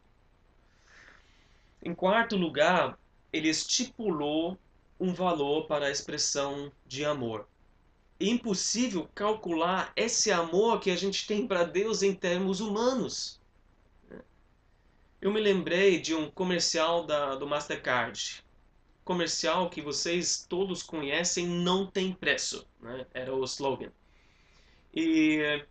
Em 1.82 1.94
quarto 1.94 2.36
lugar, 2.36 2.98
ele 3.32 3.50
estipulou 3.50 4.58
um 5.00 5.14
valor 5.14 5.68
para 5.68 5.86
a 5.86 5.92
expressão 5.92 6.72
de 6.86 7.06
amor. 7.06 7.48
É 8.20 8.26
impossível 8.26 9.08
calcular 9.14 9.94
esse 9.96 10.32
amor 10.32 10.80
que 10.80 10.90
a 10.90 10.96
gente 10.96 11.28
tem 11.28 11.48
para 11.48 11.64
Deus 11.64 12.02
em 12.02 12.14
termos 12.16 12.60
humanos. 12.60 13.40
Eu 15.28 15.34
me 15.34 15.42
lembrei 15.42 16.00
de 16.00 16.16
um 16.16 16.32
comercial 16.32 17.06
da, 17.06 17.36
do 17.36 17.46
Mastercard. 17.46 18.42
Comercial 19.04 19.70
que 19.70 19.82
vocês 19.82 20.46
todos 20.48 20.82
conhecem, 20.82 21.46
não 21.46 21.86
tem 21.86 22.14
preço. 22.14 22.66
Né? 22.80 23.06
Era 23.14 23.36
o 23.36 23.44
slogan. 23.44 23.92
e 24.96 25.66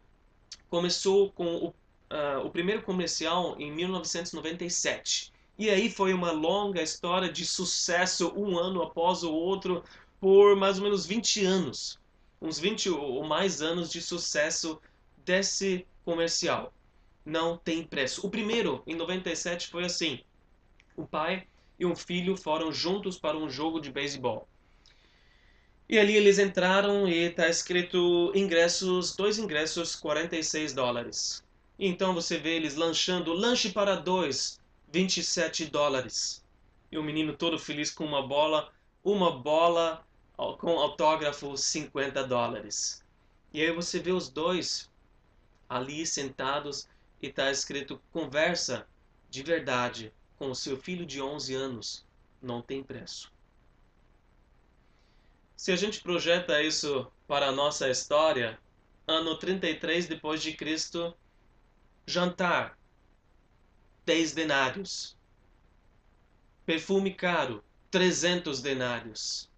começou 0.68 1.32
com 1.32 1.56
o, 1.56 1.68
uh, 1.68 2.44
o 2.44 2.50
primeiro 2.50 2.82
comercial 2.82 3.56
em 3.58 3.72
1997. 3.72 5.32
E 5.58 5.70
aí 5.70 5.90
foi 5.90 6.12
uma 6.12 6.32
longa 6.32 6.82
história 6.82 7.32
de 7.32 7.46
sucesso, 7.46 8.34
um 8.36 8.58
ano 8.58 8.82
após 8.82 9.22
o 9.22 9.32
outro, 9.32 9.82
por 10.20 10.54
mais 10.54 10.76
ou 10.76 10.84
menos 10.84 11.06
20 11.06 11.46
anos. 11.46 11.98
Uns 12.42 12.58
20 12.58 12.90
ou 12.90 13.24
mais 13.24 13.62
anos 13.62 13.90
de 13.90 14.02
sucesso 14.02 14.78
desse 15.24 15.86
comercial. 16.04 16.74
Não 17.26 17.58
tem 17.58 17.82
preço. 17.82 18.24
O 18.24 18.30
primeiro, 18.30 18.84
em 18.86 18.94
97, 18.94 19.66
foi 19.66 19.84
assim: 19.84 20.20
o 20.96 21.04
pai 21.04 21.44
e 21.76 21.84
um 21.84 21.96
filho 21.96 22.36
foram 22.36 22.72
juntos 22.72 23.18
para 23.18 23.36
um 23.36 23.50
jogo 23.50 23.80
de 23.80 23.90
beisebol. 23.90 24.48
E 25.88 25.98
ali 25.98 26.16
eles 26.16 26.38
entraram 26.38 27.08
e 27.08 27.14
está 27.24 27.48
escrito 27.48 28.30
ingressos, 28.32 29.14
dois 29.16 29.38
ingressos, 29.38 29.96
46 29.96 30.72
dólares. 30.72 31.44
Então 31.78 32.14
você 32.14 32.38
vê 32.38 32.54
eles 32.56 32.76
lanchando, 32.76 33.32
lanche 33.32 33.70
para 33.70 33.96
dois, 33.96 34.60
27 34.92 35.66
dólares. 35.66 36.44
E 36.90 36.96
o 36.96 37.02
menino 37.02 37.36
todo 37.36 37.58
feliz 37.58 37.90
com 37.90 38.04
uma 38.04 38.24
bola, 38.24 38.72
uma 39.02 39.36
bola 39.36 40.06
com 40.36 40.78
autógrafo, 40.78 41.56
50 41.56 42.22
dólares. 42.24 43.04
E 43.52 43.60
aí 43.60 43.72
você 43.72 43.98
vê 43.98 44.12
os 44.12 44.28
dois 44.28 44.88
ali 45.68 46.06
sentados 46.06 46.88
e 47.20 47.28
está 47.28 47.50
escrito 47.50 48.00
conversa 48.12 48.86
de 49.28 49.42
verdade 49.42 50.12
com 50.36 50.50
o 50.50 50.54
seu 50.54 50.76
filho 50.76 51.06
de 51.06 51.20
11 51.20 51.54
anos, 51.54 52.06
não 52.40 52.60
tem 52.60 52.82
preço. 52.82 53.32
Se 55.56 55.72
a 55.72 55.76
gente 55.76 56.02
projeta 56.02 56.62
isso 56.62 57.10
para 57.26 57.48
a 57.48 57.52
nossa 57.52 57.88
história, 57.88 58.58
ano 59.06 59.38
33 59.38 60.06
depois 60.06 60.42
de 60.42 60.52
Cristo, 60.52 61.16
jantar 62.06 62.78
10 64.04 64.32
denários. 64.32 65.16
Perfume 66.66 67.14
caro, 67.14 67.64
300 67.90 68.60
denários. 68.60 69.50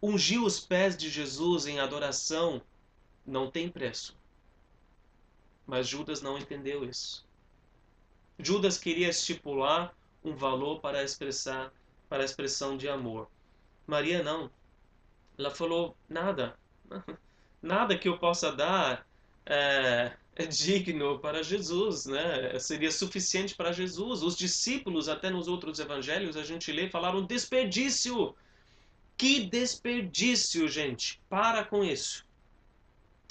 Ungir 0.00 0.42
os 0.42 0.58
pés 0.58 0.96
de 0.96 1.10
Jesus 1.10 1.66
em 1.66 1.78
adoração 1.78 2.62
não 3.26 3.50
tem 3.50 3.68
preço. 3.68 4.15
Mas 5.66 5.88
Judas 5.88 6.22
não 6.22 6.38
entendeu 6.38 6.84
isso. 6.84 7.26
Judas 8.38 8.78
queria 8.78 9.08
estipular 9.08 9.94
um 10.22 10.34
valor 10.34 10.80
para 10.80 11.02
expressar 11.02 11.72
para 12.08 12.22
a 12.22 12.24
expressão 12.24 12.76
de 12.76 12.88
amor. 12.88 13.28
Maria 13.86 14.22
não. 14.22 14.50
Ela 15.38 15.50
falou: 15.50 15.96
nada, 16.08 16.56
nada 17.60 17.98
que 17.98 18.08
eu 18.08 18.18
possa 18.18 18.52
dar 18.52 19.06
é, 19.44 20.12
é 20.34 20.46
digno 20.46 21.18
para 21.18 21.42
Jesus, 21.42 22.06
né? 22.06 22.58
Seria 22.58 22.90
suficiente 22.90 23.54
para 23.54 23.72
Jesus. 23.72 24.22
Os 24.22 24.36
discípulos, 24.36 25.08
até 25.08 25.30
nos 25.30 25.48
outros 25.48 25.78
evangelhos, 25.78 26.36
a 26.36 26.44
gente 26.44 26.70
lê, 26.72 26.88
falaram 26.88 27.24
desperdício. 27.24 28.34
Que 29.16 29.46
desperdício, 29.46 30.68
gente! 30.68 31.20
Para 31.28 31.64
com 31.64 31.82
isso. 31.82 32.26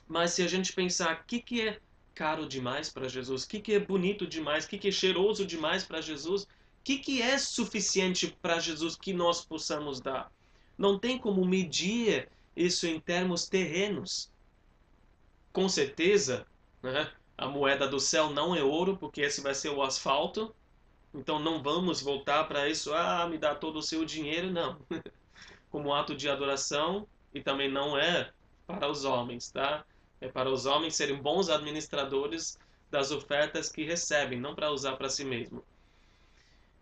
Mas 0.07 0.31
se 0.31 0.41
a 0.41 0.47
gente 0.47 0.73
pensar, 0.73 1.21
o 1.21 1.23
que, 1.25 1.39
que 1.39 1.61
é 1.61 1.79
caro 2.15 2.47
demais 2.47 2.89
para 2.89 3.09
Jesus? 3.09 3.43
O 3.43 3.47
que, 3.47 3.59
que 3.59 3.73
é 3.73 3.79
bonito 3.79 4.25
demais? 4.25 4.63
O 4.63 4.69
que, 4.69 4.77
que 4.77 4.87
é 4.87 4.91
cheiroso 4.91 5.45
demais 5.45 5.83
para 5.83 6.01
Jesus? 6.01 6.43
O 6.43 6.47
que, 6.83 6.97
que 6.97 7.21
é 7.21 7.37
suficiente 7.37 8.35
para 8.41 8.59
Jesus 8.59 8.95
que 8.95 9.13
nós 9.13 9.43
possamos 9.43 9.99
dar? 9.99 10.31
Não 10.77 10.97
tem 10.97 11.17
como 11.19 11.45
medir 11.45 12.29
isso 12.55 12.87
em 12.87 12.99
termos 12.99 13.47
terrenos. 13.47 14.31
Com 15.51 15.67
certeza, 15.67 16.47
né, 16.81 17.11
a 17.37 17.47
moeda 17.47 17.87
do 17.87 17.99
céu 17.99 18.29
não 18.29 18.55
é 18.55 18.63
ouro, 18.63 18.95
porque 18.97 19.21
esse 19.21 19.41
vai 19.41 19.53
ser 19.53 19.69
o 19.69 19.83
asfalto. 19.83 20.55
Então 21.13 21.39
não 21.39 21.61
vamos 21.61 22.01
voltar 22.01 22.45
para 22.45 22.67
isso, 22.69 22.93
ah, 22.93 23.27
me 23.27 23.37
dá 23.37 23.55
todo 23.55 23.79
o 23.79 23.83
seu 23.83 24.05
dinheiro, 24.05 24.51
não. 24.51 24.79
Como 25.69 25.93
ato 25.93 26.15
de 26.15 26.29
adoração 26.29 27.07
e 27.33 27.41
também 27.41 27.69
não 27.69 27.97
é 27.97 28.31
para 28.65 28.89
os 28.89 29.03
homens, 29.05 29.51
tá? 29.51 29.85
É 30.21 30.27
para 30.27 30.49
os 30.49 30.65
homens 30.65 30.95
serem 30.95 31.21
bons 31.21 31.49
administradores 31.49 32.57
das 32.89 33.11
ofertas 33.11 33.69
que 33.69 33.83
recebem, 33.83 34.39
não 34.39 34.55
para 34.55 34.71
usar 34.71 34.95
para 34.95 35.09
si 35.09 35.25
mesmo. 35.25 35.63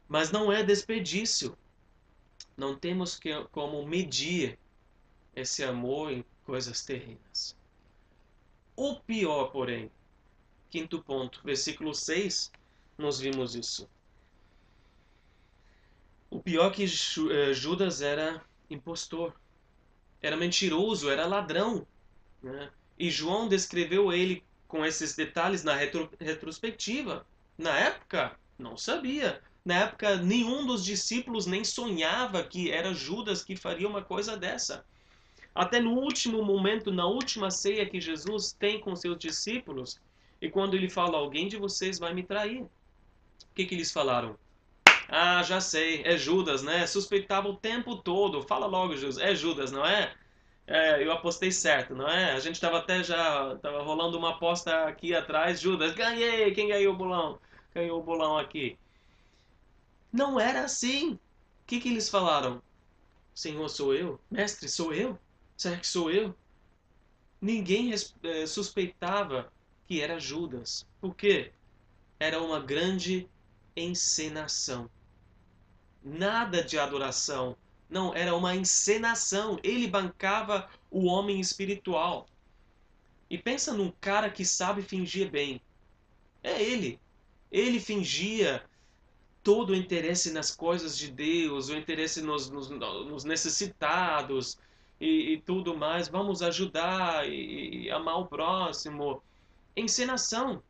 Mas 0.07 0.31
não 0.31 0.51
é 0.51 0.63
desperdício 0.63 1.57
não 2.55 2.77
temos 2.77 3.17
que, 3.17 3.31
como 3.51 3.85
medir 3.85 4.57
esse 5.35 5.63
amor 5.63 6.11
em 6.11 6.23
coisas 6.45 6.83
terrenas. 6.83 7.55
O 8.75 8.95
pior, 8.99 9.51
porém, 9.51 9.91
quinto 10.69 11.01
ponto, 11.01 11.41
versículo 11.43 11.93
6, 11.93 12.51
nós 12.97 13.19
vimos 13.19 13.55
isso. 13.55 13.89
O 16.29 16.41
pior 16.41 16.71
que 16.71 16.83
eh, 16.83 17.53
Judas 17.53 18.01
era 18.01 18.43
impostor, 18.69 19.35
era 20.21 20.35
mentiroso, 20.35 21.09
era 21.09 21.27
ladrão. 21.27 21.85
Né? 22.41 22.71
E 22.97 23.09
João 23.09 23.47
descreveu 23.47 24.11
ele 24.11 24.43
com 24.67 24.85
esses 24.85 25.15
detalhes 25.15 25.63
na 25.63 25.75
retro, 25.75 26.09
retrospectiva. 26.19 27.25
Na 27.57 27.77
época, 27.77 28.37
não 28.57 28.75
sabia. 28.77 29.41
Na 29.65 29.75
época, 29.83 30.17
nenhum 30.17 30.65
dos 30.65 30.83
discípulos 30.83 31.45
nem 31.45 31.63
sonhava 31.63 32.43
que 32.43 32.71
era 32.71 32.93
Judas 32.93 33.43
que 33.43 33.55
faria 33.55 33.87
uma 33.87 34.03
coisa 34.03 34.35
dessa. 34.35 34.85
Até 35.55 35.79
no 35.79 35.91
último 35.91 36.43
momento, 36.43 36.91
na 36.91 37.05
última 37.05 37.51
ceia 37.51 37.87
que 37.87 38.01
Jesus 38.01 38.51
tem 38.53 38.79
com 38.79 38.95
seus 38.95 39.17
discípulos, 39.17 40.01
e 40.41 40.49
quando 40.49 40.75
ele 40.75 40.89
fala: 40.89 41.17
Alguém 41.17 41.47
de 41.47 41.57
vocês 41.57 41.99
vai 41.99 42.13
me 42.13 42.23
trair. 42.23 42.63
O 42.63 42.69
que, 43.55 43.65
que 43.65 43.75
eles 43.75 43.91
falaram? 43.91 44.37
Ah, 45.07 45.43
já 45.43 45.61
sei, 45.61 46.01
é 46.03 46.17
Judas, 46.17 46.63
né? 46.63 46.87
Suspeitava 46.87 47.47
o 47.47 47.55
tempo 47.57 47.97
todo. 47.97 48.41
Fala 48.41 48.65
logo, 48.65 48.95
Jesus, 48.95 49.17
é 49.17 49.35
Judas, 49.35 49.71
não 49.71 49.85
é? 49.85 50.13
É, 50.65 51.03
eu 51.03 51.11
apostei 51.11 51.51
certo, 51.51 51.93
não 51.93 52.07
é? 52.07 52.31
A 52.31 52.39
gente 52.39 52.55
estava 52.55 52.77
até 52.79 53.03
já, 53.03 53.55
tava 53.57 53.83
rolando 53.83 54.17
uma 54.17 54.31
aposta 54.31 54.85
aqui 54.85 55.13
atrás. 55.13 55.59
Judas, 55.59 55.93
ganhei! 55.93 56.53
Quem 56.53 56.69
ganhou 56.69 56.93
o 56.93 56.97
bolão? 56.97 57.39
Ganhou 57.73 57.99
o 57.99 58.03
bolão 58.03 58.37
aqui. 58.37 58.77
Não 60.11 60.39
era 60.39 60.63
assim. 60.63 61.13
O 61.13 61.19
que, 61.67 61.79
que 61.79 61.89
eles 61.89 62.09
falaram? 62.09 62.61
Senhor, 63.33 63.67
sou 63.69 63.93
eu? 63.93 64.19
Mestre, 64.29 64.69
sou 64.69 64.93
eu? 64.93 65.19
Será 65.57 65.77
que 65.77 65.87
sou 65.87 66.11
eu? 66.11 66.35
Ninguém 67.41 67.91
eh, 67.91 68.45
suspeitava 68.45 69.51
que 69.87 70.01
era 70.01 70.19
Judas. 70.19 70.87
Por 71.01 71.15
quê? 71.15 71.51
Era 72.19 72.41
uma 72.41 72.59
grande 72.59 73.27
encenação. 73.75 74.89
Nada 76.03 76.63
de 76.63 76.77
adoração. 76.77 77.57
Não, 77.93 78.11
era 78.15 78.35
uma 78.35 78.55
encenação. 78.55 79.59
Ele 79.61 79.87
bancava 79.87 80.67
o 80.89 81.05
homem 81.05 81.39
espiritual. 81.39 82.25
E 83.29 83.37
pensa 83.37 83.71
num 83.71 83.91
cara 84.01 84.31
que 84.31 84.43
sabe 84.43 84.81
fingir 84.81 85.29
bem. 85.29 85.61
É 86.41 86.59
ele. 86.59 86.99
Ele 87.51 87.79
fingia 87.79 88.65
todo 89.43 89.69
o 89.69 89.75
interesse 89.75 90.33
nas 90.33 90.55
coisas 90.55 90.97
de 90.97 91.11
Deus, 91.11 91.69
o 91.69 91.77
interesse 91.77 92.19
nos, 92.23 92.49
nos, 92.49 92.67
nos 92.67 93.23
necessitados 93.23 94.57
e, 94.99 95.33
e, 95.33 95.41
tudo 95.41 95.77
mais. 95.77 96.07
Vamos 96.07 96.41
ajudar 96.41 97.29
e, 97.29 97.83
e 97.83 97.91
amar 97.91 98.21
o 98.21 98.25
próximo. 98.25 99.21
Encenação. 99.77 100.63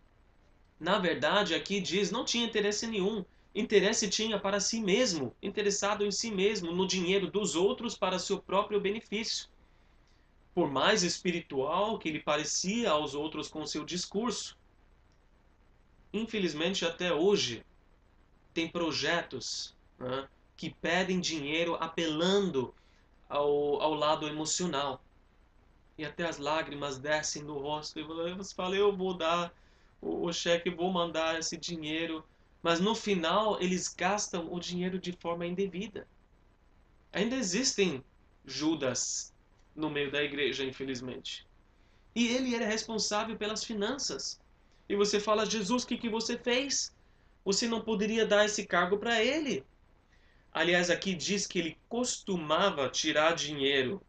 Na 0.77 0.99
verdade, 0.99 1.55
aqui 1.55 1.79
diz, 1.79 2.11
não 2.11 2.25
tinha 2.25 2.45
interesse 2.45 2.85
nenhum. 2.85 3.23
Interesse 3.55 4.09
tinha 4.09 4.39
para 4.39 4.59
si 4.59 4.81
mesmo, 4.81 5.35
interessado 5.41 6.03
em 6.03 6.11
si 6.11 6.31
mesmo, 6.31 6.71
no 6.71 6.87
dinheiro 6.87 7.29
dos 7.29 7.55
outros 7.55 7.95
para 7.95 8.17
seu 8.17 8.39
próprio 8.39 8.81
benefício. 8.81 9.47
Por 10.55 10.71
mais 10.71 11.03
espiritual 11.03 11.99
que 11.99 12.09
ele 12.09 12.19
parecia 12.19 12.89
aos 12.89 13.13
outros 13.13 13.47
com 13.47 13.65
seu 13.65 13.85
discurso. 13.85 14.57
Infelizmente, 16.11 16.85
até 16.85 17.13
hoje, 17.13 17.63
tem 18.53 18.67
projetos 18.67 19.75
né, 19.99 20.27
que 20.57 20.69
pedem 20.69 21.19
dinheiro 21.19 21.75
apelando 21.79 22.73
ao, 23.29 23.81
ao 23.81 23.93
lado 23.93 24.27
emocional. 24.27 25.03
E 25.95 26.03
até 26.03 26.25
as 26.25 26.37
lágrimas 26.37 26.97
descem 26.97 27.45
do 27.45 27.57
rosto. 27.57 27.99
E 27.99 28.33
você 28.33 28.53
fala, 28.53 28.75
eu 28.75 28.95
vou 28.95 29.13
dar 29.13 29.53
o, 30.01 30.27
o 30.27 30.33
cheque, 30.33 30.71
vou 30.71 30.91
mandar 30.91 31.37
esse 31.37 31.55
dinheiro. 31.55 32.23
Mas 32.63 32.79
no 32.79 32.95
final 32.95 33.61
eles 33.61 33.87
gastam 33.87 34.51
o 34.51 34.59
dinheiro 34.59 34.97
de 34.97 35.11
forma 35.11 35.45
indevida. 35.45 36.07
Ainda 37.11 37.35
existem 37.35 38.03
Judas 38.43 39.31
no 39.75 39.89
meio 39.89 40.11
da 40.11 40.23
igreja, 40.23 40.63
infelizmente. 40.63 41.45
E 42.15 42.27
ele 42.29 42.55
era 42.55 42.65
responsável 42.65 43.37
pelas 43.37 43.63
finanças. 43.63 44.39
E 44.89 44.95
você 44.95 45.19
fala, 45.19 45.45
Jesus, 45.45 45.83
o 45.83 45.87
que, 45.87 45.97
que 45.97 46.09
você 46.09 46.37
fez? 46.37 46.91
você 47.43 47.67
não 47.67 47.81
poderia 47.81 48.25
dar 48.25 48.45
esse 48.45 48.65
cargo 48.65 48.97
para 48.97 49.21
ele. 49.21 49.65
Aliás, 50.51 50.89
aqui 50.89 51.13
diz 51.13 51.45
que 51.45 51.59
ele 51.59 51.77
costumava 51.89 52.89
tirar 52.89 53.35
dinheiro 53.35 54.01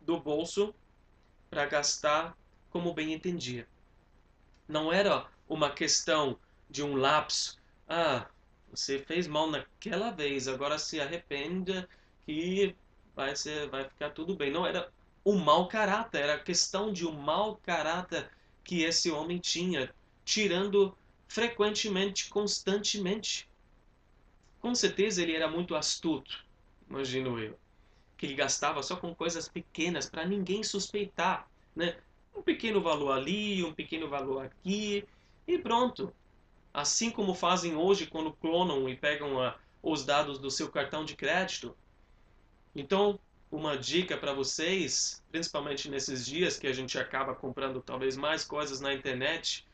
do 0.00 0.18
bolso 0.18 0.74
para 1.48 1.66
gastar 1.66 2.36
como 2.70 2.92
bem 2.92 3.12
entendia. 3.12 3.66
Não 4.68 4.92
era 4.92 5.26
uma 5.48 5.70
questão 5.70 6.38
de 6.70 6.82
um 6.82 6.94
lapso. 6.94 7.58
Ah, 7.88 8.26
você 8.72 8.98
fez 8.98 9.26
mal 9.26 9.50
naquela 9.50 10.10
vez, 10.10 10.46
agora 10.46 10.78
se 10.78 11.00
arrependa 11.00 11.88
que 12.24 12.74
vai, 13.14 13.34
ser, 13.34 13.68
vai 13.68 13.84
ficar 13.84 14.10
tudo 14.10 14.36
bem. 14.36 14.50
Não 14.50 14.64
era 14.64 14.90
o 15.24 15.34
mau 15.34 15.68
caráter, 15.68 16.22
era 16.22 16.38
questão 16.38 16.92
de 16.92 17.06
um 17.06 17.12
mau 17.12 17.56
caráter 17.56 18.30
que 18.62 18.82
esse 18.82 19.10
homem 19.10 19.38
tinha, 19.38 19.92
tirando 20.24 20.96
frequentemente, 21.26 22.28
constantemente. 22.30 23.48
Com 24.60 24.74
certeza 24.74 25.22
ele 25.22 25.34
era 25.34 25.48
muito 25.48 25.74
astuto, 25.74 26.44
imagino 26.88 27.38
eu. 27.38 27.58
Que 28.16 28.26
ele 28.26 28.34
gastava 28.34 28.82
só 28.82 28.96
com 28.96 29.14
coisas 29.14 29.48
pequenas 29.48 30.08
para 30.08 30.26
ninguém 30.26 30.62
suspeitar, 30.62 31.48
né? 31.74 31.96
Um 32.36 32.42
pequeno 32.42 32.80
valor 32.80 33.12
ali, 33.12 33.64
um 33.64 33.72
pequeno 33.72 34.08
valor 34.08 34.44
aqui 34.44 35.04
e 35.46 35.58
pronto. 35.58 36.12
Assim 36.72 37.10
como 37.10 37.34
fazem 37.34 37.74
hoje 37.74 38.06
quando 38.06 38.32
clonam 38.32 38.88
e 38.88 38.96
pegam 38.96 39.40
a, 39.40 39.56
os 39.82 40.04
dados 40.04 40.38
do 40.38 40.50
seu 40.50 40.70
cartão 40.70 41.04
de 41.04 41.16
crédito. 41.16 41.76
Então, 42.74 43.18
uma 43.50 43.76
dica 43.76 44.16
para 44.16 44.32
vocês, 44.32 45.22
principalmente 45.30 45.90
nesses 45.90 46.24
dias 46.24 46.58
que 46.58 46.68
a 46.68 46.72
gente 46.72 46.98
acaba 46.98 47.34
comprando 47.34 47.82
talvez 47.82 48.16
mais 48.16 48.44
coisas 48.44 48.80
na 48.80 48.94
internet, 48.94 49.66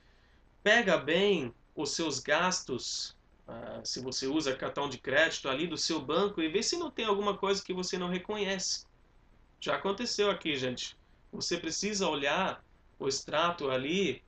pega 0.63 0.97
bem 0.97 1.55
os 1.75 1.91
seus 1.91 2.19
gastos, 2.19 3.15
uh, 3.47 3.85
se 3.85 4.01
você 4.01 4.27
usa 4.27 4.57
cartão 4.57 4.89
de 4.89 4.97
crédito 4.97 5.49
ali 5.49 5.67
do 5.67 5.77
seu 5.77 6.01
banco 6.01 6.41
e 6.41 6.49
vê 6.49 6.63
se 6.63 6.77
não 6.77 6.91
tem 6.91 7.05
alguma 7.05 7.37
coisa 7.37 7.63
que 7.63 7.75
você 7.75 7.99
não 7.99 8.09
reconhece. 8.09 8.87
Já 9.61 9.77
aconteceu 9.77 10.31
aqui, 10.31 10.57
gente. 10.57 10.97
Você 11.33 11.59
precisa 11.59 12.09
olhar 12.09 12.65
o 12.99 13.09
extrato 13.09 13.71
ali 13.71 14.23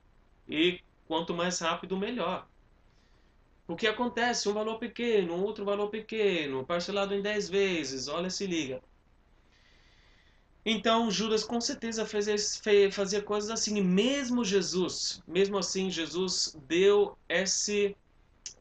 e 0.47 0.79
quanto 1.07 1.33
mais 1.33 1.59
rápido 1.59 1.97
melhor. 1.97 2.47
O 3.69 3.75
que 3.75 3.85
acontece? 3.85 4.49
Um 4.49 4.53
valor 4.53 4.79
pequeno, 4.79 5.39
outro 5.43 5.63
valor 5.63 5.91
pequeno, 5.91 6.65
parcelado 6.65 7.13
em 7.13 7.21
10 7.21 7.49
vezes, 7.49 8.07
olha 8.07 8.27
se 8.27 8.47
liga. 8.47 8.81
Então 10.65 11.11
Judas 11.11 11.43
com 11.43 11.61
certeza 11.61 12.03
fazia 12.03 13.21
coisas 13.21 13.51
assim. 13.51 13.77
E 13.77 13.81
mesmo 13.83 14.43
Jesus, 14.43 15.21
mesmo 15.27 15.55
assim, 15.55 15.91
Jesus 15.91 16.57
deu 16.67 17.15
esse, 17.29 17.95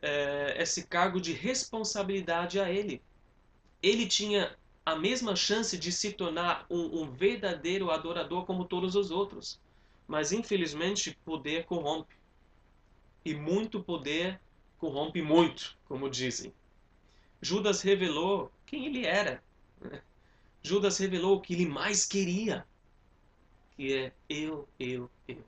é, 0.02 0.56
esse 0.58 0.86
cargo 0.86 1.18
de 1.18 1.32
responsabilidade 1.32 2.60
a 2.60 2.70
ele. 2.70 3.00
Ele 3.82 4.06
tinha 4.06 4.54
a 4.84 4.94
mesma 4.94 5.34
chance 5.34 5.78
de 5.78 5.90
se 5.90 6.12
tornar 6.12 6.66
um, 6.68 7.00
um 7.00 7.10
verdadeiro 7.10 7.90
adorador 7.90 8.44
como 8.44 8.66
todos 8.66 8.94
os 8.94 9.10
outros. 9.10 9.58
Mas 10.06 10.32
infelizmente, 10.32 11.18
poder 11.24 11.64
corrompe. 11.64 12.14
E 13.24 13.34
muito 13.34 13.82
poder 13.82 14.38
corrompe 14.78 15.20
muito, 15.20 15.76
como 15.86 16.08
dizem. 16.08 16.52
Judas 17.40 17.82
revelou 17.82 18.50
quem 18.66 18.86
ele 18.86 19.04
era. 19.04 19.42
Judas 20.62 20.98
revelou 20.98 21.36
o 21.36 21.40
que 21.40 21.54
ele 21.54 21.66
mais 21.66 22.04
queria, 22.04 22.66
que 23.76 23.94
é 23.94 24.12
eu, 24.28 24.68
eu, 24.78 25.10
eu. 25.26 25.44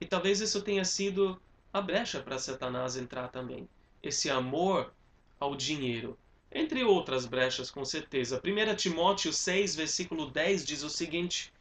E 0.00 0.06
talvez 0.06 0.40
isso 0.40 0.62
tenha 0.62 0.84
sido 0.84 1.40
a 1.72 1.80
brecha 1.80 2.20
para 2.20 2.38
Satanás 2.38 2.96
entrar 2.96 3.28
também. 3.28 3.68
Esse 4.02 4.30
amor 4.30 4.92
ao 5.38 5.54
dinheiro. 5.54 6.18
Entre 6.50 6.82
outras 6.82 7.26
brechas, 7.26 7.70
com 7.70 7.84
certeza. 7.84 8.40
1 8.44 8.74
Timóteo 8.74 9.32
6, 9.32 9.76
versículo 9.76 10.30
10 10.30 10.64
diz 10.64 10.82
o 10.82 10.90
seguinte: 10.90 11.52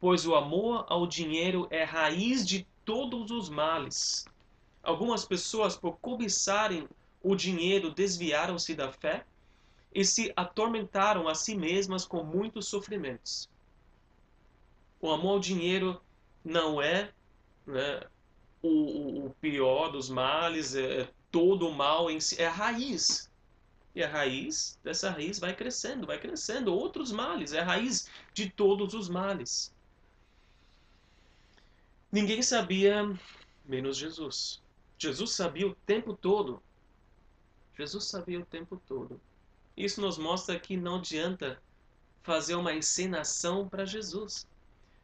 Pois 0.00 0.26
o 0.26 0.34
amor 0.34 0.84
ao 0.88 1.06
dinheiro 1.06 1.68
é 1.70 1.84
raiz 1.84 2.44
de 2.44 2.66
todos 2.84 3.30
os 3.30 3.48
males. 3.48 4.26
Algumas 4.84 5.24
pessoas, 5.24 5.76
por 5.76 5.98
cobiçarem 5.98 6.86
o 7.22 7.34
dinheiro, 7.34 7.90
desviaram-se 7.90 8.74
da 8.74 8.92
fé 8.92 9.24
e 9.94 10.04
se 10.04 10.32
atormentaram 10.36 11.26
a 11.26 11.34
si 11.34 11.56
mesmas 11.56 12.04
com 12.04 12.22
muitos 12.22 12.66
sofrimentos. 12.68 13.48
O 15.00 15.10
amor 15.10 15.32
ao 15.32 15.40
dinheiro 15.40 16.00
não 16.44 16.82
é 16.82 17.10
né, 17.66 18.02
o, 18.62 19.26
o, 19.26 19.30
pior 19.40 19.88
dos 19.88 20.10
males, 20.10 20.74
é, 20.74 21.02
é 21.02 21.08
todo 21.30 21.68
o 21.68 21.74
mal 21.74 22.10
em 22.10 22.20
si, 22.20 22.40
é 22.40 22.46
a 22.46 22.50
raiz. 22.50 23.30
E 23.94 24.02
a 24.02 24.08
raiz, 24.08 24.78
dessa 24.82 25.10
raiz 25.10 25.38
vai 25.38 25.54
crescendo, 25.54 26.06
vai 26.06 26.18
crescendo 26.18 26.74
outros 26.74 27.12
males, 27.12 27.52
é 27.52 27.60
a 27.60 27.64
raiz 27.64 28.10
de 28.32 28.50
todos 28.50 28.92
os 28.92 29.08
males. 29.08 29.72
Ninguém 32.10 32.42
sabia, 32.42 33.08
menos 33.64 33.96
Jesus. 33.96 34.63
Jesus 34.98 35.32
sabia 35.32 35.66
o 35.66 35.74
tempo 35.86 36.14
todo. 36.14 36.62
Jesus 37.76 38.04
sabia 38.04 38.40
o 38.40 38.44
tempo 38.44 38.80
todo 38.86 39.20
isso 39.76 40.00
nos 40.00 40.18
mostra 40.18 40.58
que 40.58 40.76
não 40.76 40.96
adianta 40.96 41.60
fazer 42.22 42.54
uma 42.54 42.72
encenação 42.72 43.68
para 43.68 43.84
Jesus. 43.84 44.46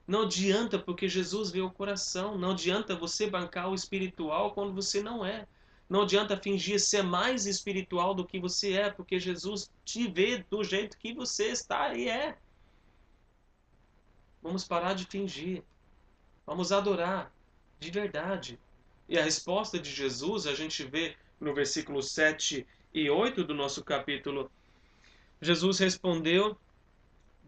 Não 0.06 0.22
adianta 0.22 0.78
porque 0.78 1.08
Jesus 1.08 1.50
vê 1.50 1.60
o 1.60 1.70
coração. 1.70 2.38
Não 2.38 2.52
adianta 2.52 2.96
você 2.96 3.28
bancar 3.28 3.68
o 3.68 3.74
espiritual 3.74 4.52
quando 4.52 4.72
você 4.72 5.02
não 5.02 5.24
é. 5.24 5.46
Não 5.88 6.02
adianta 6.02 6.36
fingir 6.36 6.80
ser 6.80 7.02
mais 7.02 7.46
espiritual 7.46 8.14
do 8.14 8.24
que 8.24 8.38
você 8.38 8.74
é, 8.74 8.90
porque 8.90 9.18
Jesus 9.18 9.70
te 9.84 10.06
vê 10.06 10.44
do 10.48 10.62
jeito 10.62 10.96
que 10.96 11.12
você 11.12 11.48
está 11.48 11.94
e 11.94 12.08
é. 12.08 12.38
Vamos 14.40 14.64
parar 14.64 14.94
de 14.94 15.04
fingir. 15.04 15.64
Vamos 16.46 16.70
adorar 16.70 17.32
de 17.78 17.90
verdade. 17.90 18.58
E 19.10 19.18
a 19.18 19.24
resposta 19.24 19.76
de 19.76 19.90
Jesus 19.90 20.46
a 20.46 20.54
gente 20.54 20.84
vê 20.84 21.16
no 21.40 21.52
versículo 21.52 22.00
7 22.00 22.64
e 22.94 23.10
8 23.10 23.42
do 23.42 23.52
nosso 23.52 23.82
capítulo 23.82 24.48
Jesus 25.42 25.80
respondeu: 25.80 26.56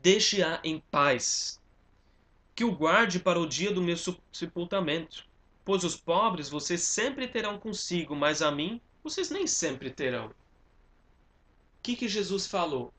Deixe-a 0.03 0.61
em 0.65 0.81
paz, 0.91 1.61
que 2.53 2.65
o 2.65 2.75
guarde 2.75 3.21
para 3.21 3.39
o 3.39 3.47
dia 3.47 3.73
do 3.73 3.81
meu 3.81 3.97
sepultamento. 4.33 5.25
Pois 5.65 5.85
os 5.85 5.95
pobres 5.95 6.49
vocês 6.49 6.83
sempre 6.83 7.29
terão 7.29 7.61
consigo, 7.61 8.17
mas 8.17 8.43
a 8.43 8.51
mim 8.51 8.81
vocês 9.05 9.31
nem 9.31 9.47
sempre 9.47 9.89
terão. 9.89 10.27
O 10.27 10.35
que, 11.81 11.95
que 11.95 12.09
Jesus 12.09 12.45
falou? 12.45 12.93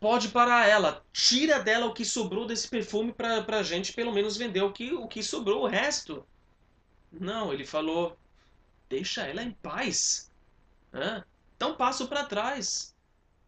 Pode 0.00 0.30
parar 0.30 0.68
ela, 0.68 1.04
tira 1.12 1.60
dela 1.60 1.86
o 1.86 1.94
que 1.94 2.04
sobrou 2.04 2.44
desse 2.44 2.68
perfume 2.68 3.12
para 3.12 3.44
a 3.46 3.62
gente 3.62 3.92
pelo 3.92 4.12
menos 4.12 4.36
vender 4.36 4.62
o 4.62 4.72
que, 4.72 4.92
o 4.92 5.06
que 5.06 5.22
sobrou, 5.22 5.62
o 5.62 5.68
resto. 5.68 6.26
Não, 7.20 7.52
ele 7.52 7.64
falou, 7.64 8.16
deixa 8.88 9.26
ela 9.26 9.42
em 9.42 9.52
paz. 9.52 10.30
Hã? 10.92 11.24
Dá 11.58 11.66
um 11.68 11.74
passo 11.74 12.08
para 12.08 12.24
trás. 12.24 12.94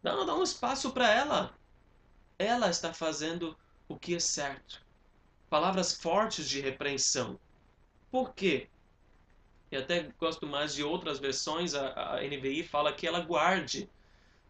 Não, 0.01 0.25
dá 0.25 0.35
um 0.35 0.43
espaço 0.43 0.91
para 0.91 1.09
ela. 1.09 1.53
Ela 2.37 2.69
está 2.69 2.93
fazendo 2.93 3.57
o 3.87 3.97
que 3.97 4.15
é 4.15 4.19
certo. 4.19 4.81
Palavras 5.49 5.93
fortes 5.93 6.47
de 6.47 6.59
repreensão. 6.59 7.39
Por 8.11 8.33
quê? 8.33 8.69
E 9.71 9.77
até 9.77 10.09
gosto 10.19 10.45
mais 10.45 10.73
de 10.73 10.83
outras 10.83 11.19
versões. 11.19 11.73
A, 11.73 12.15
a 12.15 12.23
NVI 12.23 12.63
fala 12.63 12.93
que 12.93 13.07
ela 13.07 13.21
guarde. 13.21 13.89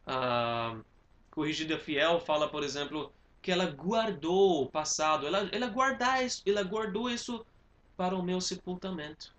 A 0.05 0.77
Corrigida 1.31 1.77
Fiel 1.77 2.19
fala, 2.19 2.49
por 2.49 2.63
exemplo, 2.63 3.13
que 3.41 3.51
ela 3.51 3.65
guardou 3.65 4.63
o 4.63 4.69
passado. 4.69 5.25
Ela, 5.25 5.49
ela, 5.51 5.67
guardar 5.67 6.23
isso, 6.25 6.41
ela 6.45 6.63
guardou 6.63 7.09
isso 7.09 7.45
para 7.97 8.15
o 8.15 8.23
meu 8.23 8.39
sepultamento. 8.39 9.35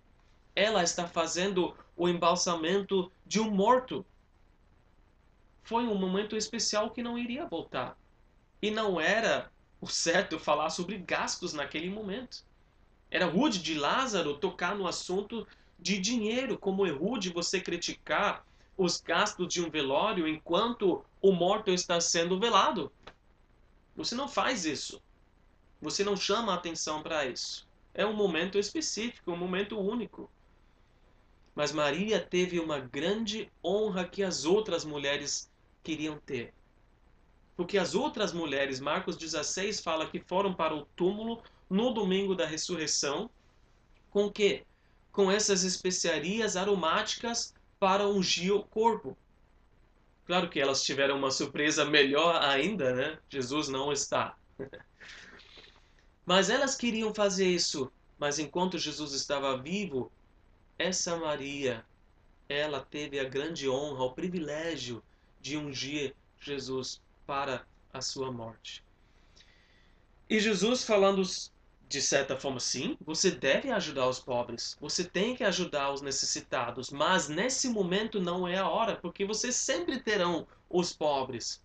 Ela 0.55 0.83
está 0.83 1.07
fazendo 1.07 1.75
o 1.95 2.07
embalsamento 2.07 3.11
de 3.25 3.39
um 3.39 3.49
morto 3.49 4.05
foi 5.69 5.85
um 5.85 5.93
momento 5.93 6.35
especial 6.35 6.89
que 6.89 7.03
não 7.03 7.15
iria 7.15 7.45
voltar. 7.45 7.95
E 8.59 8.71
não 8.71 8.99
era 8.99 9.51
o 9.79 9.85
certo 9.85 10.39
falar 10.39 10.71
sobre 10.71 10.97
gastos 10.97 11.53
naquele 11.53 11.91
momento. 11.91 12.43
Era 13.11 13.27
rude 13.27 13.59
de 13.59 13.75
Lázaro 13.75 14.39
tocar 14.39 14.75
no 14.75 14.87
assunto 14.87 15.47
de 15.77 15.99
dinheiro, 15.99 16.57
como 16.57 16.87
é 16.87 16.89
rude 16.89 17.29
você 17.29 17.61
criticar 17.61 18.43
os 18.75 18.99
gastos 18.99 19.47
de 19.47 19.63
um 19.63 19.69
velório 19.69 20.27
enquanto 20.27 21.05
o 21.21 21.31
morto 21.31 21.69
está 21.69 22.01
sendo 22.01 22.39
velado. 22.39 22.91
Você 23.95 24.15
não 24.15 24.27
faz 24.27 24.65
isso. 24.65 24.99
Você 25.79 26.03
não 26.03 26.17
chama 26.17 26.51
atenção 26.51 27.03
para 27.03 27.27
isso. 27.27 27.68
É 27.99 28.05
um 28.05 28.13
momento 28.13 28.57
específico, 28.57 29.29
um 29.29 29.35
momento 29.35 29.77
único. 29.77 30.31
Mas 31.53 31.73
Maria 31.73 32.17
teve 32.17 32.57
uma 32.57 32.79
grande 32.79 33.51
honra 33.61 34.05
que 34.05 34.23
as 34.23 34.45
outras 34.45 34.85
mulheres 34.85 35.51
queriam 35.83 36.17
ter. 36.17 36.53
Porque 37.57 37.77
as 37.77 37.95
outras 37.95 38.31
mulheres, 38.31 38.79
Marcos 38.79 39.17
16 39.17 39.81
fala 39.81 40.09
que 40.09 40.21
foram 40.21 40.53
para 40.53 40.73
o 40.73 40.85
túmulo 40.95 41.43
no 41.69 41.93
domingo 41.93 42.33
da 42.33 42.45
ressurreição, 42.45 43.29
com 44.09 44.27
o 44.27 44.31
quê? 44.31 44.63
Com 45.11 45.29
essas 45.29 45.65
especiarias 45.65 46.55
aromáticas 46.55 47.53
para 47.77 48.07
ungir 48.07 48.55
o 48.55 48.63
corpo. 48.63 49.17
Claro 50.25 50.49
que 50.49 50.61
elas 50.61 50.83
tiveram 50.83 51.17
uma 51.17 51.31
surpresa 51.31 51.83
melhor 51.83 52.41
ainda, 52.41 52.95
né? 52.95 53.19
Jesus 53.29 53.67
não 53.67 53.91
está. 53.91 54.37
Mas 56.29 56.47
elas 56.47 56.75
queriam 56.75 57.11
fazer 57.11 57.47
isso, 57.47 57.91
mas 58.19 58.37
enquanto 58.37 58.77
Jesus 58.77 59.13
estava 59.13 59.57
vivo, 59.57 60.11
essa 60.77 61.17
Maria, 61.17 61.83
ela 62.47 62.81
teve 62.81 63.19
a 63.19 63.23
grande 63.23 63.67
honra, 63.67 64.03
o 64.03 64.13
privilégio 64.13 65.01
de 65.41 65.57
ungir 65.57 66.13
Jesus 66.39 67.01
para 67.25 67.65
a 67.91 67.99
sua 67.99 68.31
morte. 68.31 68.83
E 70.29 70.39
Jesus 70.39 70.83
falando 70.83 71.23
de 71.87 71.99
certa 71.99 72.39
forma, 72.39 72.59
sim, 72.59 72.95
você 73.01 73.31
deve 73.31 73.71
ajudar 73.71 74.07
os 74.07 74.19
pobres, 74.19 74.77
você 74.79 75.03
tem 75.03 75.35
que 75.35 75.43
ajudar 75.43 75.91
os 75.91 76.03
necessitados, 76.03 76.91
mas 76.91 77.27
nesse 77.27 77.67
momento 77.69 78.21
não 78.21 78.47
é 78.47 78.59
a 78.59 78.69
hora, 78.69 78.95
porque 78.97 79.25
vocês 79.25 79.55
sempre 79.55 79.99
terão 79.99 80.45
os 80.69 80.93
pobres. 80.93 81.59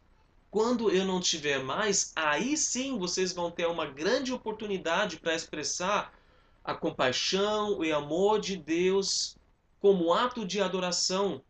Quando 0.54 0.88
eu 0.88 1.04
não 1.04 1.18
tiver 1.18 1.58
mais, 1.58 2.12
aí 2.14 2.56
sim 2.56 2.96
vocês 2.96 3.32
vão 3.32 3.50
ter 3.50 3.66
uma 3.66 3.86
grande 3.86 4.32
oportunidade 4.32 5.18
para 5.18 5.34
expressar 5.34 6.14
a 6.62 6.72
compaixão 6.72 7.82
e 7.84 7.90
amor 7.90 8.38
de 8.38 8.56
Deus 8.56 9.36
como 9.80 10.14
ato 10.14 10.46
de 10.46 10.60
adoração, 10.60 11.42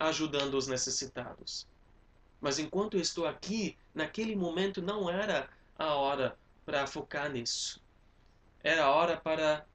ajudando 0.00 0.54
os 0.54 0.66
necessitados. 0.66 1.68
Mas 2.40 2.58
enquanto 2.58 2.96
eu 2.96 3.02
estou 3.02 3.26
aqui, 3.26 3.76
naquele 3.94 4.34
momento 4.34 4.80
não 4.80 5.10
era 5.10 5.50
a 5.78 5.92
hora 5.92 6.38
para 6.64 6.86
focar 6.86 7.30
nisso 7.30 7.82
era 8.62 8.90
hora 8.90 9.16
para 9.16 9.66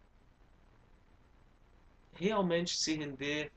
realmente 2.13 2.75
se 2.77 2.95
render 2.95 3.51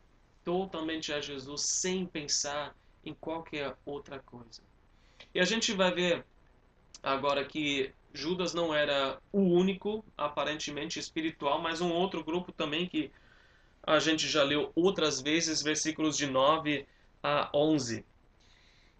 totalmente 0.44 1.12
a 1.12 1.20
Jesus 1.20 1.62
sem 1.62 2.06
pensar 2.06 2.74
em 3.04 3.14
qualquer 3.14 3.76
outra 3.84 4.20
coisa. 4.20 4.62
E 5.36 5.38
a 5.38 5.44
gente 5.44 5.74
vai 5.74 5.92
ver 5.92 6.24
agora 7.02 7.44
que 7.44 7.92
Judas 8.14 8.54
não 8.54 8.74
era 8.74 9.20
o 9.30 9.40
único, 9.42 10.02
aparentemente 10.16 10.98
espiritual, 10.98 11.60
mas 11.60 11.82
um 11.82 11.92
outro 11.92 12.24
grupo 12.24 12.52
também 12.52 12.88
que 12.88 13.10
a 13.82 13.98
gente 13.98 14.26
já 14.26 14.42
leu 14.42 14.72
outras 14.74 15.20
vezes, 15.20 15.60
versículos 15.60 16.16
de 16.16 16.26
9 16.26 16.86
a 17.22 17.50
11. 17.52 18.02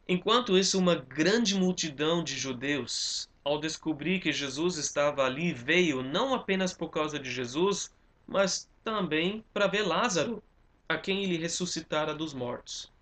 Enquanto 0.06 0.58
isso, 0.58 0.78
uma 0.78 0.96
grande 0.96 1.54
multidão 1.54 2.22
de 2.22 2.38
judeus 2.38 3.30
ao 3.42 3.58
descobrir 3.58 4.20
que 4.20 4.30
Jesus 4.30 4.76
estava 4.76 5.24
ali, 5.24 5.54
veio 5.54 6.02
não 6.02 6.34
apenas 6.34 6.74
por 6.74 6.90
causa 6.90 7.18
de 7.18 7.30
Jesus, 7.30 7.90
mas 8.26 8.68
também 8.84 9.42
para 9.54 9.68
ver 9.68 9.86
Lázaro, 9.86 10.42
a 10.86 10.98
quem 10.98 11.24
ele 11.24 11.38
ressuscitara 11.38 12.14
dos 12.14 12.34
mortos. 12.34 12.94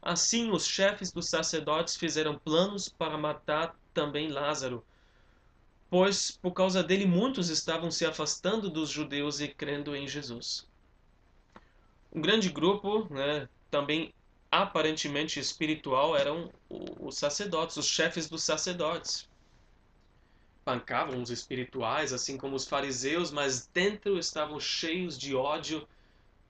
Assim, 0.00 0.50
os 0.50 0.66
chefes 0.66 1.12
dos 1.12 1.28
sacerdotes 1.28 1.96
fizeram 1.96 2.38
planos 2.38 2.88
para 2.88 3.18
matar 3.18 3.74
também 3.92 4.28
Lázaro, 4.28 4.84
pois 5.90 6.30
por 6.30 6.52
causa 6.52 6.82
dele 6.82 7.06
muitos 7.06 7.48
estavam 7.48 7.90
se 7.90 8.06
afastando 8.06 8.70
dos 8.70 8.90
judeus 8.90 9.40
e 9.40 9.48
crendo 9.48 9.94
em 9.96 10.06
Jesus. 10.06 10.66
Um 12.12 12.20
grande 12.20 12.48
grupo, 12.48 13.12
né, 13.12 13.48
também 13.70 14.14
aparentemente 14.50 15.38
espiritual, 15.38 16.16
eram 16.16 16.50
os 17.00 17.16
sacerdotes, 17.18 17.76
os 17.76 17.86
chefes 17.86 18.28
dos 18.28 18.42
sacerdotes 18.42 19.28
pancavam 20.64 21.22
os 21.22 21.30
espirituais, 21.30 22.12
assim 22.12 22.36
como 22.36 22.54
os 22.54 22.66
fariseus, 22.66 23.30
mas 23.30 23.66
dentro 23.66 24.18
estavam 24.18 24.60
cheios 24.60 25.18
de 25.18 25.34
ódio 25.34 25.88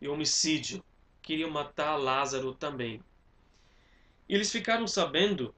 e 0.00 0.08
homicídio. 0.08 0.82
Queriam 1.22 1.50
matar 1.50 1.94
Lázaro 1.94 2.52
também. 2.52 3.00
E 4.28 4.34
eles 4.34 4.52
ficaram 4.52 4.86
sabendo, 4.86 5.54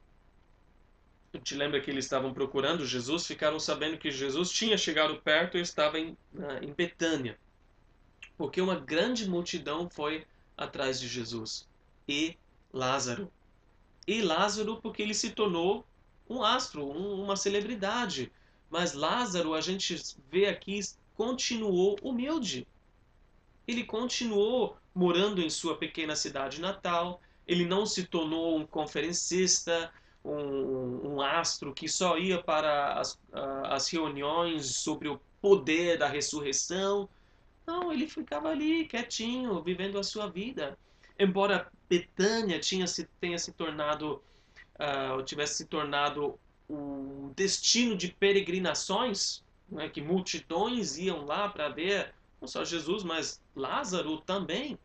te 1.43 1.55
lembra 1.55 1.81
que 1.81 1.91
eles 1.91 2.05
estavam 2.05 2.33
procurando 2.33 2.87
Jesus, 2.87 3.27
ficaram 3.27 3.59
sabendo 3.59 3.99
que 3.99 4.11
Jesus 4.11 4.51
tinha 4.51 4.79
chegado 4.79 5.21
perto 5.21 5.59
e 5.59 5.61
estava 5.61 5.99
em, 5.99 6.17
em 6.63 6.73
Betânia. 6.73 7.39
Porque 8.37 8.61
uma 8.61 8.77
grande 8.77 9.29
multidão 9.29 9.89
foi 9.91 10.27
atrás 10.57 11.01
de 11.01 11.09
Jesus. 11.09 11.69
E 12.09 12.37
Lázaro. 12.73 13.31
E 14.07 14.23
Lázaro 14.23 14.81
porque 14.81 15.03
ele 15.03 15.15
se 15.15 15.31
tornou 15.31 15.87
um 16.29 16.43
astro, 16.43 16.87
um, 16.87 17.23
uma 17.23 17.37
celebridade. 17.37 18.33
Mas 18.71 18.95
Lázaro, 18.95 19.53
a 19.53 19.61
gente 19.61 20.01
vê 20.31 20.47
aqui, 20.47 20.81
continuou 21.15 21.99
humilde. 22.03 22.67
Ele 23.67 23.85
continuou 23.85 24.77
morando 24.95 25.41
em 25.41 25.51
sua 25.51 25.77
pequena 25.77 26.15
cidade 26.15 26.61
natal. 26.61 27.21
Ele 27.51 27.67
não 27.67 27.85
se 27.85 28.05
tornou 28.05 28.57
um 28.57 28.65
conferencista, 28.65 29.93
um, 30.25 31.15
um 31.15 31.21
astro 31.21 31.75
que 31.75 31.89
só 31.89 32.17
ia 32.17 32.41
para 32.41 32.95
as, 32.95 33.19
as 33.65 33.89
reuniões 33.89 34.77
sobre 34.77 35.09
o 35.09 35.21
poder 35.43 35.99
da 35.99 36.07
ressurreição. 36.07 37.09
Não, 37.67 37.93
ele 37.93 38.07
ficava 38.07 38.51
ali 38.51 38.85
quietinho, 38.85 39.61
vivendo 39.65 39.99
a 39.99 40.05
sua 40.05 40.29
vida. 40.29 40.79
Embora 41.19 41.67
Betânia 41.89 42.61
tinha 42.61 42.87
se, 42.87 43.09
tenha 43.21 43.37
se 43.37 43.51
tornado, 43.53 44.23
uh, 44.79 45.21
tivesse 45.25 45.57
se 45.57 45.67
tornado 45.67 46.39
o 46.69 47.33
destino 47.35 47.97
de 47.97 48.13
peregrinações, 48.13 49.43
né, 49.69 49.89
que 49.89 50.01
multidões 50.01 50.99
iam 50.99 51.25
lá 51.25 51.49
para 51.49 51.69
ver 51.69 52.15
não 52.41 52.47
só 52.47 52.65
Jesus, 52.65 53.03
mas 53.03 53.43
Lázaro 53.57 54.19
também. 54.21 54.79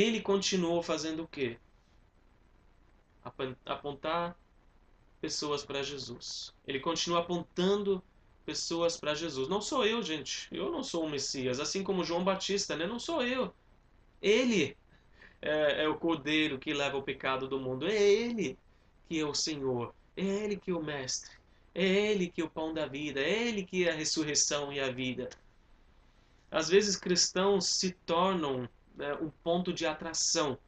Ele 0.00 0.20
continuou 0.20 0.82
fazendo 0.82 1.24
o 1.24 1.28
quê? 1.28 1.58
Apontar 3.64 4.36
pessoas 5.20 5.64
para 5.64 5.82
Jesus. 5.82 6.54
Ele 6.66 6.80
continua 6.80 7.20
apontando 7.20 8.02
pessoas 8.44 8.96
para 8.96 9.14
Jesus. 9.14 9.48
Não 9.48 9.60
sou 9.60 9.84
eu, 9.84 10.02
gente. 10.02 10.48
Eu 10.50 10.70
não 10.70 10.82
sou 10.82 11.04
o 11.04 11.10
Messias. 11.10 11.60
Assim 11.60 11.82
como 11.82 12.04
João 12.04 12.24
Batista, 12.24 12.76
né? 12.76 12.86
Não 12.86 12.98
sou 12.98 13.22
eu. 13.22 13.54
Ele 14.22 14.76
é, 15.42 15.84
é 15.84 15.88
o 15.88 15.96
cordeiro 15.96 16.58
que 16.58 16.72
leva 16.72 16.96
o 16.96 17.02
pecado 17.02 17.46
do 17.46 17.60
mundo. 17.60 17.86
É 17.86 18.00
ele 18.00 18.58
que 19.08 19.18
é 19.18 19.24
o 19.24 19.34
Senhor. 19.34 19.94
É 20.16 20.22
Ele 20.22 20.56
que 20.56 20.70
é 20.70 20.74
o 20.74 20.82
Mestre. 20.82 21.30
É 21.74 21.84
Ele 21.84 22.28
que 22.28 22.40
é 22.40 22.44
o 22.44 22.50
pão 22.50 22.72
da 22.72 22.86
vida. 22.86 23.20
É 23.20 23.48
Ele 23.48 23.64
que 23.64 23.88
é 23.88 23.90
a 23.90 23.94
ressurreição 23.94 24.72
e 24.72 24.78
a 24.78 24.90
vida. 24.90 25.28
Às 26.50 26.68
vezes 26.68 26.96
cristãos 26.96 27.66
se 27.66 27.92
tornam 28.06 28.68
né, 28.96 29.14
um 29.14 29.30
ponto 29.42 29.72
de 29.72 29.86
atração 29.86 30.58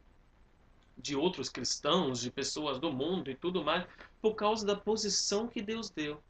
de 0.97 1.17
outros 1.17 1.49
cristãos, 1.49 2.21
de 2.21 2.31
pessoas 2.31 2.79
do 2.79 2.93
mundo 2.93 3.31
e 3.31 3.35
tudo 3.35 3.65
mais, 3.65 3.87
por 4.21 4.35
causa 4.35 4.65
da 4.65 4.77
posição 4.77 5.49
que 5.49 5.63
Deus 5.63 5.91
deu. 5.91 6.23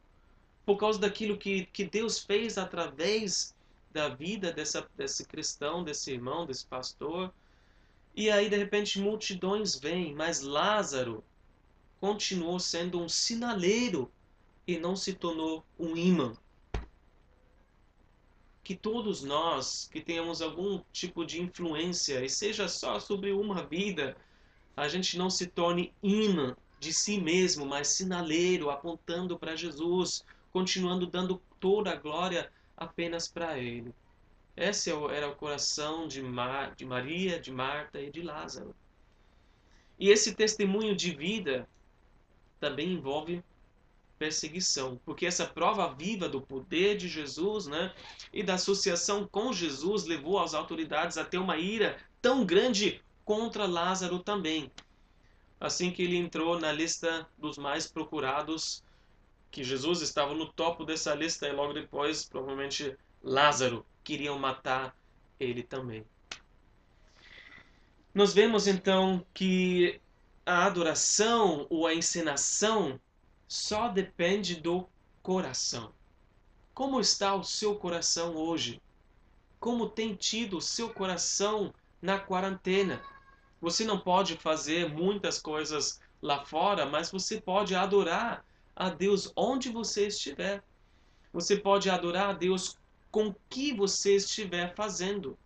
Por 0.65 0.77
causa 0.77 0.99
daquilo 0.99 1.37
que, 1.37 1.67
que 1.67 1.85
Deus 1.85 2.19
fez 2.19 2.57
através 2.57 3.55
da 3.91 4.09
vida 4.09 4.53
dessa, 4.53 4.89
desse 4.97 5.25
cristão, 5.25 5.85
desse 5.85 6.11
irmão, 6.13 6.47
desse 6.47 6.67
pastor. 6.67 7.33
E 8.15 8.31
aí, 8.31 8.49
de 8.49 8.57
repente, 8.57 9.01
multidões 9.01 9.75
vêm, 9.75 10.15
mas 10.15 10.41
Lázaro, 10.41 11.23
continuou 12.01 12.59
sendo 12.59 13.01
um 13.01 13.09
sinaleiro 13.09 14.11
e 14.67 14.79
não 14.79 14.97
se 14.97 15.13
tornou 15.13 15.65
um 15.79 15.97
imã. 15.97 16.35
Que 18.63 18.75
todos 18.75 19.23
nós 19.23 19.89
que 19.93 20.01
tenhamos 20.01 20.41
algum 20.41 20.81
tipo 20.93 21.25
de 21.25 21.41
influência, 21.41 22.25
e 22.25 22.31
seja 22.31 22.69
só 22.69 23.01
sobre 23.01 23.33
uma 23.33 23.65
vida, 23.65 24.17
a 24.77 24.89
gente 24.89 25.19
não 25.19 25.29
se 25.29 25.47
torne 25.47 25.93
imã 26.03 26.57
de 26.79 26.93
si 26.93 27.21
mesmo, 27.21 27.67
mas 27.67 27.89
sinaleiro, 27.89 28.71
apontando 28.71 29.39
para 29.39 29.57
Jesus, 29.57 30.25
continuando 30.53 31.07
dando 31.07 31.41
toda 31.61 31.93
a 31.93 31.97
glória 31.97 32.51
apenas 32.77 33.29
para 33.29 33.59
Ele. 33.59 33.95
Esse 34.57 34.91
é 34.91 34.95
era 35.17 35.29
o 35.29 35.37
coração 35.37 36.07
de, 36.07 36.21
Mar, 36.21 36.75
de 36.75 36.85
Maria, 36.85 37.41
de 37.41 37.51
Marta 37.51 38.01
e 38.01 38.11
de 38.11 38.21
Lázaro. 38.21 38.75
E 39.99 40.11
esse 40.11 40.35
testemunho 40.35 40.95
de 40.95 41.15
vida 41.15 41.69
também 42.61 42.93
envolve 42.93 43.43
perseguição, 44.23 45.01
porque 45.05 45.27
essa 45.27 45.45
prova 45.45 45.93
viva 45.93 46.29
do 46.29 46.41
poder 46.41 46.97
de 46.97 47.09
Jesus, 47.09 47.67
né, 47.67 47.93
e 48.33 48.41
da 48.41 48.55
associação 48.55 49.27
com 49.27 49.53
Jesus 49.53 50.05
levou 50.05 50.39
as 50.39 50.55
autoridades 50.55 51.19
a 51.19 51.25
ter 51.25 51.39
uma 51.39 51.57
ira 51.57 51.99
tão 52.21 52.47
grande 52.47 53.03
contra 53.25 53.67
Lázaro 53.67 54.21
também. 54.21 54.71
Assim 55.59 55.91
que 55.91 56.05
ele 56.05 56.17
entrou 56.17 56.61
na 56.61 56.71
lista 56.71 57.29
dos 57.37 57.59
mais 57.59 57.89
procurados, 57.89 58.85
que 59.51 59.65
Jesus 59.65 60.03
estava 60.03 60.35
no 60.35 60.47
topo 60.53 60.85
dessa 60.85 61.13
lista 61.17 61.49
e 61.49 61.53
logo 61.53 61.73
depois, 61.73 62.25
provavelmente 62.25 62.97
Lázaro 63.25 63.85
queriam 64.05 64.39
matar 64.39 64.97
ele 65.41 65.65
também. 65.65 66.07
Nós 68.15 68.33
vemos 68.33 68.69
então 68.69 69.27
que 69.35 70.01
a 70.47 70.65
adoração 70.65 71.67
ou 71.69 71.89
a 71.89 71.95
encenação 71.95 73.01
só 73.53 73.87
depende 73.87 74.57
do 74.57 74.89
coração. 75.23 75.93
Como 76.73 76.99
está 76.99 77.35
o 77.35 77.45
seu 77.45 77.77
coração 77.77 78.35
hoje? 78.35 78.81
Como 79.61 79.91
tem 79.91 80.15
tido 80.15 80.57
o 80.57 80.63
seu 80.63 80.89
coração 80.89 81.71
na 82.01 82.19
quarentena? 82.19 83.03
Você 83.61 83.85
não 83.85 84.01
pode 84.01 84.39
fazer 84.39 84.89
muitas 84.89 85.39
coisas 85.39 86.01
lá 86.23 86.43
fora, 86.47 86.87
mas 86.87 87.11
você 87.11 87.43
pode 87.43 87.75
adorar 87.75 88.43
a 88.75 88.89
Deus 88.89 89.31
onde 89.37 89.69
você 89.69 90.07
estiver. 90.07 90.65
Você 91.31 91.55
pode 91.55 91.91
adorar 91.91 92.31
a 92.31 92.33
Deus 92.33 92.79
com 93.11 93.29
o 93.29 93.37
que 93.51 93.75
você 93.75 94.17
estiver 94.17 94.75
fazendo. 94.75 95.39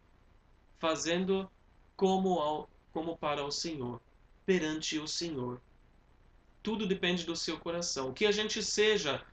Fazendo 0.78 1.50
como, 1.96 2.38
ao, 2.38 2.70
como 2.92 3.18
para 3.18 3.44
o 3.44 3.50
Senhor, 3.50 4.00
perante 4.46 4.96
o 4.96 5.08
Senhor. 5.08 5.60
Tudo 6.66 6.84
depende 6.84 7.24
do 7.24 7.36
seu 7.36 7.60
coração. 7.60 8.12
Que 8.12 8.26
a 8.26 8.32
gente 8.32 8.60
seja 8.60 9.24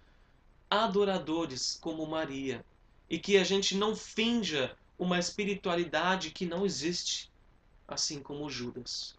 adoradores 0.69 1.79
como 1.81 2.05
Maria 2.05 2.63
e 3.09 3.17
que 3.17 3.37
a 3.37 3.43
gente 3.43 3.75
não 3.75 3.95
finja 3.95 4.77
uma 4.99 5.17
espiritualidade 5.17 6.29
que 6.29 6.45
não 6.45 6.63
existe, 6.63 7.31
assim 7.87 8.21
como 8.21 8.51
Judas. 8.51 9.17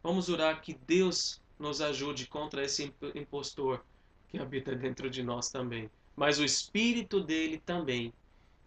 Vamos 0.00 0.28
orar 0.28 0.62
que 0.62 0.74
Deus 0.86 1.42
nos 1.58 1.80
ajude 1.80 2.28
contra 2.28 2.62
esse 2.62 2.94
impostor 3.16 3.84
que 4.28 4.38
habita 4.38 4.76
dentro 4.76 5.10
de 5.10 5.24
nós 5.24 5.50
também, 5.50 5.90
mas 6.14 6.38
o 6.38 6.44
espírito 6.44 7.20
dele 7.20 7.58
também, 7.66 8.14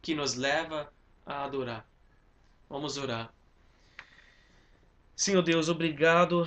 que 0.02 0.14
nos 0.14 0.36
leva 0.36 0.92
a 1.26 1.46
adorar. 1.46 1.88
Vamos 2.68 2.98
orar. 2.98 3.34
Senhor 5.16 5.42
Deus, 5.42 5.70
obrigado 5.70 6.46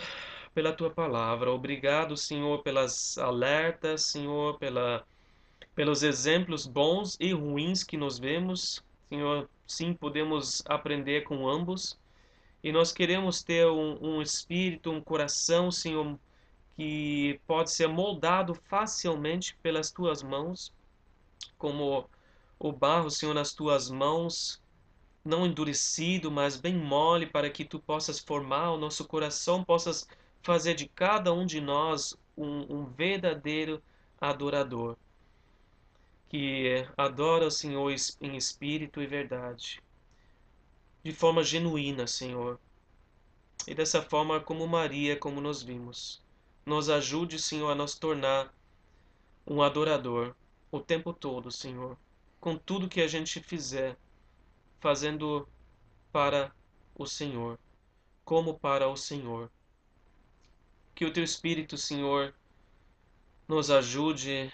pela 0.59 0.73
tua 0.73 0.91
palavra. 0.91 1.53
Obrigado, 1.53 2.17
Senhor, 2.17 2.65
pelas 2.65 3.17
alertas, 3.17 4.03
Senhor, 4.03 4.59
pela, 4.59 5.07
pelos 5.73 6.03
exemplos 6.03 6.67
bons 6.67 7.17
e 7.21 7.33
ruins 7.33 7.85
que 7.85 7.97
nós 7.97 8.19
vemos. 8.19 8.83
Senhor, 9.09 9.49
sim, 9.65 9.95
podemos 9.95 10.65
aprender 10.67 11.23
com 11.23 11.49
ambos. 11.49 11.97
E 12.61 12.73
nós 12.73 12.91
queremos 12.91 13.41
ter 13.41 13.69
um, 13.69 14.17
um 14.17 14.21
espírito, 14.21 14.91
um 14.91 15.01
coração, 15.01 15.71
Senhor, 15.71 16.19
que 16.77 17.41
pode 17.47 17.71
ser 17.71 17.87
moldado 17.87 18.53
facilmente 18.53 19.57
pelas 19.63 19.93
tuas 19.93 20.25
mãos, 20.25 20.73
como 21.57 22.11
o 22.59 22.73
barro, 22.73 23.13
Senhor, 23.13 23.33
nas 23.33 23.53
tuas 23.53 23.89
mãos, 23.89 24.61
não 25.25 25.47
endurecido, 25.47 26.33
mas 26.33 26.57
bem 26.57 26.75
mole, 26.75 27.27
para 27.27 27.49
que 27.49 27.65
tu 27.65 27.79
possas 27.79 28.19
formar 28.19 28.73
o 28.73 28.77
nosso 28.77 29.05
coração, 29.05 29.63
possas 29.63 30.05
fazer 30.43 30.75
de 30.75 30.89
cada 30.89 31.33
um 31.33 31.45
de 31.45 31.61
nós 31.61 32.17
um, 32.37 32.81
um 32.81 32.85
verdadeiro 32.87 33.83
adorador, 34.21 34.97
que 36.29 36.87
adora 36.97 37.47
o 37.47 37.51
Senhor 37.51 37.95
em 38.21 38.37
espírito 38.37 39.01
e 39.01 39.07
verdade 39.07 39.83
de 41.03 41.13
forma 41.13 41.43
genuína, 41.43 42.07
Senhor. 42.07 42.59
E 43.67 43.75
dessa 43.75 44.03
forma, 44.03 44.41
como 44.41 44.67
Maria, 44.67 45.17
como 45.17 45.41
nós 45.41 45.63
vimos, 45.63 46.23
nos 46.67 46.91
ajude, 46.91 47.39
Senhor, 47.39 47.71
a 47.71 47.75
nos 47.75 47.95
tornar 47.95 48.53
um 49.47 49.63
adorador 49.63 50.35
o 50.71 50.81
tempo 50.81 51.13
todo, 51.13 51.51
Senhor, 51.51 51.97
com 52.39 52.57
tudo 52.57 52.89
que 52.89 53.01
a 53.01 53.09
gente 53.09 53.41
fizer, 53.41 53.97
fazendo 54.81 55.49
para 56.13 56.53
o 56.95 57.07
Senhor, 57.07 57.59
como 58.25 58.59
para 58.59 58.89
o 58.89 58.97
Senhor. 58.97 59.51
Que 60.99 61.05
o 61.05 61.13
teu 61.13 61.23
Espírito, 61.23 61.77
Senhor, 61.77 62.35
nos 63.47 63.71
ajude 63.71 64.53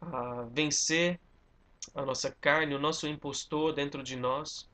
a 0.00 0.46
vencer 0.50 1.20
a 1.94 2.00
nossa 2.00 2.34
carne, 2.40 2.74
o 2.74 2.78
nosso 2.78 3.06
impostor 3.06 3.74
dentro 3.74 4.02
de 4.02 4.16
nós. 4.16 4.66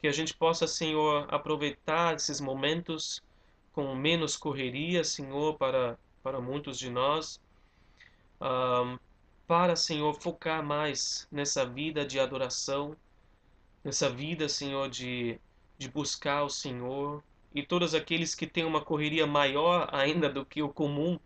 Que 0.00 0.08
a 0.08 0.12
gente 0.12 0.34
possa, 0.34 0.66
Senhor, 0.66 1.32
aproveitar 1.32 2.16
esses 2.16 2.40
momentos 2.40 3.22
com 3.72 3.94
menos 3.94 4.36
correria, 4.36 5.04
Senhor, 5.04 5.56
para, 5.56 5.96
para 6.24 6.40
muitos 6.40 6.76
de 6.76 6.90
nós, 6.90 7.40
um, 8.40 8.98
para, 9.46 9.76
Senhor, 9.76 10.12
focar 10.12 10.60
mais 10.60 11.28
nessa 11.30 11.64
vida 11.64 12.04
de 12.04 12.18
adoração, 12.18 12.96
nessa 13.84 14.10
vida, 14.10 14.48
Senhor, 14.48 14.90
de, 14.90 15.38
de 15.78 15.88
buscar 15.88 16.42
o 16.42 16.50
Senhor, 16.50 17.22
e 17.54 17.62
todos 17.62 17.94
aqueles 17.94 18.34
que 18.34 18.46
têm 18.46 18.64
uma 18.64 18.84
correria 18.84 19.26
maior 19.26 19.88
ainda 19.92 20.28
do 20.28 20.44
que 20.44 20.62
o 20.62 20.68
comum, 20.68 21.18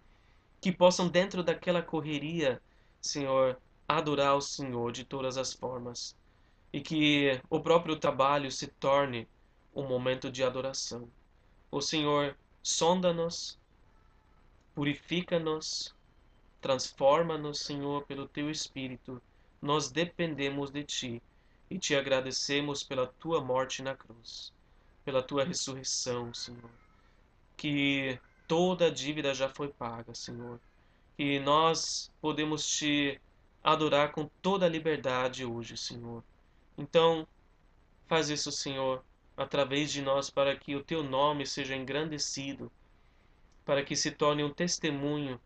que 0.61 0.73
possam, 0.73 1.09
dentro 1.09 1.43
daquela 1.43 1.83
correria, 1.83 2.61
Senhor, 3.01 3.59
adorar 3.89 4.37
o 4.37 4.41
Senhor 4.41 4.91
de 4.93 5.05
todas 5.05 5.37
as 5.37 5.53
formas 5.53 6.17
e 6.73 6.81
que 6.81 7.41
o 7.49 7.61
próprio 7.61 7.97
trabalho 7.97 8.51
se 8.51 8.67
torne 8.67 9.29
um 9.75 9.87
momento 9.87 10.31
de 10.31 10.43
adoração. 10.43 11.09
O 11.71 11.81
Senhor 11.81 12.37
sonda-nos, 12.63 13.59
purifica-nos, 14.75 15.95
transforma-nos, 16.61 17.61
Senhor, 17.61 18.05
pelo 18.07 18.27
teu 18.27 18.51
Espírito. 18.51 19.23
Nós 19.63 19.91
dependemos 19.91 20.71
de 20.71 20.85
ti 20.85 21.23
e 21.71 21.79
te 21.79 21.95
agradecemos 21.95 22.83
pela 22.83 23.07
tua 23.07 23.41
morte 23.41 23.83
na 23.83 23.95
cruz, 23.95 24.53
pela 25.07 25.23
tua 25.23 25.45
ressurreição, 25.45 26.35
Senhor. 26.35 26.69
Que 27.57 28.19
toda 28.49 28.87
a 28.87 28.91
dívida 28.91 29.33
já 29.33 29.49
foi 29.49 29.69
paga, 29.69 30.13
Senhor. 30.17 30.61
E 31.17 31.39
nós 31.39 32.11
podemos 32.21 32.69
te 32.69 33.21
adorar 33.63 34.11
com 34.11 34.29
toda 34.43 34.67
a 34.67 34.69
liberdade 34.69 35.45
hoje, 35.45 35.77
Senhor. 35.77 36.25
Então, 36.77 37.27
faz 38.09 38.31
isso, 38.31 38.51
Senhor, 38.51 39.05
através 39.37 39.93
de 39.93 40.03
nós, 40.03 40.29
para 40.29 40.57
que 40.57 40.75
o 40.75 40.83
teu 40.83 41.05
nome 41.05 41.47
seja 41.47 41.77
engrandecido, 41.77 42.71
para 43.65 43.85
que 43.85 43.95
se 43.95 44.11
torne 44.11 44.43
um 44.43 44.53
testemunho 44.53 45.41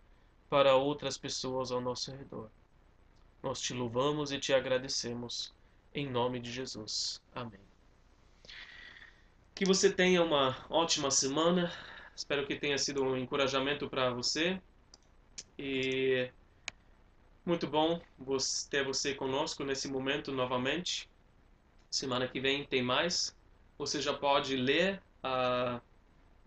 para 0.48 0.74
outras 0.74 1.18
pessoas 1.18 1.70
ao 1.70 1.82
nosso 1.82 2.10
redor. 2.10 2.50
Nós 3.42 3.60
te 3.60 3.74
louvamos 3.74 4.32
e 4.32 4.38
te 4.38 4.54
agradecemos, 4.54 5.54
em 5.94 6.08
nome 6.08 6.40
de 6.40 6.50
Jesus. 6.50 7.20
Amém. 7.34 7.69
Que 9.60 9.66
você 9.66 9.92
tenha 9.92 10.24
uma 10.24 10.56
ótima 10.70 11.10
semana. 11.10 11.70
Espero 12.16 12.46
que 12.46 12.56
tenha 12.56 12.78
sido 12.78 13.04
um 13.04 13.14
encorajamento 13.14 13.90
para 13.90 14.10
você. 14.10 14.58
E 15.58 16.30
muito 17.44 17.66
bom 17.66 18.00
ter 18.70 18.82
você 18.82 19.14
conosco 19.14 19.62
nesse 19.62 19.86
momento 19.86 20.32
novamente. 20.32 21.10
Semana 21.90 22.26
que 22.26 22.40
vem 22.40 22.64
tem 22.64 22.82
mais. 22.82 23.36
Você 23.76 24.00
já 24.00 24.14
pode 24.14 24.56
ler 24.56 25.02
uh, 25.22 25.78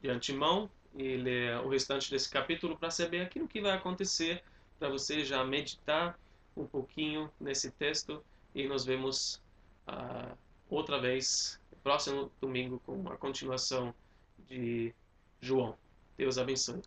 de 0.01 0.09
antemão 0.09 0.67
e 0.95 1.15
ler 1.15 1.59
o 1.59 1.69
restante 1.69 2.09
desse 2.09 2.27
capítulo 2.27 2.75
para 2.75 2.89
saber 2.89 3.21
aquilo 3.21 3.47
que 3.47 3.61
vai 3.61 3.73
acontecer, 3.73 4.43
para 4.79 4.89
você 4.89 5.23
já 5.23 5.45
meditar 5.45 6.17
um 6.57 6.65
pouquinho 6.65 7.31
nesse 7.39 7.69
texto 7.69 8.25
e 8.55 8.67
nos 8.67 8.83
vemos 8.83 9.39
uh, 9.87 10.35
outra 10.67 10.99
vez 10.99 11.61
próximo 11.83 12.31
domingo 12.39 12.79
com 12.85 13.07
a 13.09 13.17
continuação 13.17 13.93
de 14.47 14.93
João. 15.41 15.77
Deus 16.17 16.37
abençoe. 16.37 16.81